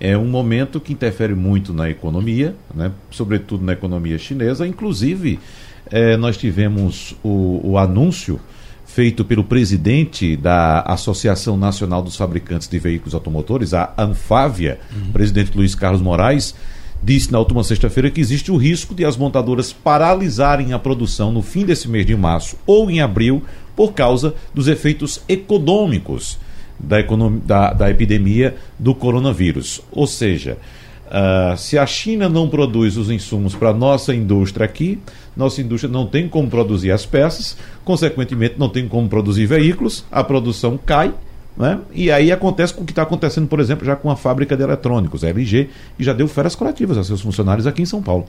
É 0.01 0.17
um 0.17 0.27
momento 0.27 0.81
que 0.81 0.93
interfere 0.93 1.35
muito 1.35 1.73
na 1.73 1.91
economia, 1.91 2.55
né? 2.75 2.93
sobretudo 3.11 3.65
na 3.65 3.73
economia 3.73 4.17
chinesa. 4.19 4.67
Inclusive, 4.67 5.39
eh, 5.91 6.17
nós 6.17 6.37
tivemos 6.37 7.17
o, 7.23 7.61
o 7.73 7.79
anúncio 7.79 8.41
feito 8.99 9.25
pelo 9.25 9.45
presidente 9.45 10.37
da 10.37 10.81
Associação 10.81 11.57
Nacional 11.57 12.03
dos 12.03 12.17
Fabricantes 12.17 12.67
de 12.67 12.79
Veículos 12.79 13.15
Automotores, 13.15 13.75
a 13.75 13.93
Anfávia, 13.97 14.81
o 15.09 15.13
presidente 15.13 15.57
Luiz 15.57 15.75
Carlos 15.75 16.01
Moraes, 16.01 16.55
disse 17.03 17.31
na 17.33 17.39
última 17.39 17.63
sexta-feira 17.63 18.11
que 18.11 18.21
existe 18.21 18.51
o 18.51 18.57
risco 18.57 18.95
de 18.95 19.05
as 19.05 19.17
montadoras 19.17 19.73
paralisarem 19.73 20.73
a 20.73 20.79
produção 20.79 21.31
no 21.33 21.43
fim 21.43 21.65
desse 21.65 21.89
mês 21.89 22.05
de 22.05 22.17
março 22.17 22.57
ou 22.67 22.91
em 22.91 23.01
abril 23.01 23.43
por 23.77 23.93
causa 23.93 24.35
dos 24.53 24.67
efeitos 24.69 25.21
econômicos 25.29 26.39
da, 26.79 27.01
econom- 27.01 27.39
da- 27.45 27.73
da 27.73 27.91
epidemia 27.91 28.57
do 28.79 28.95
coronavírus. 28.95 29.81
Ou 29.93 30.07
seja, 30.07 30.59
ah, 31.11 31.55
se 31.57 31.79
a 31.79 31.87
China 31.87 32.29
não 32.29 32.49
produz 32.49 32.97
os 32.97 33.11
insumos 33.11 33.55
para 33.55 33.73
nossa 33.73 34.15
indústria 34.15 34.65
aqui, 34.65 34.99
nossa 35.37 35.61
indústria 35.61 35.91
não 35.93 36.07
tem 36.07 36.29
como 36.29 36.49
produzir 36.51 36.91
as 36.91 37.07
peças, 37.07 37.57
consequentemente 37.85 38.57
não 38.59 38.69
tem 38.69 38.89
como 38.89 39.09
produzir 39.09 39.47
veículos, 39.47 40.05
a 40.11 40.23
produção 40.25 40.79
cai. 40.85 41.13
Né? 41.59 41.79
E 41.93 42.11
aí 42.11 42.31
acontece 42.31 42.73
com 42.73 42.83
o 42.83 42.87
que 42.87 42.93
está 42.93 43.03
acontecendo, 43.03 43.49
por 43.49 43.59
exemplo, 43.59 43.85
já 43.85 43.97
com 43.97 44.11
a 44.11 44.17
fábrica 44.17 44.57
de 44.57 44.63
eletrônicos, 44.63 45.25
a 45.25 45.29
LG, 45.29 45.69
que 45.97 46.05
já 46.05 46.13
deu 46.13 46.29
férias 46.29 46.55
coletivas 46.55 46.97
a 46.97 47.03
seus 47.03 47.21
funcionários 47.21 47.67
aqui 47.67 47.83
em 47.83 47.87
São 47.87 48.01
Paulo. 48.01 48.27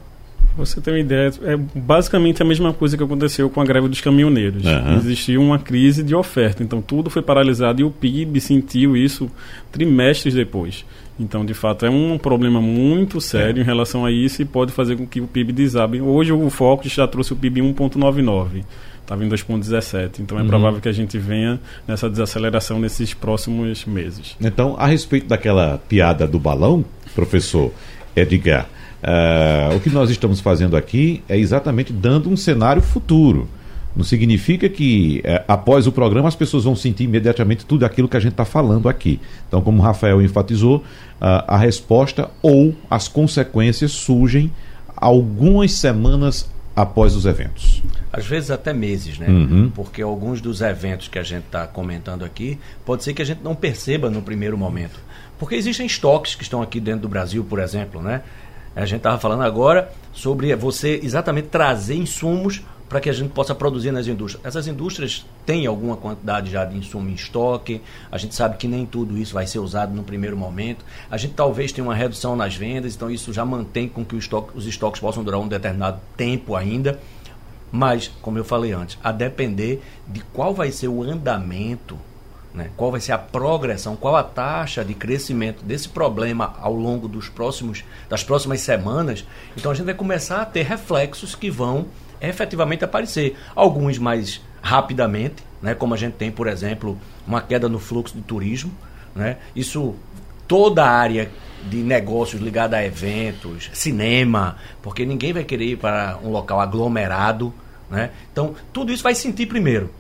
Você 0.57 0.81
tem 0.81 0.93
uma 0.93 0.99
ideia, 0.99 1.31
é 1.43 1.55
basicamente 1.55 2.41
a 2.41 2.45
mesma 2.45 2.73
coisa 2.73 2.97
que 2.97 3.03
aconteceu 3.03 3.49
com 3.49 3.61
a 3.61 3.65
greve 3.65 3.87
dos 3.87 4.01
caminhoneiros. 4.01 4.65
Aham. 4.65 4.97
Existiu 4.97 5.41
uma 5.41 5.59
crise 5.59 6.01
de 6.01 6.15
oferta, 6.15 6.63
então 6.63 6.81
tudo 6.81 7.09
foi 7.09 7.21
paralisado 7.21 7.81
e 7.81 7.83
o 7.83 7.91
PIB 7.91 8.41
sentiu 8.41 8.97
isso 8.97 9.29
trimestres 9.71 10.33
depois. 10.33 10.83
Então, 11.19 11.45
de 11.45 11.53
fato, 11.53 11.85
é 11.85 11.89
um 11.89 12.17
problema 12.17 12.59
muito 12.59 13.21
sério 13.21 13.61
em 13.61 13.65
relação 13.65 14.05
a 14.05 14.11
isso 14.11 14.41
e 14.41 14.45
pode 14.45 14.71
fazer 14.71 14.95
com 14.95 15.05
que 15.05 15.21
o 15.21 15.27
PIB 15.27 15.51
desabe. 15.51 16.01
Hoje 16.01 16.31
o 16.31 16.49
Focus 16.49 16.91
já 16.91 17.07
trouxe 17.07 17.33
o 17.33 17.35
PIB 17.35 17.61
1.99, 17.61 18.63
estava 19.09 19.25
em 19.25 19.29
2.17, 19.29 20.19
então 20.19 20.37
é 20.37 20.41
Uhum. 20.43 20.47
provável 20.47 20.79
que 20.79 20.87
a 20.87 20.91
gente 20.91 21.17
venha 21.17 21.59
nessa 21.87 22.07
desaceleração 22.07 22.79
nesses 22.79 23.11
próximos 23.13 23.83
meses. 23.85 24.35
Então, 24.39 24.75
a 24.77 24.85
respeito 24.85 25.27
daquela 25.27 25.79
piada 25.89 26.27
do 26.27 26.39
balão, 26.39 26.85
professor 27.15 27.71
Edgar, 28.15 28.67
ah, 29.01 29.71
o 29.75 29.79
que 29.79 29.89
nós 29.89 30.11
estamos 30.11 30.39
fazendo 30.39 30.77
aqui 30.77 31.23
é 31.27 31.37
exatamente 31.37 31.91
dando 31.91 32.29
um 32.29 32.37
cenário 32.37 32.81
futuro. 32.81 33.49
Não 33.95 34.03
significa 34.03 34.69
que 34.69 35.19
eh, 35.23 35.43
após 35.47 35.87
o 35.87 35.91
programa 35.91 36.27
as 36.27 36.35
pessoas 36.35 36.63
vão 36.63 36.75
sentir 36.75 37.05
imediatamente 37.05 37.65
tudo 37.65 37.85
aquilo 37.85 38.07
que 38.07 38.15
a 38.15 38.19
gente 38.19 38.33
está 38.33 38.45
falando 38.45 38.87
aqui. 38.87 39.19
Então, 39.47 39.61
como 39.61 39.79
o 39.79 39.81
Rafael 39.81 40.21
enfatizou, 40.21 40.83
ah, 41.19 41.55
a 41.55 41.57
resposta 41.57 42.29
ou 42.43 42.75
as 42.89 43.07
consequências 43.07 43.91
surgem 43.91 44.51
algumas 44.95 45.71
semanas 45.71 46.47
após 46.81 47.15
os 47.15 47.25
eventos. 47.25 47.83
Às 48.11 48.25
vezes 48.25 48.49
até 48.49 48.73
meses, 48.73 49.19
né? 49.19 49.27
Uhum. 49.27 49.69
Porque 49.69 50.01
alguns 50.01 50.39
dos 50.39 50.61
eventos 50.61 51.07
que 51.07 51.19
a 51.19 51.23
gente 51.23 51.45
está 51.45 51.67
comentando 51.67 52.23
aqui, 52.23 52.57
pode 52.85 53.03
ser 53.03 53.13
que 53.13 53.21
a 53.21 53.25
gente 53.25 53.43
não 53.43 53.53
perceba 53.53 54.09
no 54.09 54.21
primeiro 54.21 54.57
momento. 54.57 54.99
Porque 55.37 55.55
existem 55.55 55.85
estoques 55.85 56.35
que 56.35 56.43
estão 56.43 56.61
aqui 56.61 56.79
dentro 56.79 57.01
do 57.01 57.09
Brasil, 57.09 57.43
por 57.43 57.59
exemplo, 57.59 58.01
né? 58.01 58.21
A 58.75 58.85
gente 58.85 58.97
estava 58.97 59.19
falando 59.19 59.43
agora 59.43 59.91
sobre 60.13 60.55
você 60.55 60.99
exatamente 61.03 61.49
trazer 61.49 61.95
insumos 61.95 62.61
para 62.89 62.99
que 62.99 63.07
a 63.07 63.13
gente 63.13 63.29
possa 63.29 63.53
produzir 63.53 63.91
nas 63.91 64.07
indústrias. 64.07 64.43
Essas 64.43 64.65
indústrias 64.67 65.23
têm 65.45 65.67
alguma 65.67 65.95
quantidade 65.95 66.49
já 66.49 66.65
de 66.65 66.75
insumo 66.75 67.07
em 67.07 67.13
estoque, 67.13 67.81
a 68.11 68.17
gente 68.17 68.33
sabe 68.33 68.57
que 68.57 68.67
nem 68.67 68.83
tudo 68.83 69.15
isso 69.15 69.33
vai 69.33 69.45
ser 69.45 69.59
usado 69.59 69.93
no 69.93 70.03
primeiro 70.03 70.35
momento. 70.35 70.83
A 71.09 71.15
gente 71.15 71.35
talvez 71.35 71.71
tenha 71.71 71.85
uma 71.85 71.93
redução 71.93 72.35
nas 72.35 72.55
vendas, 72.55 72.95
então 72.95 73.09
isso 73.11 73.31
já 73.31 73.45
mantém 73.45 73.87
com 73.87 74.03
que 74.03 74.15
estoque- 74.15 74.57
os 74.57 74.65
estoques 74.65 74.99
possam 74.99 75.23
durar 75.23 75.39
um 75.39 75.47
determinado 75.47 76.01
tempo 76.17 76.55
ainda. 76.55 76.99
Mas, 77.71 78.07
como 78.23 78.39
eu 78.39 78.43
falei 78.43 78.71
antes, 78.71 78.97
a 79.03 79.11
depender 79.11 79.83
de 80.07 80.21
qual 80.33 80.55
vai 80.55 80.71
ser 80.71 80.87
o 80.87 81.03
andamento, 81.03 81.95
né, 82.51 82.71
qual 82.75 82.89
vai 82.89 82.99
ser 82.99 83.11
a 83.11 83.17
progressão, 83.19 83.95
qual 83.95 84.15
a 84.15 84.23
taxa 84.23 84.83
de 84.83 84.95
crescimento 84.95 85.63
desse 85.63 85.87
problema 85.87 86.55
ao 86.59 86.73
longo 86.73 87.07
dos 87.07 87.29
próximos, 87.29 87.83
das 88.09 88.23
próximas 88.23 88.61
semanas, 88.61 89.23
então 89.55 89.71
a 89.71 89.75
gente 89.75 89.85
vai 89.85 89.93
começar 89.93 90.41
a 90.41 90.45
ter 90.45 90.63
reflexos 90.63 91.35
que 91.35 91.51
vão 91.51 91.85
efetivamente 92.21 92.83
aparecer. 92.83 93.37
Alguns 93.55 93.97
mais 93.97 94.41
rapidamente, 94.61 95.43
né, 95.61 95.73
como 95.73 95.93
a 95.93 95.97
gente 95.97 96.13
tem, 96.13 96.31
por 96.31 96.47
exemplo, 96.47 96.97
uma 97.25 97.41
queda 97.41 97.69
no 97.69 97.79
fluxo 97.79 98.15
de 98.15 98.21
turismo. 98.21 98.71
Né, 99.15 99.37
isso 99.55 99.95
toda 100.47 100.83
a 100.83 100.89
área 100.89 101.31
de 101.69 101.77
negócios 101.77 102.41
ligada 102.41 102.77
a 102.77 102.85
eventos, 102.85 103.69
cinema, 103.73 104.57
porque 104.81 105.05
ninguém 105.05 105.33
vai 105.33 105.43
querer 105.43 105.65
ir 105.65 105.77
para 105.77 106.17
um 106.23 106.29
local 106.29 106.59
aglomerado, 106.59 107.53
né? 107.89 108.11
Então, 108.31 108.55
tudo 108.71 108.91
isso 108.91 109.03
vai 109.03 109.13
sentir 109.13 109.45
primeiro, 109.45 109.91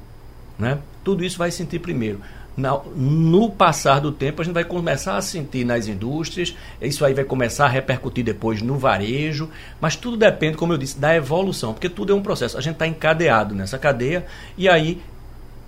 né? 0.57 0.79
Tudo 1.03 1.23
isso 1.23 1.37
vai 1.37 1.51
sentir 1.51 1.79
primeiro. 1.79 2.21
Na- 2.59 2.81
no 2.95 3.49
passar 3.49 4.01
do 4.01 4.11
tempo, 4.11 4.41
a 4.41 4.45
gente 4.45 4.53
vai 4.53 4.63
começar 4.63 5.15
a 5.15 5.21
sentir 5.21 5.63
nas 5.63 5.87
indústrias, 5.87 6.55
isso 6.81 7.05
aí 7.05 7.13
vai 7.13 7.23
começar 7.23 7.65
a 7.65 7.69
repercutir 7.69 8.23
depois 8.23 8.61
no 8.61 8.77
varejo, 8.77 9.49
mas 9.79 9.95
tudo 9.95 10.17
depende, 10.17 10.57
como 10.57 10.73
eu 10.73 10.77
disse, 10.77 10.99
da 10.99 11.15
evolução, 11.15 11.73
porque 11.73 11.87
tudo 11.87 12.11
é 12.11 12.15
um 12.15 12.21
processo. 12.21 12.57
A 12.57 12.61
gente 12.61 12.73
está 12.73 12.85
encadeado 12.85 13.55
nessa 13.55 13.77
cadeia, 13.77 14.25
e 14.57 14.67
aí, 14.67 15.01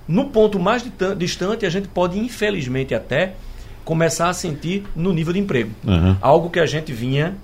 no 0.08 0.26
ponto 0.26 0.60
mais 0.60 0.84
distante, 1.18 1.66
a 1.66 1.70
gente 1.70 1.88
pode, 1.88 2.20
infelizmente, 2.20 2.94
até 2.94 3.34
começar 3.86 4.30
a 4.30 4.34
sentir 4.34 4.84
no 4.96 5.14
nível 5.14 5.34
de 5.34 5.40
emprego. 5.40 5.72
Uhum. 5.86 6.16
Algo 6.22 6.50
que 6.50 6.60
a 6.60 6.66
gente 6.66 6.92
vinha 6.92 7.36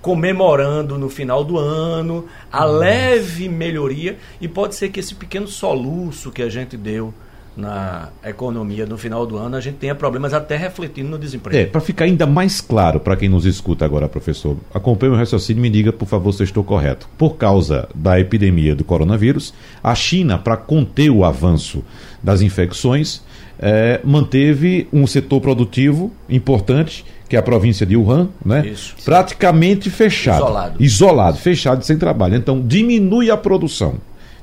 comemorando 0.00 0.96
no 0.96 1.08
final 1.08 1.42
do 1.42 1.58
ano, 1.58 2.26
a 2.50 2.64
leve 2.64 3.48
melhoria, 3.48 4.16
e 4.40 4.46
pode 4.46 4.74
ser 4.74 4.88
que 4.88 5.00
esse 5.00 5.14
pequeno 5.14 5.48
soluço 5.48 6.30
que 6.30 6.42
a 6.42 6.48
gente 6.48 6.76
deu 6.76 7.12
na 7.56 8.10
economia 8.24 8.84
no 8.84 8.98
final 8.98 9.26
do 9.26 9.38
ano, 9.38 9.56
a 9.56 9.60
gente 9.60 9.76
tenha 9.76 9.94
problemas 9.94 10.34
até 10.34 10.56
refletindo 10.56 11.08
no 11.08 11.18
desemprego. 11.18 11.56
É, 11.56 11.64
para 11.64 11.80
ficar 11.80 12.04
ainda 12.04 12.26
mais 12.26 12.60
claro 12.60 13.00
para 13.00 13.16
quem 13.16 13.28
nos 13.28 13.46
escuta 13.46 13.84
agora, 13.84 14.08
professor, 14.08 14.56
acompanhe 14.74 15.12
o 15.12 15.16
raciocínio 15.16 15.60
e 15.60 15.62
me 15.62 15.70
diga, 15.70 15.92
por 15.92 16.06
favor, 16.06 16.32
se 16.32 16.42
eu 16.42 16.44
estou 16.44 16.62
correto. 16.62 17.08
Por 17.16 17.36
causa 17.36 17.88
da 17.94 18.20
epidemia 18.20 18.74
do 18.74 18.84
coronavírus, 18.84 19.54
a 19.82 19.94
China, 19.94 20.36
para 20.36 20.56
conter 20.56 21.10
o 21.10 21.24
avanço 21.24 21.82
das 22.22 22.42
infecções, 22.42 23.22
é, 23.58 24.00
manteve 24.04 24.86
um 24.92 25.06
setor 25.06 25.40
produtivo 25.40 26.12
importante, 26.28 27.04
que 27.28 27.36
é 27.36 27.38
a 27.38 27.42
província 27.42 27.86
de 27.86 27.96
Wuhan, 27.96 28.28
né? 28.44 28.66
Isso. 28.66 28.94
praticamente 29.04 29.90
fechado. 29.90 30.44
Isolado. 30.44 30.82
Isolado, 30.82 31.38
fechado, 31.38 31.84
sem 31.84 31.96
trabalho. 31.96 32.36
Então, 32.36 32.60
diminui 32.60 33.30
a 33.30 33.36
produção. 33.36 33.94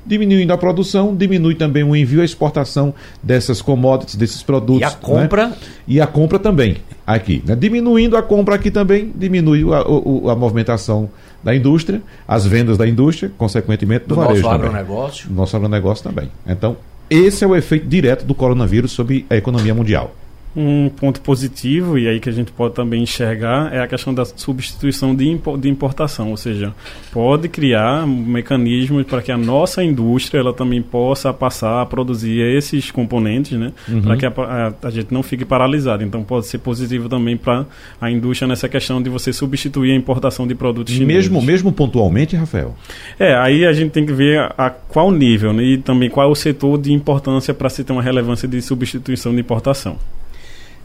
Diminuindo 0.05 0.51
a 0.51 0.57
produção, 0.57 1.15
diminui 1.15 1.55
também 1.55 1.83
o 1.83 1.95
envio 1.95 2.19
e 2.19 2.21
a 2.21 2.25
exportação 2.25 2.93
dessas 3.21 3.61
commodities, 3.61 4.15
desses 4.15 4.43
produtos. 4.43 4.81
E 4.81 4.83
a 4.83 4.89
né? 4.89 4.95
compra? 5.01 5.51
E 5.87 6.01
a 6.01 6.07
compra 6.07 6.37
também, 6.39 6.77
aqui. 7.07 7.41
Né? 7.45 7.55
Diminuindo 7.55 8.17
a 8.17 8.21
compra 8.21 8.55
aqui 8.55 8.69
também, 8.69 9.11
diminui 9.15 9.61
a, 9.73 9.81
o- 9.87 10.29
a 10.29 10.35
movimentação 10.35 11.09
da 11.43 11.55
indústria, 11.55 12.01
as 12.27 12.45
vendas 12.45 12.77
da 12.77 12.87
indústria, 12.87 13.31
consequentemente 13.37 14.05
do, 14.05 14.15
Do 14.15 14.21
varejo 14.21 14.41
nosso 14.41 14.53
também. 14.55 14.67
agronegócio. 14.69 15.29
Do 15.29 15.35
nosso 15.35 15.55
agronegócio 15.55 16.03
também. 16.03 16.29
Então, 16.47 16.75
esse 17.09 17.43
é 17.43 17.47
o 17.47 17.55
efeito 17.55 17.87
direto 17.87 18.25
do 18.25 18.33
coronavírus 18.35 18.91
sobre 18.91 19.25
a 19.29 19.35
economia 19.35 19.73
mundial. 19.73 20.13
Um 20.55 20.87
ponto 20.87 21.19
positivo, 21.21 21.97
e 21.97 22.07
aí 22.07 22.19
que 22.19 22.29
a 22.29 22.31
gente 22.31 22.51
pode 22.51 22.75
também 22.75 23.01
enxergar, 23.01 23.73
é 23.73 23.79
a 23.81 23.87
questão 23.87 24.13
da 24.13 24.23
substituição 24.23 25.15
de, 25.15 25.35
de 25.59 25.67
importação, 25.69 26.29
ou 26.29 26.37
seja, 26.37 26.73
pode 27.11 27.49
criar 27.49 28.05
mecanismos 28.05 29.03
para 29.05 29.21
que 29.21 29.31
a 29.31 29.37
nossa 29.37 29.83
indústria 29.83 30.39
ela 30.39 30.53
também 30.53 30.79
possa 30.81 31.33
passar 31.33 31.81
a 31.81 31.85
produzir 31.87 32.39
esses 32.55 32.91
componentes, 32.91 33.57
né, 33.57 33.71
para 34.03 34.15
que 34.15 34.25
a, 34.27 34.29
a- 34.29 34.73
a 34.83 34.89
gente 34.91 35.11
não 35.11 35.23
fique 35.23 35.43
paralisado. 35.43 36.03
Então 36.03 36.23
pode 36.23 36.45
ser 36.45 36.59
positivo 36.59 37.09
também 37.09 37.35
para 37.35 37.65
a 37.99 38.11
indústria 38.11 38.47
nessa 38.47 38.69
questão 38.69 39.01
de 39.01 39.09
você 39.09 39.33
substituir 39.33 39.91
a 39.91 39.95
importação 39.95 40.45
de 40.45 40.53
produtos 40.53 40.93
chineses. 40.93 41.29
Mesmo, 41.29 41.41
mesmo 41.41 41.71
pontualmente, 41.71 42.35
Rafael? 42.35 42.75
É, 43.19 43.33
aí 43.35 43.65
a 43.65 43.73
gente 43.73 43.89
tem 43.91 44.05
que 44.05 44.13
ver 44.13 44.39
a, 44.39 44.53
a 44.57 44.69
qual 44.69 45.09
nível 45.11 45.51
né, 45.51 45.63
e 45.63 45.77
também 45.79 46.09
qual 46.11 46.27
é 46.27 46.31
o 46.31 46.35
setor 46.35 46.77
de 46.79 46.93
importância 46.93 47.53
para 47.55 47.69
se 47.69 47.83
ter 47.83 47.91
uma 47.91 48.03
relevância 48.03 48.47
de 48.47 48.61
substituição 48.61 49.33
de 49.33 49.39
importação. 49.41 49.97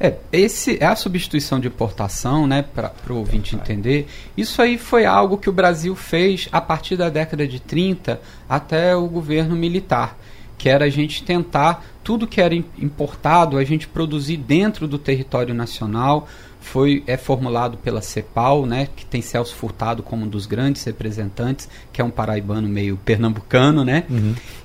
É, 0.00 0.14
esse 0.32 0.78
é 0.80 0.86
a 0.86 0.94
substituição 0.94 1.58
de 1.58 1.66
importação, 1.68 2.46
né, 2.46 2.62
para 2.62 2.92
o 3.10 3.16
ouvinte 3.16 3.56
entender. 3.56 4.06
Isso 4.36 4.62
aí 4.62 4.78
foi 4.78 5.04
algo 5.04 5.38
que 5.38 5.50
o 5.50 5.52
Brasil 5.52 5.96
fez 5.96 6.48
a 6.52 6.60
partir 6.60 6.96
da 6.96 7.08
década 7.08 7.46
de 7.48 7.58
30 7.58 8.20
até 8.48 8.94
o 8.94 9.06
governo 9.08 9.56
militar, 9.56 10.16
que 10.56 10.68
era 10.68 10.84
a 10.84 10.90
gente 10.90 11.24
tentar 11.24 11.84
tudo 12.04 12.26
que 12.26 12.40
era 12.40 12.54
im- 12.54 12.64
importado, 12.78 13.58
a 13.58 13.64
gente 13.64 13.88
produzir 13.88 14.36
dentro 14.36 14.86
do 14.86 14.98
território 14.98 15.52
nacional. 15.54 16.28
Foi 16.60 17.02
é 17.06 17.16
formulado 17.16 17.76
pela 17.78 18.02
CEPAL, 18.02 18.66
né, 18.66 18.88
que 18.94 19.06
tem 19.06 19.22
Celso 19.22 19.54
Furtado 19.54 20.02
como 20.02 20.24
um 20.24 20.28
dos 20.28 20.44
grandes 20.44 20.82
representantes, 20.84 21.68
que 21.92 22.00
é 22.00 22.04
um 22.04 22.10
paraibano 22.10 22.68
meio 22.68 22.96
pernambucano, 23.04 23.84
né? 23.84 24.04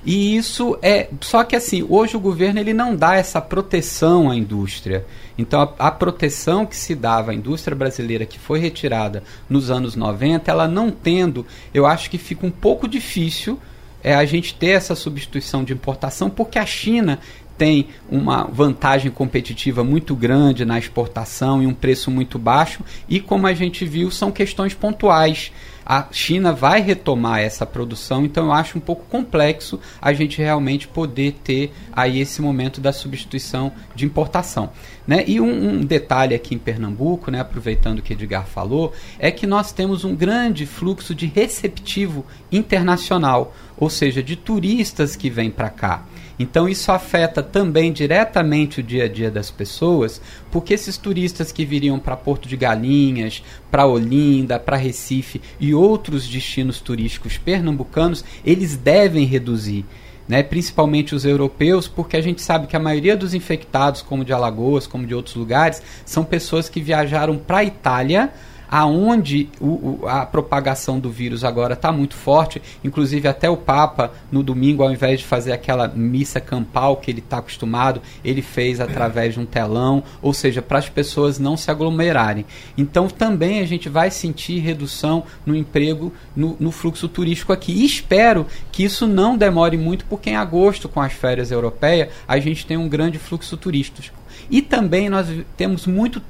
E 0.04 0.36
isso 0.36 0.76
é. 0.82 1.08
Só 1.20 1.44
que 1.44 1.54
assim, 1.56 1.86
hoje 1.88 2.16
o 2.16 2.20
governo 2.20 2.58
ele 2.60 2.74
não 2.74 2.94
dá 2.96 3.14
essa 3.14 3.40
proteção 3.40 4.28
à 4.30 4.36
indústria. 4.36 5.06
Então 5.36 5.60
a, 5.60 5.88
a 5.88 5.90
proteção 5.90 6.64
que 6.64 6.76
se 6.76 6.94
dava 6.94 7.32
à 7.32 7.34
indústria 7.34 7.76
brasileira, 7.76 8.26
que 8.26 8.38
foi 8.38 8.58
retirada 8.58 9.22
nos 9.48 9.70
anos 9.70 9.96
90, 9.96 10.50
ela 10.50 10.68
não 10.68 10.90
tendo, 10.90 11.46
eu 11.72 11.86
acho 11.86 12.10
que 12.10 12.18
fica 12.18 12.46
um 12.46 12.50
pouco 12.50 12.86
difícil 12.88 13.58
é, 14.02 14.14
a 14.14 14.24
gente 14.26 14.54
ter 14.54 14.68
essa 14.68 14.94
substituição 14.94 15.64
de 15.64 15.72
importação, 15.72 16.28
porque 16.28 16.58
a 16.58 16.66
China 16.66 17.18
tem 17.56 17.88
uma 18.10 18.44
vantagem 18.44 19.10
competitiva 19.10 19.84
muito 19.84 20.14
grande 20.14 20.64
na 20.64 20.78
exportação 20.78 21.62
e 21.62 21.66
um 21.66 21.74
preço 21.74 22.10
muito 22.10 22.38
baixo, 22.38 22.82
e 23.08 23.20
como 23.20 23.46
a 23.46 23.54
gente 23.54 23.84
viu, 23.84 24.10
são 24.10 24.30
questões 24.30 24.74
pontuais. 24.74 25.52
A 25.86 26.06
China 26.10 26.52
vai 26.52 26.80
retomar 26.80 27.40
essa 27.40 27.66
produção, 27.66 28.24
então 28.24 28.46
eu 28.46 28.52
acho 28.52 28.78
um 28.78 28.80
pouco 28.80 29.04
complexo 29.04 29.78
a 30.00 30.12
gente 30.12 30.38
realmente 30.38 30.88
poder 30.88 31.32
ter 31.44 31.72
aí 31.92 32.20
esse 32.20 32.40
momento 32.40 32.80
da 32.80 32.92
substituição 32.92 33.70
de 33.94 34.06
importação. 34.06 34.70
Né? 35.06 35.24
E 35.26 35.40
um, 35.40 35.68
um 35.68 35.80
detalhe 35.84 36.34
aqui 36.34 36.54
em 36.54 36.58
Pernambuco, 36.58 37.30
né, 37.30 37.40
aproveitando 37.40 37.98
o 37.98 38.02
que 38.02 38.14
Edgar 38.14 38.46
falou, 38.46 38.92
é 39.18 39.30
que 39.30 39.46
nós 39.46 39.70
temos 39.70 40.04
um 40.04 40.16
grande 40.16 40.64
fluxo 40.64 41.14
de 41.14 41.26
receptivo 41.26 42.24
internacional, 42.50 43.54
ou 43.76 43.90
seja, 43.90 44.22
de 44.22 44.34
turistas 44.34 45.14
que 45.14 45.28
vêm 45.28 45.50
para 45.50 45.68
cá. 45.68 46.06
Então 46.38 46.68
isso 46.68 46.90
afeta 46.90 47.42
também 47.42 47.92
diretamente 47.92 48.80
o 48.80 48.82
dia 48.82 49.04
a 49.04 49.08
dia 49.08 49.30
das 49.30 49.50
pessoas, 49.50 50.20
porque 50.50 50.74
esses 50.74 50.96
turistas 50.96 51.52
que 51.52 51.64
viriam 51.64 51.98
para 51.98 52.16
Porto 52.16 52.48
de 52.48 52.56
Galinhas, 52.56 53.42
para 53.70 53.86
Olinda, 53.86 54.58
para 54.58 54.76
Recife 54.76 55.40
e 55.60 55.74
outros 55.74 56.26
destinos 56.26 56.80
turísticos 56.80 57.38
pernambucanos, 57.38 58.24
eles 58.44 58.76
devem 58.76 59.24
reduzir. 59.24 59.84
Né, 60.26 60.42
principalmente 60.42 61.14
os 61.14 61.26
europeus, 61.26 61.86
porque 61.86 62.16
a 62.16 62.22
gente 62.22 62.40
sabe 62.40 62.66
que 62.66 62.74
a 62.74 62.80
maioria 62.80 63.14
dos 63.14 63.34
infectados, 63.34 64.00
como 64.00 64.24
de 64.24 64.32
Alagoas, 64.32 64.86
como 64.86 65.06
de 65.06 65.14
outros 65.14 65.36
lugares, 65.36 65.82
são 66.06 66.24
pessoas 66.24 66.66
que 66.66 66.80
viajaram 66.80 67.36
para 67.36 67.58
a 67.58 67.64
Itália, 67.64 68.32
aonde 68.70 69.48
o, 69.60 70.00
o- 70.02 70.08
a 70.08 70.24
propagação 70.26 70.98
do 70.98 71.10
vírus 71.10 71.44
agora 71.44 71.74
está 71.74 71.92
muito 71.92 72.14
forte. 72.14 72.60
Inclusive 72.82 73.28
até 73.28 73.48
o 73.48 73.56
Papa 73.56 74.12
no 74.30 74.42
domingo, 74.42 74.82
ao 74.82 74.90
invés 74.92 75.20
de 75.20 75.26
fazer 75.26 75.52
aquela 75.52 75.88
missa 75.88 76.40
campal 76.40 76.96
que 76.96 77.10
ele 77.10 77.20
está 77.20 77.38
acostumado, 77.38 78.00
ele 78.24 78.42
fez 78.42 78.80
através 78.80 79.34
de 79.34 79.40
um 79.40 79.46
telão, 79.46 80.02
ou 80.20 80.32
seja, 80.32 80.60
para 80.62 80.78
as 80.78 80.88
pessoas 80.88 81.38
não 81.38 81.56
se 81.56 81.70
aglomerarem. 81.70 82.44
Então 82.76 83.08
também 83.08 83.60
a 83.60 83.66
gente 83.66 83.88
vai 83.88 84.10
sentir 84.10 84.58
redução 84.60 85.24
no 85.46 85.54
emprego, 85.54 86.12
no, 86.34 86.56
no 86.58 86.70
fluxo 86.70 87.08
turístico 87.08 87.52
aqui. 87.52 87.72
E 87.72 87.84
espero 87.84 88.46
que 88.72 88.84
isso 88.84 89.06
não 89.06 89.36
demore 89.36 89.76
muito, 89.76 90.04
porque 90.06 90.30
em 90.30 90.36
agosto, 90.36 90.88
com 90.88 91.00
as 91.00 91.12
férias 91.12 91.50
europeias, 91.50 92.08
a 92.26 92.38
gente 92.38 92.66
tem 92.66 92.76
um 92.76 92.88
grande 92.88 93.18
fluxo 93.18 93.56
turístico. 93.56 94.16
E 94.50 94.60
também 94.60 95.08
nós 95.08 95.26
temos 95.56 95.86
muito 95.86 96.20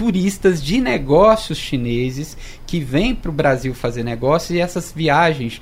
turistas 0.00 0.62
de 0.62 0.80
negócios 0.80 1.58
chineses 1.58 2.34
que 2.66 2.80
vêm 2.80 3.14
para 3.14 3.30
o 3.30 3.34
Brasil 3.34 3.74
fazer 3.74 4.02
negócios 4.02 4.52
e 4.52 4.58
essas 4.58 4.90
viagens 4.96 5.60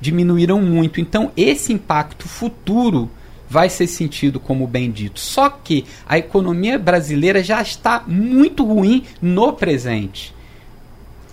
diminuíram 0.00 0.62
muito. 0.62 1.00
Então, 1.00 1.32
esse 1.36 1.72
impacto 1.72 2.28
futuro 2.28 3.10
vai 3.50 3.68
ser 3.68 3.88
sentido 3.88 4.38
como 4.38 4.68
bem 4.68 4.88
dito. 4.88 5.18
Só 5.18 5.50
que 5.50 5.84
a 6.08 6.16
economia 6.16 6.78
brasileira 6.78 7.42
já 7.42 7.60
está 7.60 8.04
muito 8.06 8.64
ruim 8.64 9.02
no 9.20 9.52
presente. 9.52 10.32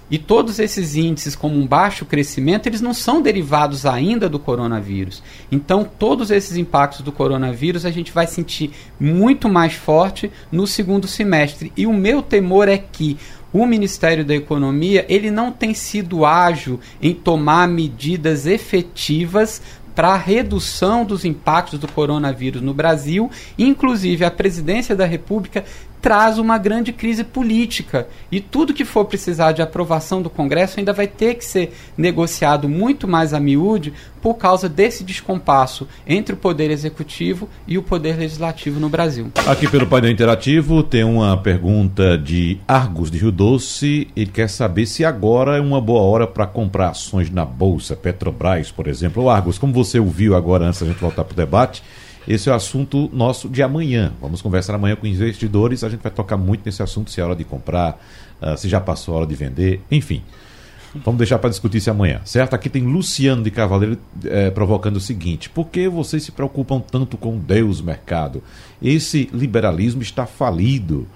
E 0.10 0.18
todos 0.18 0.60
esses 0.60 0.96
índices, 0.96 1.36
como 1.36 1.56
um 1.56 1.68
baixo 1.68 2.06
crescimento, 2.06 2.68
eles 2.68 2.82
não 2.82 2.94
são 2.94 3.22
derivados 3.22 3.86
ainda 3.86 4.28
do 4.28 4.40
coronavírus. 4.40 5.22
Então, 5.52 5.84
todos 5.84 6.32
esses 6.32 6.58
impactos 6.58 7.02
do 7.02 7.12
coronavírus 7.12 7.86
a 7.86 7.92
gente 7.92 8.12
vai 8.12 8.26
sentir 8.26 8.72
muito 9.00 9.48
mais 9.48 9.74
forte 9.74 10.32
no 10.52 10.66
segundo 10.66 11.08
semestre. 11.08 11.72
E 11.78 11.86
o 11.86 11.94
meu 11.94 12.22
temor 12.22 12.68
é 12.68 12.78
que 12.78 13.18
o 13.52 13.66
Ministério 13.66 14.24
da 14.24 14.36
Economia 14.36 15.06
ele 15.10 15.32
não 15.32 15.52
tem 15.52 15.74
sido 15.74 16.26
ágil 16.26 16.80
em 17.02 17.14
tomar 17.14 17.68
medidas 17.68 18.46
efetivas 18.46 19.62
para 19.96 20.10
a 20.10 20.18
redução 20.18 21.04
dos 21.04 21.26
impactos 21.26 21.78
do 21.78 21.88
coronavírus 21.88 22.62
no 22.62 22.74
Brasil. 22.74 23.30
Inclusive, 23.58 24.24
a 24.24 24.32
presidência 24.32 24.96
da 24.96 25.06
República 25.06 25.66
traz 26.02 26.38
uma 26.38 26.58
grande 26.58 26.92
crise 26.94 27.24
política. 27.24 28.08
E 28.32 28.40
tudo 28.40 28.74
que 28.74 28.86
for 28.86 29.06
precisar 29.06 29.52
de 29.52 29.62
aprovação 29.62 30.22
do 30.22 30.30
Congresso 30.30 30.80
ainda 30.80 30.94
vai 30.94 31.08
ter 31.08 31.36
que 31.36 31.46
ser 31.46 31.74
negociado 31.98 32.68
muito 32.70 33.08
mais 33.08 33.34
a 33.34 33.40
miúde 33.40 33.94
por 34.22 34.36
causa 34.36 34.68
desse 34.68 35.04
descompasso 35.04 35.88
entre 36.06 36.34
o 36.34 36.38
Poder 36.38 36.70
Executivo 36.70 37.50
e 37.68 37.78
o 37.78 37.84
Poder 37.84 38.18
Legislativo 38.18 38.80
no 38.80 38.90
Brasil. 38.90 39.32
Aqui 39.48 39.68
pelo 39.68 39.88
painel 39.88 40.12
interativo 40.12 40.84
tem 40.84 41.04
uma 41.04 41.38
pergunta 41.38 42.18
de 42.18 42.60
Argos 42.68 43.10
de 43.10 43.18
Rio 43.18 43.32
Doce. 43.32 44.08
Ele 44.16 44.30
quer 44.30 44.50
saber 44.50 44.86
se 44.86 45.06
agora 45.06 45.58
é 45.58 45.62
uma 45.62 45.80
boa 45.80 46.02
hora 46.02 46.28
para 46.28 46.46
comprar 46.46 46.90
ações 46.90 47.30
na 47.30 47.46
Bolsa, 47.46 47.96
Petrobras, 47.96 48.72
por 48.72 48.88
exemplo. 48.88 49.30
Argos, 49.30 49.58
como 49.58 49.74
você 49.74 50.00
ouviu 50.00 50.36
agora, 50.36 50.66
antes 50.66 50.82
da 50.82 50.88
gente 50.88 51.00
voltar 51.00 51.24
para 51.24 51.34
o 51.34 51.38
debate, 51.38 51.82
esse 52.30 52.48
é 52.48 52.52
o 52.52 52.56
assunto 52.56 53.10
nosso 53.12 53.50
de 53.50 53.64
amanhã. 53.64 54.14
Vamos 54.22 54.40
conversar 54.40 54.76
amanhã 54.76 54.96
com 54.96 55.08
investidores. 55.08 55.84
A 55.84 55.90
gente 55.90 56.02
vai 56.02 56.12
tocar 56.12 56.38
muito 56.38 56.62
nesse 56.64 56.84
assunto, 56.84 57.10
se 57.10 57.20
é 57.20 57.24
hora 57.24 57.36
de 57.36 57.44
comprar, 57.44 58.00
ah, 58.40 58.56
se 58.56 58.70
já 58.70 58.80
passou 58.80 59.16
a 59.16 59.18
hora 59.18 59.26
de 59.26 59.34
vender, 59.34 59.82
enfim. 59.90 60.22
Vamos 61.04 61.18
deixar 61.18 61.40
para 61.40 61.50
discutir 61.50 61.78
isso 61.78 61.90
amanhã, 61.90 62.22
certo? 62.26 62.54
Aqui 62.54 62.70
tem 62.70 62.84
Luciano 62.84 63.44
de 63.44 63.52
Cavaleiro 63.52 63.98
eh, 64.26 64.50
provocando 64.52 64.98
o 64.98 65.00
seguinte: 65.00 65.50
por 65.50 65.68
que 65.68 65.88
vocês 65.88 66.24
se 66.24 66.32
preocupam 66.32 66.80
tanto 66.80 67.18
com 67.18 67.38
Deus, 67.38 67.82
mercado? 67.82 68.44
Esse 68.82 69.30
liberalismo 69.34 70.02
está 70.02 70.26
falido. 70.26 71.08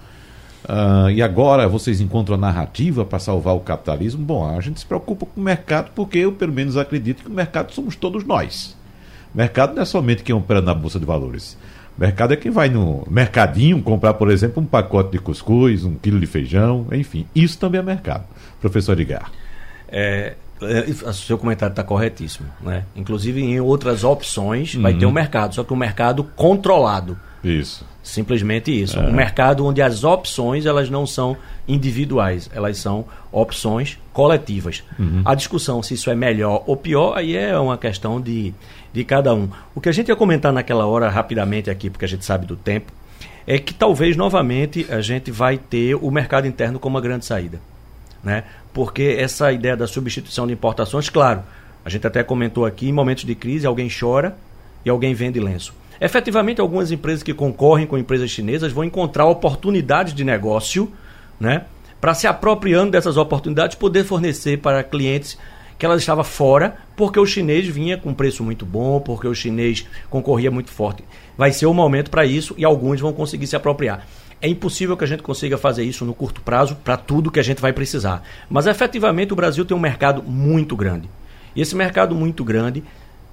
Ah, 0.68 1.12
e 1.12 1.22
agora 1.22 1.68
vocês 1.68 2.02
encontram 2.02 2.36
a 2.36 2.40
narrativa 2.40 3.06
para 3.06 3.20
salvar 3.20 3.56
o 3.56 3.60
capitalismo? 3.60 4.24
Bom, 4.24 4.48
a 4.48 4.62
gente 4.62 4.80
se 4.80 4.86
preocupa 4.86 5.26
com 5.26 5.40
o 5.42 5.44
mercado 5.44 5.92
porque 5.94 6.20
eu, 6.20 6.32
pelo 6.32 6.54
menos, 6.54 6.76
acredito 6.76 7.24
que 7.24 7.30
o 7.30 7.34
mercado 7.34 7.72
somos 7.72 7.96
todos 7.96 8.24
nós. 8.24 8.76
Mercado 9.34 9.74
não 9.74 9.82
é 9.82 9.86
somente 9.86 10.24
quem 10.24 10.36
opera 10.36 10.62
na 10.62 10.74
Bolsa 10.74 11.00
de 11.00 11.06
Valores. 11.06 11.58
Mercado 11.98 12.34
é 12.34 12.38
quem 12.38 12.52
vai 12.52 12.70
no 12.70 13.06
mercadinho 13.10 13.82
comprar, 13.82 14.16
por 14.16 14.32
exemplo, 14.32 14.62
um 14.62 14.66
pacote 14.66 15.12
de 15.12 15.20
cuscuz, 15.20 15.84
um 15.84 15.96
quilo 15.96 16.20
de 16.20 16.26
feijão, 16.26 16.88
enfim. 16.92 17.28
Isso 17.36 17.58
também 17.58 17.80
é 17.80 17.84
mercado. 17.84 18.26
Professor 18.60 19.00
Edgar. 19.00 19.32
É, 19.88 20.34
é 20.62 21.10
o 21.10 21.14
seu 21.14 21.38
comentário 21.38 21.72
está 21.72 21.84
corretíssimo. 21.84 22.50
Né? 22.62 22.84
Inclusive, 22.96 23.42
em 23.42 23.60
outras 23.60 24.04
opções, 24.04 24.74
uhum. 24.74 24.82
vai 24.82 24.94
ter 24.96 25.06
um 25.06 25.12
mercado, 25.12 25.54
só 25.54 25.64
que 25.64 25.72
um 25.74 25.78
mercado 25.78 26.24
controlado. 26.36 27.18
Isso. 27.44 27.86
Simplesmente 28.02 28.72
isso. 28.72 29.00
É. 29.00 29.02
Um 29.02 29.14
mercado 29.14 29.66
onde 29.66 29.82
as 29.82 30.04
opções 30.04 30.66
elas 30.66 30.90
não 30.90 31.06
são 31.06 31.38
individuais, 31.68 32.50
elas 32.54 32.78
são 32.78 33.06
opções 33.32 33.98
coletivas. 34.12 34.84
Uhum. 35.00 35.22
A 35.26 35.36
discussão 35.36 35.82
se 35.82 35.94
isso 35.94 36.10
é 36.10 36.16
melhor 36.16 36.64
ou 36.68 36.76
pior, 36.76 37.18
aí 37.18 37.36
é 37.36 37.58
uma 37.58 37.78
questão 37.78 38.20
de, 38.20 38.54
de 38.92 39.04
cada 39.04 39.34
um. 39.34 39.50
O 39.74 39.82
que 39.82 39.90
a 39.90 39.92
gente 39.92 40.10
ia 40.10 40.16
comentar 40.16 40.52
naquela 40.52 40.86
hora, 40.86 41.10
rapidamente 41.10 41.70
aqui, 41.70 41.90
porque 41.90 42.06
a 42.06 42.08
gente 42.08 42.26
sabe 42.26 42.46
do 42.46 42.56
tempo, 42.56 42.92
é 43.46 43.58
que 43.58 43.74
talvez 43.74 44.16
novamente 44.16 44.86
a 44.90 45.02
gente 45.02 45.32
vai 45.32 45.58
ter 45.58 45.96
o 45.96 46.10
mercado 46.12 46.48
interno 46.48 46.80
como 46.80 46.96
uma 46.96 47.02
grande 47.02 47.26
saída. 47.26 47.60
Né? 48.24 48.44
Porque 48.74 49.16
essa 49.20 49.52
ideia 49.52 49.76
da 49.76 49.86
substituição 49.86 50.48
de 50.48 50.54
importações, 50.54 51.10
claro, 51.10 51.44
a 51.84 51.90
gente 51.90 52.08
até 52.08 52.24
comentou 52.24 52.66
aqui, 52.66 52.88
em 52.88 52.94
momentos 52.94 53.26
de 53.26 53.36
crise, 53.36 53.68
alguém 53.68 53.90
chora 53.90 54.36
e 54.86 54.90
alguém 54.90 55.14
vende 55.14 55.40
lenço. 55.40 55.74
Efetivamente, 56.00 56.62
algumas 56.62 56.92
empresas 56.92 57.24
que 57.24 57.34
concorrem 57.34 57.88
com 57.88 57.98
empresas 57.98 58.30
chinesas 58.30 58.72
vão 58.72 58.84
encontrar 58.84 59.26
oportunidades 59.26 60.14
de 60.14 60.24
negócio, 60.24 60.92
né? 61.40 61.66
Para 62.02 62.14
se 62.14 62.28
apropriando 62.28 62.92
dessas 62.92 63.16
oportunidades, 63.16 63.78
poder 63.78 64.04
fornecer 64.04 64.60
para 64.60 64.84
clientes 64.84 65.38
que 65.78 65.86
ela 65.86 65.96
estava 65.96 66.24
fora, 66.24 66.78
porque 66.96 67.20
o 67.20 67.26
chinês 67.26 67.68
vinha 67.68 67.98
com 67.98 68.14
preço 68.14 68.44
muito 68.44 68.66
bom, 68.66 69.00
porque 69.00 69.28
o 69.28 69.34
chinês 69.34 69.88
concorria 70.10 70.52
muito 70.52 70.70
forte. 70.70 71.04
Vai 71.38 71.52
ser 71.52 71.66
o 71.66 71.74
momento 71.74 72.12
para 72.12 72.26
isso 72.26 72.54
e 72.58 72.66
alguns 72.66 73.00
vão 73.00 73.14
conseguir 73.14 73.48
se 73.48 73.56
apropriar. 73.56 74.06
É 74.42 74.48
impossível 74.48 74.98
que 74.98 75.04
a 75.06 75.08
gente 75.08 75.24
consiga 75.24 75.58
fazer 75.58 75.84
isso 75.84 76.04
no 76.04 76.14
curto 76.14 76.42
prazo 76.42 76.76
para 76.76 76.98
tudo 76.98 77.32
que 77.32 77.40
a 77.40 77.44
gente 77.44 77.62
vai 77.62 77.72
precisar. 77.72 78.24
Mas 78.50 78.68
efetivamente 78.68 79.32
o 79.32 79.36
Brasil 79.36 79.64
tem 79.64 79.76
um 79.76 79.80
mercado 79.80 80.22
muito 80.22 80.76
grande. 80.76 81.10
E 81.56 81.62
esse 81.62 81.76
mercado 81.76 82.14
muito 82.14 82.44
grande 82.44 82.84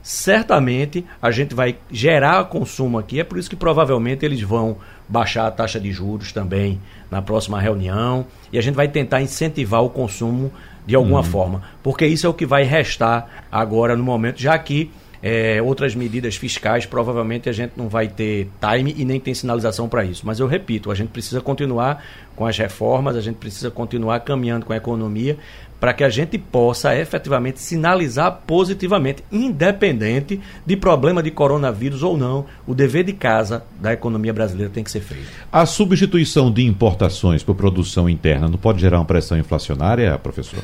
certamente 0.02 1.04
a 1.20 1.30
gente 1.30 1.54
vai 1.54 1.76
gerar 1.90 2.44
consumo 2.44 2.98
aqui. 2.98 3.20
É 3.20 3.24
por 3.24 3.38
isso 3.38 3.50
que 3.50 3.56
provavelmente 3.56 4.24
eles 4.24 4.40
vão 4.40 4.76
baixar 5.08 5.46
a 5.46 5.50
taxa 5.50 5.80
de 5.80 5.92
juros 5.92 6.32
também 6.32 6.80
na 7.10 7.20
próxima 7.20 7.60
reunião 7.60 8.26
e 8.52 8.58
a 8.58 8.62
gente 8.62 8.74
vai 8.74 8.88
tentar 8.88 9.20
incentivar 9.20 9.82
o 9.82 9.90
consumo 9.90 10.52
de 10.86 10.94
alguma 10.94 11.18
uhum. 11.18 11.24
forma, 11.24 11.62
porque 11.82 12.06
isso 12.06 12.26
é 12.26 12.30
o 12.30 12.34
que 12.34 12.46
vai 12.46 12.64
restar 12.64 13.44
agora 13.52 13.96
no 13.96 14.02
momento, 14.02 14.40
já 14.40 14.58
que 14.58 14.90
é, 15.22 15.60
outras 15.60 15.94
medidas 15.94 16.36
fiscais, 16.36 16.86
provavelmente 16.86 17.48
a 17.48 17.52
gente 17.52 17.72
não 17.76 17.88
vai 17.88 18.08
ter 18.08 18.48
time 18.60 18.94
e 18.96 19.04
nem 19.04 19.20
tem 19.20 19.34
sinalização 19.34 19.88
para 19.88 20.04
isso. 20.04 20.22
Mas 20.24 20.40
eu 20.40 20.46
repito, 20.46 20.90
a 20.90 20.94
gente 20.94 21.08
precisa 21.10 21.40
continuar 21.40 22.02
com 22.34 22.46
as 22.46 22.56
reformas, 22.56 23.16
a 23.16 23.20
gente 23.20 23.36
precisa 23.36 23.70
continuar 23.70 24.20
caminhando 24.20 24.64
com 24.64 24.72
a 24.72 24.76
economia 24.76 25.36
para 25.80 25.94
que 25.94 26.04
a 26.04 26.10
gente 26.10 26.36
possa 26.36 26.94
efetivamente 26.94 27.58
sinalizar 27.58 28.42
positivamente, 28.46 29.24
independente 29.32 30.38
de 30.64 30.76
problema 30.76 31.22
de 31.22 31.30
coronavírus 31.30 32.02
ou 32.02 32.18
não, 32.18 32.44
o 32.66 32.74
dever 32.74 33.02
de 33.02 33.14
casa 33.14 33.64
da 33.80 33.92
economia 33.92 34.32
brasileira 34.32 34.70
tem 34.70 34.84
que 34.84 34.90
ser 34.90 35.00
feito. 35.00 35.26
A 35.50 35.64
substituição 35.64 36.52
de 36.52 36.66
importações 36.66 37.42
por 37.42 37.54
produção 37.54 38.08
interna 38.08 38.46
não 38.46 38.58
pode 38.58 38.80
gerar 38.80 38.98
uma 38.98 39.06
pressão 39.06 39.38
inflacionária, 39.38 40.16
professor? 40.18 40.62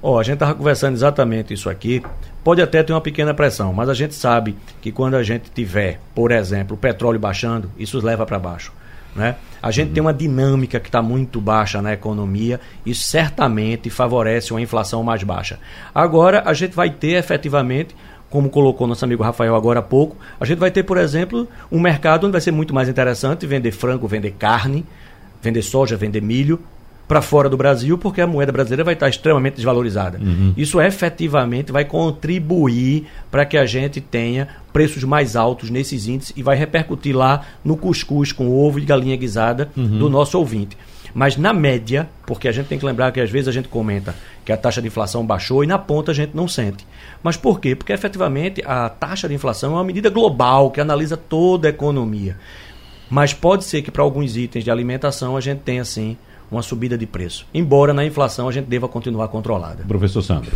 Oh, 0.00 0.18
a 0.18 0.22
gente 0.22 0.34
estava 0.34 0.54
conversando 0.54 0.94
exatamente 0.94 1.52
isso 1.52 1.68
aqui. 1.68 2.02
Pode 2.44 2.62
até 2.62 2.82
ter 2.82 2.92
uma 2.92 3.00
pequena 3.00 3.34
pressão, 3.34 3.72
mas 3.72 3.88
a 3.88 3.94
gente 3.94 4.14
sabe 4.14 4.56
que 4.80 4.92
quando 4.92 5.14
a 5.14 5.22
gente 5.22 5.50
tiver, 5.52 6.00
por 6.14 6.30
exemplo, 6.30 6.76
o 6.76 6.78
petróleo 6.78 7.18
baixando, 7.18 7.70
isso 7.76 7.98
leva 8.04 8.24
para 8.24 8.38
baixo. 8.38 8.72
Né? 9.16 9.36
A 9.62 9.70
gente 9.70 9.88
uhum. 9.88 9.94
tem 9.94 10.00
uma 10.02 10.14
dinâmica 10.14 10.78
que 10.78 10.88
está 10.88 11.00
muito 11.00 11.40
baixa 11.40 11.80
na 11.80 11.92
economia, 11.92 12.60
isso 12.84 13.04
certamente 13.04 13.88
favorece 13.88 14.52
uma 14.52 14.60
inflação 14.60 15.02
mais 15.02 15.22
baixa. 15.22 15.58
Agora, 15.94 16.42
a 16.44 16.52
gente 16.52 16.76
vai 16.76 16.90
ter 16.90 17.12
efetivamente, 17.12 17.96
como 18.28 18.50
colocou 18.50 18.86
nosso 18.86 19.04
amigo 19.04 19.22
Rafael 19.22 19.56
agora 19.56 19.80
há 19.80 19.82
pouco, 19.82 20.16
a 20.38 20.44
gente 20.44 20.58
vai 20.58 20.70
ter, 20.70 20.82
por 20.82 20.98
exemplo, 20.98 21.48
um 21.72 21.80
mercado 21.80 22.24
onde 22.24 22.32
vai 22.32 22.40
ser 22.40 22.50
muito 22.50 22.74
mais 22.74 22.88
interessante 22.88 23.46
vender 23.46 23.72
frango, 23.72 24.06
vender 24.06 24.32
carne, 24.32 24.84
vender 25.40 25.62
soja, 25.62 25.96
vender 25.96 26.20
milho, 26.20 26.60
para 27.08 27.22
fora 27.22 27.48
do 27.48 27.56
Brasil, 27.56 27.96
porque 27.96 28.20
a 28.20 28.26
moeda 28.26 28.50
brasileira 28.50 28.82
vai 28.82 28.94
estar 28.94 29.08
extremamente 29.08 29.54
desvalorizada. 29.54 30.18
Uhum. 30.18 30.52
Isso 30.56 30.80
efetivamente 30.80 31.70
vai 31.70 31.84
contribuir 31.84 33.06
para 33.30 33.44
que 33.44 33.56
a 33.56 33.64
gente 33.64 34.00
tenha 34.00 34.48
preços 34.72 35.04
mais 35.04 35.36
altos 35.36 35.70
nesses 35.70 36.08
índices 36.08 36.32
e 36.36 36.42
vai 36.42 36.56
repercutir 36.56 37.16
lá 37.16 37.42
no 37.64 37.76
cuscuz 37.76 38.32
com 38.32 38.50
ovo 38.50 38.78
e 38.78 38.84
galinha 38.84 39.16
guisada 39.16 39.70
uhum. 39.76 39.98
do 39.98 40.10
nosso 40.10 40.38
ouvinte. 40.38 40.76
Mas 41.14 41.36
na 41.36 41.52
média, 41.52 42.08
porque 42.26 42.46
a 42.46 42.52
gente 42.52 42.66
tem 42.66 42.78
que 42.78 42.84
lembrar 42.84 43.10
que 43.10 43.20
às 43.20 43.30
vezes 43.30 43.48
a 43.48 43.52
gente 43.52 43.68
comenta 43.68 44.14
que 44.44 44.52
a 44.52 44.56
taxa 44.56 44.82
de 44.82 44.88
inflação 44.88 45.24
baixou 45.24 45.64
e 45.64 45.66
na 45.66 45.78
ponta 45.78 46.10
a 46.10 46.14
gente 46.14 46.36
não 46.36 46.46
sente. 46.46 46.86
Mas 47.22 47.38
por 47.38 47.58
quê? 47.58 47.74
Porque 47.74 47.92
efetivamente 47.92 48.62
a 48.66 48.90
taxa 48.90 49.26
de 49.26 49.32
inflação 49.32 49.72
é 49.72 49.74
uma 49.76 49.84
medida 49.84 50.10
global 50.10 50.70
que 50.70 50.78
analisa 50.78 51.16
toda 51.16 51.68
a 51.68 51.70
economia. 51.70 52.36
Mas 53.08 53.32
pode 53.32 53.64
ser 53.64 53.80
que 53.80 53.90
para 53.90 54.02
alguns 54.02 54.36
itens 54.36 54.62
de 54.62 54.70
alimentação 54.70 55.36
a 55.36 55.40
gente 55.40 55.60
tenha 55.60 55.84
sim 55.86 56.18
uma 56.50 56.62
subida 56.62 56.96
de 56.96 57.06
preço. 57.06 57.46
Embora 57.52 57.92
na 57.92 58.04
inflação 58.04 58.48
a 58.48 58.52
gente 58.52 58.66
deva 58.66 58.88
continuar 58.88 59.28
controlada. 59.28 59.84
Professor 59.86 60.22
Sandro. 60.22 60.52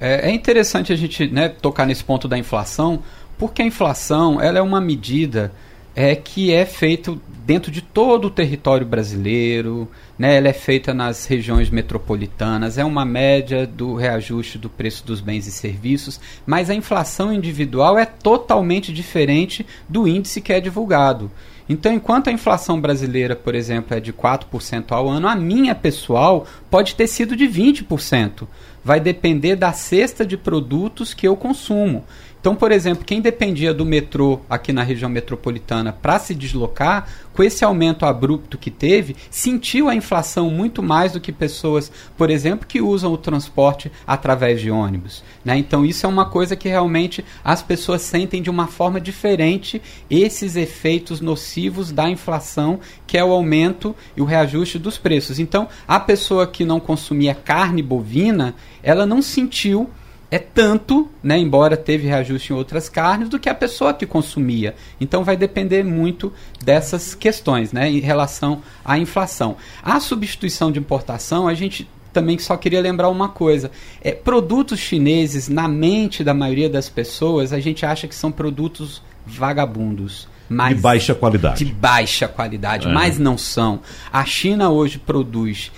É, 0.00 0.28
é 0.28 0.30
interessante 0.30 0.92
a 0.92 0.96
gente 0.96 1.26
né, 1.28 1.48
tocar 1.48 1.86
nesse 1.86 2.04
ponto 2.04 2.28
da 2.28 2.36
inflação, 2.36 3.02
porque 3.38 3.62
a 3.62 3.64
inflação 3.64 4.40
ela 4.40 4.58
é 4.58 4.62
uma 4.62 4.80
medida 4.80 5.52
é, 5.94 6.14
que 6.14 6.52
é 6.52 6.66
feita 6.66 7.16
dentro 7.46 7.70
de 7.70 7.80
todo 7.80 8.26
o 8.26 8.30
território 8.30 8.84
brasileiro, 8.84 9.88
né, 10.18 10.36
ela 10.36 10.48
é 10.48 10.52
feita 10.52 10.92
nas 10.92 11.24
regiões 11.24 11.70
metropolitanas, 11.70 12.76
é 12.76 12.84
uma 12.84 13.04
média 13.04 13.66
do 13.66 13.94
reajuste 13.94 14.58
do 14.58 14.68
preço 14.68 15.06
dos 15.06 15.20
bens 15.20 15.46
e 15.46 15.52
serviços, 15.52 16.20
mas 16.44 16.68
a 16.68 16.74
inflação 16.74 17.32
individual 17.32 17.98
é 17.98 18.04
totalmente 18.04 18.92
diferente 18.92 19.64
do 19.88 20.06
índice 20.06 20.40
que 20.40 20.52
é 20.52 20.60
divulgado. 20.60 21.30
Então, 21.68 21.92
enquanto 21.92 22.28
a 22.28 22.32
inflação 22.32 22.80
brasileira, 22.80 23.34
por 23.34 23.54
exemplo, 23.54 23.96
é 23.96 24.00
de 24.00 24.12
4% 24.12 24.92
ao 24.92 25.08
ano, 25.08 25.26
a 25.26 25.34
minha 25.34 25.74
pessoal 25.74 26.46
pode 26.70 26.94
ter 26.94 27.06
sido 27.06 27.34
de 27.34 27.46
20%. 27.46 28.46
Vai 28.84 29.00
depender 29.00 29.56
da 29.56 29.72
cesta 29.72 30.24
de 30.24 30.36
produtos 30.36 31.12
que 31.12 31.26
eu 31.26 31.36
consumo. 31.36 32.04
Então, 32.46 32.54
por 32.54 32.70
exemplo, 32.70 33.04
quem 33.04 33.20
dependia 33.20 33.74
do 33.74 33.84
metrô 33.84 34.38
aqui 34.48 34.72
na 34.72 34.84
região 34.84 35.10
metropolitana 35.10 35.92
para 35.92 36.16
se 36.20 36.32
deslocar, 36.32 37.08
com 37.32 37.42
esse 37.42 37.64
aumento 37.64 38.06
abrupto 38.06 38.56
que 38.56 38.70
teve, 38.70 39.16
sentiu 39.28 39.88
a 39.88 39.96
inflação 39.96 40.48
muito 40.48 40.80
mais 40.80 41.10
do 41.10 41.20
que 41.20 41.32
pessoas, 41.32 41.90
por 42.16 42.30
exemplo, 42.30 42.64
que 42.64 42.80
usam 42.80 43.12
o 43.12 43.18
transporte 43.18 43.90
através 44.06 44.60
de 44.60 44.70
ônibus. 44.70 45.24
Né? 45.44 45.58
Então, 45.58 45.84
isso 45.84 46.06
é 46.06 46.08
uma 46.08 46.24
coisa 46.24 46.54
que 46.54 46.68
realmente 46.68 47.24
as 47.42 47.62
pessoas 47.62 48.02
sentem 48.02 48.40
de 48.40 48.48
uma 48.48 48.68
forma 48.68 49.00
diferente 49.00 49.82
esses 50.08 50.54
efeitos 50.54 51.20
nocivos 51.20 51.90
da 51.90 52.08
inflação, 52.08 52.78
que 53.08 53.18
é 53.18 53.24
o 53.24 53.32
aumento 53.32 53.92
e 54.16 54.22
o 54.22 54.24
reajuste 54.24 54.78
dos 54.78 54.96
preços. 54.96 55.40
Então, 55.40 55.66
a 55.88 55.98
pessoa 55.98 56.46
que 56.46 56.64
não 56.64 56.78
consumia 56.78 57.34
carne 57.34 57.82
bovina, 57.82 58.54
ela 58.84 59.04
não 59.04 59.20
sentiu 59.20 59.90
é 60.30 60.38
tanto, 60.38 61.08
né, 61.22 61.38
embora 61.38 61.76
teve 61.76 62.08
reajuste 62.08 62.52
em 62.52 62.56
outras 62.56 62.88
carnes, 62.88 63.28
do 63.28 63.38
que 63.38 63.48
a 63.48 63.54
pessoa 63.54 63.94
que 63.94 64.06
consumia. 64.06 64.74
Então 65.00 65.22
vai 65.22 65.36
depender 65.36 65.84
muito 65.84 66.32
dessas 66.64 67.14
questões 67.14 67.72
né, 67.72 67.88
em 67.88 68.00
relação 68.00 68.62
à 68.84 68.98
inflação. 68.98 69.56
A 69.82 70.00
substituição 70.00 70.72
de 70.72 70.78
importação, 70.78 71.46
a 71.46 71.54
gente 71.54 71.88
também 72.12 72.38
só 72.38 72.56
queria 72.56 72.80
lembrar 72.80 73.08
uma 73.08 73.28
coisa. 73.28 73.70
É, 74.00 74.10
produtos 74.10 74.80
chineses, 74.80 75.48
na 75.48 75.68
mente 75.68 76.24
da 76.24 76.32
maioria 76.32 76.68
das 76.68 76.88
pessoas, 76.88 77.52
a 77.52 77.60
gente 77.60 77.84
acha 77.84 78.08
que 78.08 78.14
são 78.14 78.32
produtos 78.32 79.02
vagabundos. 79.26 80.26
Mas 80.48 80.76
de 80.76 80.80
baixa 80.80 81.14
qualidade. 81.14 81.64
De 81.64 81.72
baixa 81.72 82.28
qualidade, 82.28 82.88
é. 82.88 82.92
mas 82.92 83.18
não 83.18 83.36
são. 83.36 83.80
A 84.12 84.24
China 84.24 84.70
hoje 84.70 84.98
produz 84.98 85.72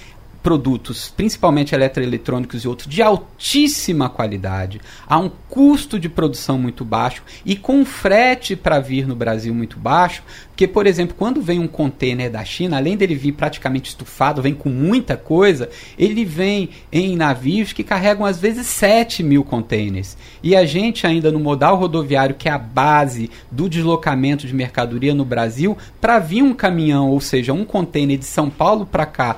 produtos, 0.49 1.13
principalmente 1.15 1.75
eletroeletrônicos 1.75 2.65
e 2.65 2.69
outros, 2.69 2.89
de 2.89 3.03
altíssima 3.03 4.09
qualidade, 4.09 4.81
a 5.07 5.19
um 5.19 5.31
custo 5.47 6.01
de 6.01 6.09
produção 6.09 6.59
muito 6.59 6.87
baixo 6.87 7.23
e 7.45 7.55
com 7.55 7.85
frete 7.85 8.57
para 8.57 8.81
vir 8.81 9.07
no 9.07 9.15
Brasil 9.15 9.55
muito 9.55 9.79
baixo, 9.79 10.23
porque, 10.59 10.67
por 10.67 10.87
exemplo, 10.87 11.15
quando 11.17 11.41
vem 11.41 11.61
um 11.61 11.69
container 11.69 12.29
da 12.29 12.45
China, 12.45 12.79
além 12.79 12.97
dele 12.97 13.15
vir 13.15 13.31
praticamente 13.31 13.91
estufado, 13.91 14.43
vem 14.43 14.55
com 14.55 14.69
muita 14.69 15.17
coisa, 15.17 15.69
ele 15.97 16.25
vem 16.25 16.71
em 16.91 17.15
navios 17.15 17.73
que 17.73 17.85
carregam 17.85 18.25
às 18.27 18.41
vezes 18.41 18.67
7 18.67 19.23
mil 19.23 19.45
containers. 19.45 20.17
E 20.43 20.57
a 20.57 20.65
gente 20.65 21.07
ainda 21.07 21.31
no 21.31 21.39
modal 21.39 21.77
rodoviário, 21.77 22.35
que 22.35 22.49
é 22.49 22.53
a 22.53 22.59
base 22.59 23.31
do 23.53 23.69
deslocamento 23.69 24.49
de 24.49 24.55
mercadoria 24.55 25.15
no 25.15 25.25
Brasil, 25.25 25.79
para 26.01 26.19
vir 26.19 26.43
um 26.43 26.53
caminhão, 26.53 27.11
ou 27.11 27.21
seja, 27.21 27.53
um 27.53 27.65
container 27.65 28.19
de 28.19 28.25
São 28.25 28.51
Paulo 28.51 28.85
para 28.85 29.07
cá, 29.07 29.37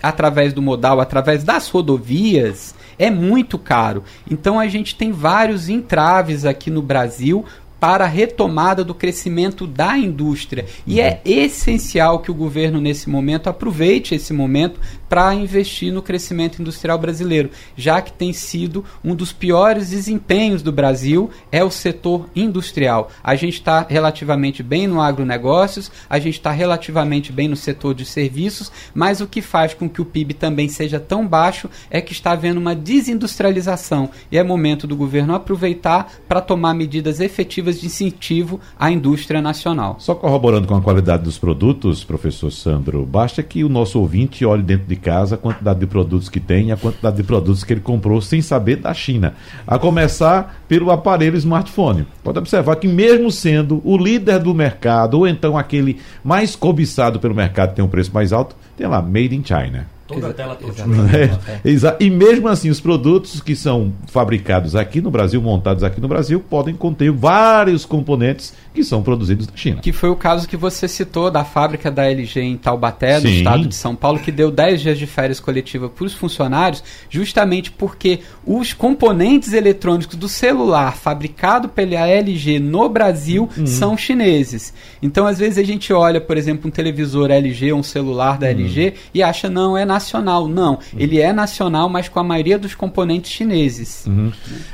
através 0.00 0.49
do 0.52 0.62
modal, 0.62 1.00
através 1.00 1.44
das 1.44 1.68
rodovias, 1.68 2.74
é 2.98 3.10
muito 3.10 3.58
caro. 3.58 4.04
Então 4.30 4.60
a 4.60 4.68
gente 4.68 4.94
tem 4.94 5.10
vários 5.10 5.68
entraves 5.68 6.44
aqui 6.44 6.70
no 6.70 6.82
Brasil 6.82 7.44
para 7.80 8.04
a 8.04 8.08
retomada 8.08 8.84
do 8.84 8.94
crescimento 8.94 9.66
da 9.66 9.96
indústria. 9.96 10.66
E 10.86 11.00
é 11.00 11.22
essencial 11.24 12.20
que 12.20 12.30
o 12.30 12.34
governo, 12.34 12.80
nesse 12.80 13.08
momento, 13.08 13.48
aproveite 13.48 14.14
esse 14.14 14.34
momento 14.34 14.78
para 15.08 15.34
investir 15.34 15.92
no 15.92 16.02
crescimento 16.02 16.60
industrial 16.60 16.96
brasileiro, 16.96 17.50
já 17.76 18.00
que 18.00 18.12
tem 18.12 18.32
sido 18.32 18.84
um 19.02 19.12
dos 19.12 19.32
piores 19.32 19.90
desempenhos 19.90 20.62
do 20.62 20.70
Brasil 20.70 21.30
é 21.50 21.64
o 21.64 21.70
setor 21.70 22.28
industrial. 22.36 23.10
A 23.24 23.34
gente 23.34 23.54
está 23.54 23.84
relativamente 23.88 24.62
bem 24.62 24.86
no 24.86 25.00
agronegócios, 25.00 25.90
a 26.08 26.18
gente 26.20 26.34
está 26.34 26.52
relativamente 26.52 27.32
bem 27.32 27.48
no 27.48 27.56
setor 27.56 27.94
de 27.94 28.04
serviços, 28.04 28.70
mas 28.94 29.20
o 29.20 29.26
que 29.26 29.42
faz 29.42 29.74
com 29.74 29.88
que 29.88 30.00
o 30.00 30.04
PIB 30.04 30.34
também 30.34 30.68
seja 30.68 31.00
tão 31.00 31.26
baixo 31.26 31.68
é 31.90 32.00
que 32.00 32.12
está 32.12 32.32
havendo 32.32 32.60
uma 32.60 32.74
desindustrialização 32.74 34.10
e 34.30 34.38
é 34.38 34.44
momento 34.44 34.86
do 34.86 34.94
governo 34.94 35.34
aproveitar 35.34 36.12
para 36.28 36.40
tomar 36.40 36.74
medidas 36.74 37.20
efetivas 37.20 37.69
de 37.78 37.86
incentivo 37.86 38.58
à 38.78 38.90
indústria 38.90 39.42
nacional. 39.42 39.96
Só 39.98 40.14
corroborando 40.14 40.66
com 40.66 40.74
a 40.74 40.80
qualidade 40.80 41.22
dos 41.22 41.38
produtos, 41.38 42.02
professor 42.02 42.50
Sandro, 42.50 43.04
basta 43.04 43.42
que 43.42 43.62
o 43.62 43.68
nosso 43.68 44.00
ouvinte 44.00 44.44
olhe 44.44 44.62
dentro 44.62 44.86
de 44.86 44.96
casa 44.96 45.34
a 45.34 45.38
quantidade 45.38 45.78
de 45.78 45.86
produtos 45.86 46.28
que 46.28 46.40
tem 46.40 46.68
e 46.68 46.72
a 46.72 46.76
quantidade 46.76 47.16
de 47.16 47.22
produtos 47.22 47.62
que 47.62 47.72
ele 47.72 47.80
comprou 47.80 48.20
sem 48.20 48.40
saber 48.40 48.76
da 48.76 48.94
China. 48.94 49.34
A 49.66 49.78
começar 49.78 50.62
pelo 50.66 50.90
aparelho 50.90 51.36
smartphone. 51.36 52.06
Pode 52.24 52.38
observar 52.38 52.76
que 52.76 52.88
mesmo 52.88 53.30
sendo 53.30 53.80
o 53.84 53.96
líder 53.96 54.40
do 54.40 54.54
mercado, 54.54 55.18
ou 55.18 55.28
então 55.28 55.56
aquele 55.56 55.98
mais 56.24 56.56
cobiçado 56.56 57.20
pelo 57.20 57.34
mercado, 57.34 57.74
tem 57.74 57.84
um 57.84 57.88
preço 57.88 58.12
mais 58.12 58.32
alto, 58.32 58.56
tem 58.76 58.86
lá, 58.86 59.02
Made 59.02 59.36
in 59.36 59.44
China. 59.44 59.99
Toda 60.14 60.28
a 60.28 60.32
tela 60.32 60.56
toda. 60.56 60.72
É, 61.16 61.68
exa- 61.68 61.96
e 62.00 62.10
mesmo 62.10 62.48
assim, 62.48 62.68
os 62.70 62.80
produtos 62.80 63.40
que 63.40 63.54
são 63.54 63.92
fabricados 64.08 64.74
aqui 64.76 65.00
no 65.00 65.10
Brasil, 65.10 65.40
montados 65.40 65.82
aqui 65.84 66.00
no 66.00 66.08
Brasil, 66.08 66.40
podem 66.40 66.74
conter 66.74 67.10
vários 67.10 67.84
componentes 67.84 68.52
que 68.72 68.84
são 68.84 69.02
produzidos 69.02 69.46
na 69.46 69.56
China. 69.56 69.80
Que 69.80 69.92
foi 69.92 70.08
o 70.08 70.16
caso 70.16 70.48
que 70.48 70.56
você 70.56 70.86
citou 70.86 71.30
da 71.30 71.44
fábrica 71.44 71.90
da 71.90 72.08
LG 72.08 72.40
em 72.40 72.56
Taubaté, 72.56 73.16
no 73.16 73.28
Sim. 73.28 73.38
estado 73.38 73.66
de 73.66 73.74
São 73.74 73.96
Paulo, 73.96 74.18
que 74.18 74.30
deu 74.30 74.50
10 74.50 74.80
dias 74.80 74.98
de 74.98 75.06
férias 75.06 75.40
coletiva 75.40 75.88
para 75.88 76.04
os 76.04 76.14
funcionários, 76.14 76.82
justamente 77.08 77.70
porque 77.70 78.20
os 78.46 78.72
componentes 78.72 79.52
eletrônicos 79.52 80.16
do 80.16 80.28
celular 80.28 80.96
fabricado 80.96 81.68
pela 81.68 82.06
LG 82.06 82.58
no 82.58 82.88
Brasil 82.88 83.48
são 83.66 83.96
chineses. 83.96 84.72
Então, 85.02 85.26
às 85.26 85.38
vezes, 85.38 85.58
a 85.58 85.64
gente 85.64 85.92
olha, 85.92 86.20
por 86.20 86.36
exemplo, 86.36 86.68
um 86.68 86.70
televisor 86.70 87.30
LG, 87.30 87.72
um 87.72 87.82
celular 87.82 88.38
da 88.38 88.48
LG, 88.48 88.94
e 89.12 89.22
acha, 89.22 89.48
não, 89.48 89.76
é 89.76 89.84
nacional. 89.84 90.46
Não, 90.46 90.78
ele 90.96 91.20
é 91.20 91.32
nacional, 91.32 91.88
mas 91.88 92.08
com 92.08 92.20
a 92.20 92.24
maioria 92.24 92.58
dos 92.58 92.74
componentes 92.74 93.30
chineses. 93.30 94.06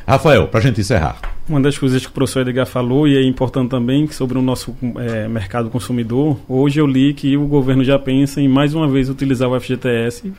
Rafael, 0.07 0.49
para 0.49 0.61
a 0.61 0.63
gente 0.63 0.81
encerrar. 0.81 1.36
Uma 1.49 1.61
das 1.61 1.79
coisas 1.79 2.03
que 2.05 2.09
o 2.09 2.13
professor 2.13 2.41
Edgar 2.41 2.67
falou, 2.67 3.07
e 3.07 3.17
é 3.17 3.23
importante 3.25 3.71
também, 3.71 4.09
sobre 4.09 4.37
o 4.37 4.43
nosso 4.43 4.77
eh, 4.97 5.29
mercado 5.29 5.71
consumidor, 5.71 6.37
hoje 6.49 6.81
eu 6.81 6.87
li 6.87 7.15
que 7.15 7.37
o 7.37 7.47
governo 7.47 7.85
já 7.85 7.99
pensa 7.99 8.41
em 8.41 8.49
mais 8.49 8.75
uma 8.75 8.89
vez 8.89 9.09
utilizar 9.09 9.49
o 9.49 9.61
FGTS 9.61 10.33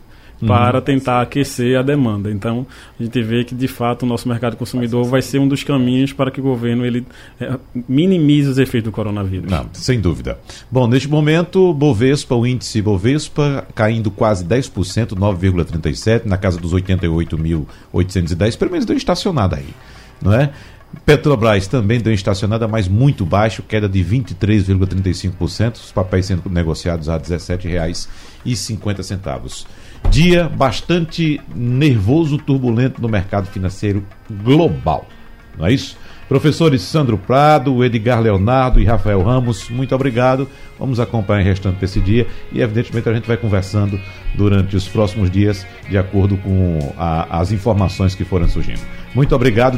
para 0.46 0.82
tentar 0.82 1.22
aquecer 1.22 1.80
a 1.80 1.82
demanda. 1.82 2.30
Então, 2.30 2.68
a 3.00 3.04
gente 3.04 3.22
vê 3.24 3.44
que, 3.44 3.56
de 3.56 3.68
fato, 3.68 4.04
o 4.04 4.06
nosso 4.06 4.28
mercado 4.28 4.56
consumidor 4.56 5.06
vai 5.06 5.22
ser 5.22 5.40
um 5.40 5.48
dos 5.48 5.64
caminhos 5.64 6.14
para 6.14 6.30
que 6.30 6.40
o 6.40 6.44
governo 6.44 6.86
ele, 6.86 7.06
eh, 7.40 7.58
minimize 7.88 8.50
os 8.50 8.58
efeitos 8.58 8.92
do 8.92 8.94
coronavírus. 8.94 9.50
Não, 9.50 9.68
sem 9.74 10.00
dúvida. 10.00 10.38
Bom, 10.70 10.88
neste 10.88 11.08
momento, 11.08 11.74
Bovespa, 11.74 12.36
o 12.36 12.46
índice 12.46 12.82
Bovespa 12.82 13.66
caindo 13.74 14.12
quase 14.12 14.46
10%, 14.46 15.16
9,37%, 15.16 16.26
na 16.26 16.38
casa 16.38 16.60
dos 16.60 16.74
88.810, 16.74 18.58
pelo 18.58 18.72
menos 18.72 18.86
deu 18.86 18.96
estacionada 18.96 19.56
aí, 19.56 19.70
não 20.22 20.34
é? 20.34 20.52
Petrobras 21.06 21.68
também 21.68 22.00
deu 22.02 22.12
estacionada, 22.14 22.68
mas 22.68 22.88
muito 22.88 23.24
baixo, 23.26 23.62
queda 23.64 23.88
de 23.88 24.04
23,35%, 24.04 25.76
os 25.76 25.92
papéis 25.92 26.26
sendo 26.26 26.50
negociados 26.50 27.08
a 27.10 27.14
R$ 27.14 27.20
17,50. 27.24 29.66
Dia 30.10 30.48
bastante 30.50 31.40
nervoso, 31.56 32.38
turbulento 32.38 33.02
no 33.02 33.08
mercado 33.10 33.48
financeiro 33.48 34.04
global, 34.44 35.08
não 35.58 35.66
é 35.66 35.74
isso? 35.74 35.98
Professores 36.28 36.82
Sandro 36.82 37.18
Prado, 37.18 37.82
Edgar 37.86 38.20
Leonardo 38.20 38.82
e 38.82 38.86
Rafael 38.86 39.24
Ramos, 39.24 39.70
muito 39.70 39.96
obrigado. 39.96 40.46
Vamos 40.78 41.00
acompanhar 41.00 41.42
o 41.42 41.46
restante 41.46 41.80
desse 41.80 42.02
dia 42.02 42.28
e, 42.52 42.60
evidentemente, 42.60 43.08
a 43.08 43.14
gente 43.14 43.26
vai 43.26 43.38
conversando 43.38 43.98
durante 44.36 44.76
os 44.76 44.90
próximos 44.90 45.32
dias, 45.32 45.66
de 45.90 45.98
acordo 45.98 46.36
com 46.36 46.94
a- 46.98 47.40
as 47.40 47.54
informações 47.54 48.14
que 48.14 48.26
forem 48.26 48.50
surgindo. 48.50 48.82
Muito 49.16 49.34
obrigado. 49.34 49.78